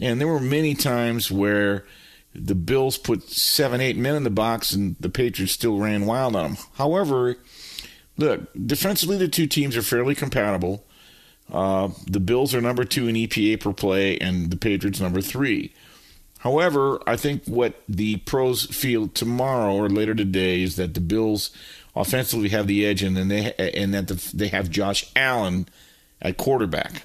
And 0.00 0.20
there 0.20 0.28
were 0.28 0.38
many 0.38 0.76
times 0.76 1.28
where 1.28 1.84
the 2.32 2.54
Bills 2.54 2.98
put 2.98 3.24
seven, 3.24 3.80
eight 3.80 3.96
men 3.96 4.14
in 4.14 4.22
the 4.22 4.30
box 4.30 4.72
and 4.72 4.94
the 5.00 5.08
Patriots 5.08 5.52
still 5.52 5.76
ran 5.78 6.06
wild 6.06 6.36
on 6.36 6.54
them. 6.54 6.64
However, 6.74 7.36
look, 8.16 8.48
defensively, 8.54 9.16
the 9.16 9.26
two 9.26 9.48
teams 9.48 9.76
are 9.76 9.82
fairly 9.82 10.14
compatible. 10.14 10.84
Uh, 11.52 11.88
the 12.06 12.20
Bills 12.20 12.54
are 12.54 12.60
number 12.60 12.84
two 12.84 13.08
in 13.08 13.16
EPA 13.16 13.60
per 13.60 13.72
play, 13.72 14.18
and 14.18 14.50
the 14.50 14.56
Patriots 14.56 15.00
number 15.00 15.20
three. 15.20 15.74
However, 16.46 17.00
I 17.08 17.16
think 17.16 17.44
what 17.46 17.82
the 17.88 18.18
pros 18.18 18.66
feel 18.66 19.08
tomorrow 19.08 19.74
or 19.74 19.88
later 19.88 20.14
today 20.14 20.62
is 20.62 20.76
that 20.76 20.94
the 20.94 21.00
Bills 21.00 21.50
offensively 21.96 22.50
have 22.50 22.68
the 22.68 22.86
edge, 22.86 23.02
and 23.02 23.16
then 23.16 23.26
they 23.26 23.52
and 23.54 23.92
that 23.92 24.06
the, 24.06 24.30
they 24.32 24.46
have 24.46 24.70
Josh 24.70 25.10
Allen 25.16 25.66
at 26.22 26.36
quarterback, 26.36 27.02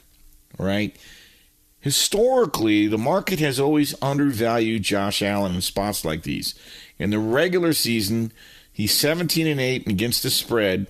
right? 0.59 0.95
Historically, 1.79 2.85
the 2.85 2.99
market 2.99 3.39
has 3.39 3.59
always 3.59 3.95
undervalued 3.99 4.83
Josh 4.83 5.23
Allen 5.23 5.55
in 5.55 5.61
spots 5.61 6.05
like 6.05 6.21
these. 6.21 6.53
In 6.99 7.09
the 7.09 7.17
regular 7.17 7.73
season, 7.73 8.31
he's 8.71 8.93
17 8.93 9.47
and 9.47 9.59
8 9.59 9.87
against 9.87 10.21
the 10.21 10.29
spread 10.29 10.85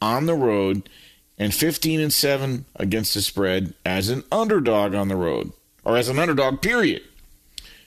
on 0.00 0.26
the 0.26 0.34
road 0.34 0.88
and 1.36 1.52
15 1.52 1.98
and 1.98 2.12
7 2.12 2.64
against 2.76 3.14
the 3.14 3.22
spread 3.22 3.74
as 3.84 4.08
an 4.08 4.22
underdog 4.30 4.94
on 4.94 5.08
the 5.08 5.16
road 5.16 5.50
or 5.82 5.96
as 5.96 6.08
an 6.08 6.20
underdog 6.20 6.62
period. 6.62 7.02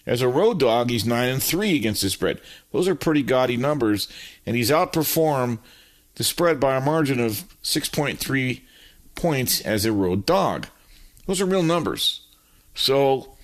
As 0.09 0.23
a 0.23 0.27
road 0.27 0.57
dog, 0.57 0.89
he's 0.89 1.05
9 1.05 1.29
and 1.29 1.43
3 1.43 1.75
against 1.75 2.01
the 2.01 2.09
spread. 2.09 2.41
Those 2.71 2.87
are 2.87 2.95
pretty 2.95 3.21
gaudy 3.21 3.57
numbers 3.57 4.07
and 4.43 4.55
he's 4.55 4.71
outperformed 4.71 5.59
the 6.15 6.23
spread 6.23 6.59
by 6.59 6.75
a 6.75 6.81
margin 6.81 7.19
of 7.19 7.43
6.3 7.63 8.61
points 9.13 9.61
as 9.61 9.85
a 9.85 9.91
road 9.91 10.25
dog. 10.25 10.65
Those 11.27 11.41
are 11.41 11.45
real 11.45 11.61
numbers. 11.61 12.21
So 12.73 13.35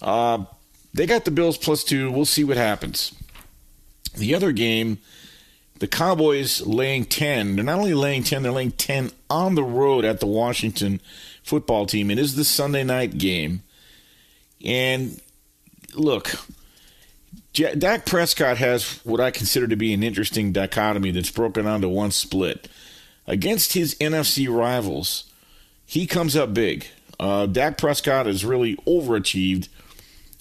uh, 0.00 0.46
they 0.94 1.04
got 1.04 1.26
the 1.26 1.30
Bills 1.30 1.58
plus 1.58 1.84
2. 1.84 2.10
We'll 2.10 2.24
see 2.24 2.42
what 2.42 2.56
happens. 2.56 3.14
The 4.16 4.34
other 4.34 4.50
game 4.50 5.00
the 5.78 5.86
Cowboys 5.86 6.62
laying 6.62 7.04
10. 7.04 7.54
They're 7.54 7.64
not 7.64 7.78
only 7.78 7.94
laying 7.94 8.24
10, 8.24 8.42
they're 8.42 8.50
laying 8.50 8.72
10 8.72 9.10
on 9.28 9.56
the 9.56 9.62
road 9.62 10.06
at 10.06 10.20
the 10.20 10.26
Washington 10.26 11.02
football 11.42 11.84
team. 11.84 12.10
It 12.10 12.18
is 12.18 12.34
the 12.34 12.44
Sunday 12.44 12.82
night 12.82 13.18
game. 13.18 13.62
And 14.64 15.20
look, 15.94 16.32
Dak 17.52 18.06
Prescott 18.06 18.58
has 18.58 19.00
what 19.04 19.20
I 19.20 19.30
consider 19.30 19.66
to 19.66 19.76
be 19.76 19.92
an 19.92 20.02
interesting 20.02 20.52
dichotomy 20.52 21.10
that's 21.10 21.30
broken 21.30 21.66
onto 21.66 21.88
one 21.88 22.10
split. 22.10 22.68
Against 23.26 23.74
his 23.74 23.94
NFC 23.96 24.48
rivals, 24.48 25.30
he 25.84 26.06
comes 26.06 26.36
up 26.36 26.54
big. 26.54 26.86
Uh, 27.20 27.46
Dak 27.46 27.78
Prescott 27.78 28.26
has 28.26 28.44
really 28.44 28.76
overachieved 28.86 29.68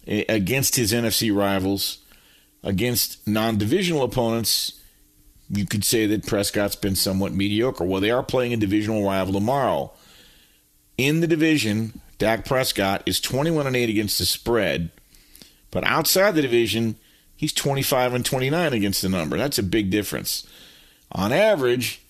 against 0.08 0.76
his 0.76 0.94
NFC 0.94 1.36
rivals. 1.36 2.00
Against 2.64 3.28
non 3.28 3.58
divisional 3.58 4.04
opponents, 4.04 4.80
you 5.50 5.66
could 5.66 5.84
say 5.84 6.06
that 6.08 6.26
Prescott's 6.26 6.76
been 6.76 6.96
somewhat 6.96 7.34
mediocre. 7.34 7.84
Well, 7.84 8.02
they 8.02 8.12
are 8.12 8.24
playing 8.24 8.54
a 8.54 8.58
divisional 8.58 9.06
rival 9.06 9.34
tomorrow. 9.34 9.92
In 10.98 11.22
the 11.22 11.28
division, 11.28 12.02
Dak 12.18 12.46
Prescott 12.46 13.04
is 13.06 13.22
21 13.22 13.68
and 13.68 13.76
8 13.76 13.90
against 13.90 14.18
the 14.18 14.26
spread, 14.26 14.92
but 15.78 15.86
outside 15.86 16.32
the 16.32 16.42
division, 16.42 16.96
he's 17.36 17.54
25 17.54 18.16
and 18.16 18.26
29 18.26 18.74
against 18.74 19.04
the 19.04 19.10
number. 19.10 19.38
That's 19.38 19.60
a 19.60 19.64
big 19.64 19.92
difference. 19.92 20.44
On 21.12 21.32
average, 21.32 22.02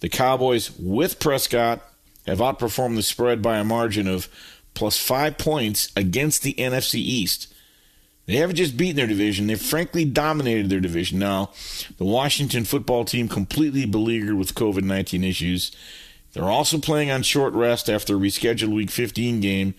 the 0.00 0.08
Cowboys 0.08 0.76
with 0.76 1.20
Prescott 1.20 1.80
have 2.26 2.38
outperformed 2.38 2.96
the 2.96 3.04
spread 3.04 3.40
by 3.40 3.58
a 3.58 3.62
margin 3.62 4.08
of 4.08 4.28
plus 4.74 4.98
5 4.98 5.38
points 5.38 5.92
against 5.94 6.42
the 6.42 6.54
NFC 6.54 6.96
East. 6.96 7.54
They 8.26 8.34
haven't 8.34 8.56
just 8.56 8.76
beaten 8.76 8.96
their 8.96 9.06
division, 9.06 9.46
they've 9.46 9.62
frankly 9.62 10.04
dominated 10.04 10.68
their 10.68 10.80
division. 10.80 11.20
Now, 11.20 11.52
the 11.98 12.04
Washington 12.04 12.64
football 12.64 13.04
team 13.04 13.28
completely 13.28 13.86
beleaguered 13.86 14.34
with 14.34 14.56
COVID 14.56 14.82
19 14.82 15.22
issues. 15.22 15.70
They're 16.32 16.42
also 16.42 16.78
playing 16.78 17.12
on 17.12 17.22
short 17.22 17.54
rest 17.54 17.88
after 17.88 18.16
a 18.16 18.18
rescheduled 18.18 18.74
Week 18.74 18.90
15 18.90 19.38
game 19.38 19.74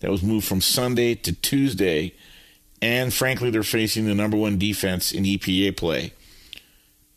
that 0.00 0.10
was 0.10 0.22
moved 0.22 0.46
from 0.46 0.62
Sunday 0.62 1.14
to 1.16 1.34
Tuesday. 1.34 2.14
And 2.82 3.14
frankly, 3.14 3.48
they're 3.48 3.62
facing 3.62 4.06
the 4.06 4.14
number 4.14 4.36
one 4.36 4.58
defense 4.58 5.12
in 5.12 5.22
EPA 5.22 5.76
play. 5.76 6.12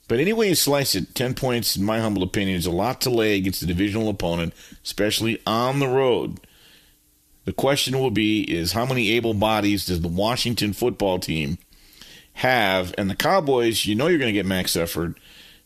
But 0.07 0.19
anyway 0.19 0.49
you 0.49 0.55
slice 0.55 0.93
it, 0.93 1.15
10 1.15 1.33
points, 1.33 1.75
in 1.75 1.83
my 1.83 1.99
humble 1.99 2.21
opinion, 2.21 2.55
is 2.55 2.67
a 2.67 2.71
lot 2.71 3.01
to 3.01 3.09
lay 3.09 3.35
against 3.35 3.63
a 3.63 3.65
divisional 3.65 4.07
opponent, 4.07 4.53
especially 4.83 5.41
on 5.47 5.79
the 5.79 5.87
road. 5.87 6.39
The 7.45 7.53
question 7.53 7.99
will 7.99 8.11
be 8.11 8.43
is 8.43 8.73
how 8.73 8.85
many 8.85 9.11
able 9.11 9.33
bodies 9.33 9.87
does 9.87 10.01
the 10.01 10.07
Washington 10.07 10.73
football 10.73 11.17
team 11.17 11.57
have? 12.33 12.93
And 12.97 13.09
the 13.09 13.15
Cowboys, 13.15 13.87
you 13.87 13.95
know 13.95 14.07
you're 14.07 14.19
going 14.19 14.33
to 14.33 14.39
get 14.39 14.45
Max 14.45 14.75
Effort. 14.75 15.17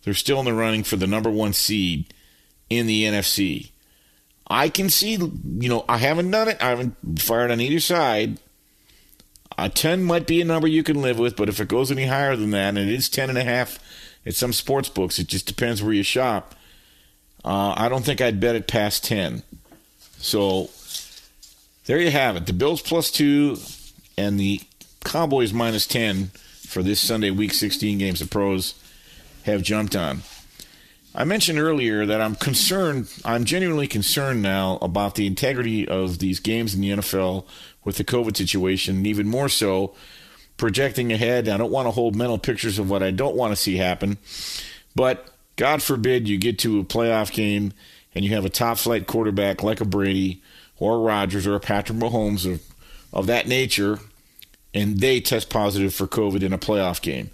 They're 0.03 0.13
still 0.13 0.39
in 0.39 0.45
the 0.45 0.53
running 0.53 0.83
for 0.83 0.95
the 0.95 1.07
number 1.07 1.29
one 1.29 1.51
seed 1.51 2.13
in 2.69 2.87
the 2.87 3.03
NFC. 3.03 3.71
I 4.47 4.69
can 4.69 4.89
see, 4.89 5.11
you 5.15 5.69
know, 5.69 5.83
I 5.89 5.97
haven't 5.97 6.31
done 6.31 6.47
it. 6.47 6.57
I 6.61 6.69
haven't 6.69 6.95
fired 7.19 7.51
on 7.51 7.59
either 7.59 7.81
side. 7.81 8.39
A 9.61 9.69
10 9.69 10.03
might 10.03 10.25
be 10.25 10.39
a 10.39 10.45
number 10.45 10.67
you 10.67 10.83
can 10.83 11.01
live 11.01 11.19
with, 11.19 11.35
but 11.35 11.49
if 11.49 11.59
it 11.59 11.67
goes 11.67 11.91
any 11.91 12.05
higher 12.05 12.35
than 12.35 12.51
that, 12.51 12.69
and 12.69 12.77
it 12.77 12.87
is 12.87 13.09
10 13.09 13.29
and 13.29 13.37
a 13.37 13.43
half 13.43 13.77
at 14.25 14.35
some 14.35 14.53
sports 14.53 14.87
books, 14.87 15.19
it 15.19 15.27
just 15.27 15.47
depends 15.47 15.83
where 15.83 15.93
you 15.93 16.03
shop. 16.03 16.55
Uh, 17.43 17.73
I 17.75 17.89
don't 17.89 18.05
think 18.05 18.21
I'd 18.21 18.39
bet 18.39 18.55
it 18.55 18.67
past 18.67 19.03
10. 19.05 19.43
So 20.17 20.69
there 21.85 21.99
you 21.99 22.11
have 22.11 22.35
it. 22.35 22.45
The 22.45 22.53
Bills 22.53 22.81
plus 22.81 23.11
two 23.11 23.57
and 24.17 24.39
the 24.39 24.61
Cowboys 25.03 25.51
minus 25.51 25.87
10 25.87 26.31
for 26.67 26.83
this 26.83 26.99
Sunday, 27.01 27.31
week 27.31 27.53
16 27.53 27.97
games 27.97 28.21
of 28.21 28.29
pros 28.29 28.75
have 29.43 29.61
jumped 29.61 29.95
on. 29.95 30.21
I 31.15 31.23
mentioned 31.23 31.59
earlier 31.59 32.05
that 32.05 32.21
I'm 32.21 32.35
concerned, 32.35 33.11
I'm 33.25 33.43
genuinely 33.43 33.87
concerned 33.87 34.43
now 34.43 34.77
about 34.81 35.15
the 35.15 35.25
integrity 35.25 35.87
of 35.87 36.19
these 36.19 36.39
games 36.39 36.75
in 36.75 36.81
the 36.81 36.91
NFL 36.91 37.45
with 37.89 37.97
the 37.97 38.03
COVID 38.03 38.37
situation, 38.37 38.97
and 38.97 39.07
even 39.07 39.27
more 39.27 39.49
so 39.49 39.95
projecting 40.57 41.11
ahead. 41.11 41.49
I 41.49 41.57
don't 41.57 41.71
want 41.71 41.87
to 41.87 41.91
hold 41.91 42.15
mental 42.15 42.37
pictures 42.37 42.77
of 42.77 42.87
what 42.87 43.01
I 43.01 43.09
don't 43.09 43.35
want 43.35 43.51
to 43.51 43.55
see 43.55 43.77
happen, 43.77 44.19
but 44.93 45.27
God 45.55 45.81
forbid 45.81 46.27
you 46.27 46.37
get 46.37 46.59
to 46.59 46.79
a 46.79 46.83
playoff 46.83 47.33
game 47.33 47.73
and 48.13 48.23
you 48.23 48.35
have 48.35 48.45
a 48.45 48.49
top 48.49 48.77
flight 48.77 49.07
quarterback 49.07 49.63
like 49.63 49.81
a 49.81 49.85
Brady 49.85 50.43
or 50.77 50.97
a 50.97 50.99
Rodgers 50.99 51.47
or 51.47 51.55
a 51.55 51.59
Patrick 51.59 51.97
Mahomes 51.97 52.45
of, 52.45 52.61
of 53.11 53.25
that 53.25 53.47
nature, 53.47 53.97
and 54.71 54.99
they 54.99 55.19
test 55.19 55.49
positive 55.49 55.91
for 55.91 56.05
COVID 56.05 56.43
in 56.43 56.53
a 56.53 56.59
playoff 56.59 57.01
game. 57.01 57.31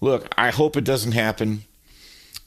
Look, 0.00 0.34
I 0.36 0.50
hope 0.50 0.76
it 0.76 0.82
doesn't 0.82 1.12
happen, 1.12 1.62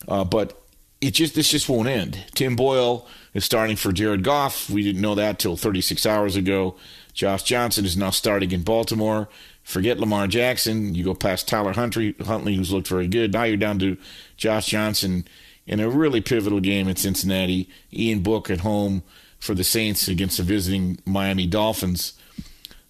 uh, 0.05 0.25
but 0.25 0.61
it 0.99 1.11
just 1.11 1.33
this 1.33 1.49
just 1.49 1.69
won't 1.69 1.87
end. 1.87 2.25
Tim 2.35 2.57
Boyle 2.57 3.07
is 3.33 3.45
starting 3.45 3.77
for 3.77 3.93
Jared 3.93 4.23
Goff. 4.23 4.69
We 4.69 4.83
didn't 4.83 5.01
know 5.01 5.15
that 5.15 5.39
till 5.39 5.55
36 5.55 6.05
hours 6.05 6.35
ago. 6.35 6.75
Josh 7.13 7.43
Johnson 7.43 7.85
is 7.85 7.97
now 7.97 8.09
starting 8.09 8.51
in 8.51 8.63
Baltimore. 8.63 9.27
Forget 9.63 9.99
Lamar 9.99 10.27
Jackson. 10.27 10.95
You 10.95 11.03
go 11.03 11.13
past 11.13 11.47
Tyler 11.47 11.73
Huntley, 11.73 12.15
Huntley, 12.25 12.55
who's 12.55 12.71
looked 12.71 12.87
very 12.87 13.07
good. 13.07 13.33
Now 13.33 13.43
you're 13.43 13.57
down 13.57 13.79
to 13.79 13.97
Josh 14.37 14.67
Johnson 14.67 15.25
in 15.67 15.79
a 15.79 15.89
really 15.89 16.21
pivotal 16.21 16.59
game 16.59 16.87
in 16.87 16.95
Cincinnati. 16.95 17.69
Ian 17.93 18.21
Book 18.21 18.49
at 18.49 18.61
home 18.61 19.03
for 19.39 19.53
the 19.53 19.63
Saints 19.63 20.07
against 20.07 20.37
the 20.37 20.43
visiting 20.43 20.99
Miami 21.05 21.47
Dolphins. 21.47 22.13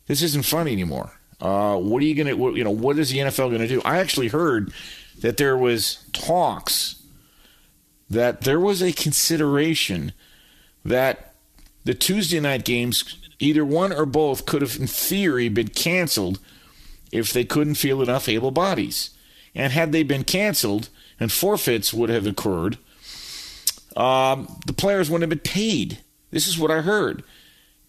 This 0.08 0.22
isn't 0.22 0.46
fun 0.46 0.68
anymore. 0.68 1.12
Uh, 1.40 1.76
what 1.78 2.02
are 2.04 2.06
you 2.06 2.16
gonna? 2.16 2.36
What, 2.36 2.56
you 2.56 2.64
know, 2.64 2.72
what 2.72 3.00
is 3.00 3.10
the 3.10 3.20
NFL 3.20 3.52
gonna 3.52 3.68
do? 3.68 3.82
I 3.84 3.98
actually 3.98 4.28
heard 4.28 4.72
that 5.20 5.38
there 5.38 5.58
was 5.58 6.06
talks 6.14 7.02
that 8.12 8.42
there 8.42 8.60
was 8.60 8.84
a 8.84 8.92
consideration 8.92 10.12
that 10.84 11.34
the 11.86 11.94
Tuesday 11.94 12.40
night 12.40 12.66
games, 12.66 13.21
either 13.42 13.66
one 13.66 13.92
or 13.92 14.06
both, 14.06 14.46
could 14.46 14.62
have, 14.62 14.78
in 14.80 14.88
theory, 14.88 15.50
been 15.50 15.68
canceled 15.68 16.40
if 17.12 17.34
they 17.34 17.44
couldn't 17.44 17.76
field 17.76 18.04
enough 18.04 18.30
able 18.30 18.52
bodies. 18.52 19.12
And 19.54 19.74
had 19.74 19.92
they 19.92 20.04
been 20.04 20.24
canceled 20.24 20.90
and 21.20 21.32
forfeits 21.32 21.94
would 21.94 22.10
have 22.10 22.26
occurred, 22.26 22.78
um, 23.98 24.60
the 24.66 24.74
players 24.74 25.10
wouldn't 25.10 25.30
have 25.30 25.44
been 25.44 25.52
paid. 25.52 26.00
This 26.30 26.48
is 26.48 26.58
what 26.58 26.72
I 26.72 26.82
heard. 26.82 27.24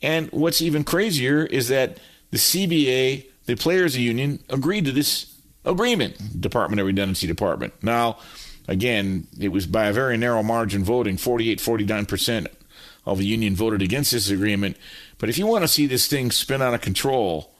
And 0.01 0.31
what's 0.33 0.61
even 0.61 0.83
crazier 0.83 1.47
is 1.47 1.69
that 1.69 1.99
the 2.31 2.39
CBA, 2.39 3.27
the 3.47 3.55
players' 3.55 3.97
union, 3.97 4.43
agreed 4.49 4.85
to 4.87 4.93
this 4.93 5.33
agreement, 5.65 6.41
Department 6.41 6.81
of 6.81 6.87
Redundancy 6.87 7.29
Department. 7.29 7.73
Now, 7.83 8.19
again, 8.67 9.29
it 9.39 9.49
was 9.49 9.67
by 9.67 9.87
a 9.87 9.93
very 9.93 10.17
narrow 10.17 10.43
margin 10.43 10.83
voting 10.83 11.17
48 11.17 11.61
49% 11.61 12.49
of 13.05 13.19
the 13.19 13.27
union 13.27 13.55
voted 13.55 13.83
against 13.83 14.13
this 14.13 14.31
agreement. 14.31 14.77
But 15.23 15.29
if 15.29 15.39
you 15.39 15.47
want 15.47 15.63
to 15.63 15.69
see 15.69 15.87
this 15.87 16.09
thing 16.09 16.33
spin 16.33 16.61
out 16.61 16.75
of 16.75 16.81
control, 16.81 17.53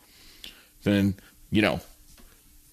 then, 0.83 1.15
you 1.53 1.63
know, 1.63 1.79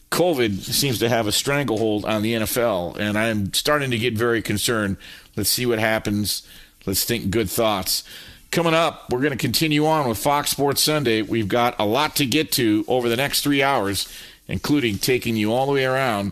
COVID 0.10 0.62
seems 0.62 0.98
to 0.98 1.10
have 1.10 1.28
a 1.28 1.32
stranglehold 1.32 2.06
on 2.06 2.24
the 2.24 2.34
NFL, 2.34 2.98
and 2.98 3.16
I'm 3.16 3.54
starting 3.54 3.92
to 3.92 4.00
get 4.00 4.18
very 4.18 4.42
concerned. 4.42 4.98
Let's 5.36 5.52
see 5.52 5.68
what 5.68 5.78
happens. 5.78 6.42
Let's 6.88 7.04
think 7.04 7.30
good 7.30 7.52
thoughts. 7.52 8.04
Coming 8.50 8.74
up, 8.74 9.14
we're 9.14 9.20
going 9.20 9.30
to 9.30 9.38
continue 9.38 9.86
on 9.86 10.10
with 10.10 10.18
Fox 10.18 10.50
Sports 10.50 10.82
Sunday. 10.82 11.22
We've 11.22 11.48
got 11.48 11.80
a 11.80 11.86
lot 11.86 12.16
to 12.16 12.26
get 12.26 12.52
to 12.54 12.84
over 12.88 13.10
the 13.10 13.16
next 13.16 13.44
three 13.44 13.62
hours, 13.62 14.12
including 14.48 14.98
taking 14.98 15.36
you 15.36 15.54
all 15.54 15.68
the 15.68 15.74
way 15.74 15.86
around 15.86 16.32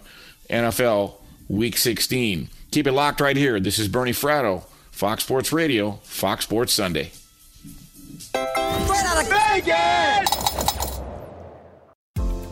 NFL 0.50 1.14
Week 1.48 1.78
16. 1.78 2.50
Keep 2.72 2.88
it 2.88 2.92
locked 2.94 3.22
right 3.22 3.38
here. 3.38 3.60
This 3.60 3.78
is 3.78 3.88
Bernie 3.88 4.14
Fratto, 4.14 4.64
Fox 4.90 5.24
Sports 5.26 5.54
Radio, 5.54 6.00
Fox 6.02 6.46
Sports 6.46 6.74
Sunday. 6.74 7.12
Straight 8.20 9.06
out 9.06 9.22
of 9.22 9.30
Vegas! 9.30 10.47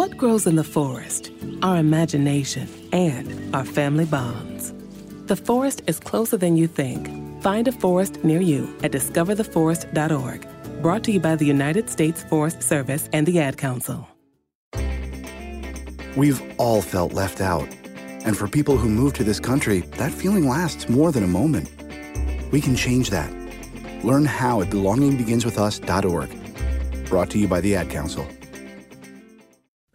What 0.00 0.16
grows 0.16 0.46
in 0.46 0.56
the 0.56 0.64
forest? 0.64 1.30
Our 1.60 1.76
imagination 1.76 2.66
and 2.90 3.54
our 3.54 3.66
family 3.66 4.06
bonds. 4.06 4.72
The 5.26 5.36
forest 5.36 5.82
is 5.86 6.00
closer 6.00 6.38
than 6.38 6.56
you 6.56 6.68
think. 6.68 7.10
Find 7.42 7.68
a 7.68 7.72
forest 7.72 8.24
near 8.24 8.40
you 8.40 8.74
at 8.82 8.92
discovertheforest.org. 8.92 10.48
Brought 10.80 11.04
to 11.04 11.12
you 11.12 11.20
by 11.20 11.36
the 11.36 11.44
United 11.44 11.90
States 11.90 12.24
Forest 12.24 12.62
Service 12.62 13.10
and 13.12 13.26
the 13.26 13.40
Ad 13.40 13.58
Council. 13.58 14.08
We've 16.16 16.40
all 16.58 16.80
felt 16.80 17.12
left 17.12 17.42
out. 17.42 17.68
And 18.24 18.34
for 18.34 18.48
people 18.48 18.78
who 18.78 18.88
move 18.88 19.12
to 19.16 19.22
this 19.22 19.38
country, 19.38 19.80
that 19.98 20.12
feeling 20.12 20.48
lasts 20.48 20.88
more 20.88 21.12
than 21.12 21.24
a 21.24 21.34
moment. 21.40 21.68
We 22.50 22.62
can 22.62 22.74
change 22.74 23.10
that. 23.10 23.30
Learn 24.02 24.24
how 24.24 24.62
at 24.62 24.70
belongingbeginswithus.org. 24.70 27.04
Brought 27.04 27.28
to 27.32 27.38
you 27.38 27.48
by 27.48 27.60
the 27.60 27.76
Ad 27.76 27.90
Council. 27.90 28.26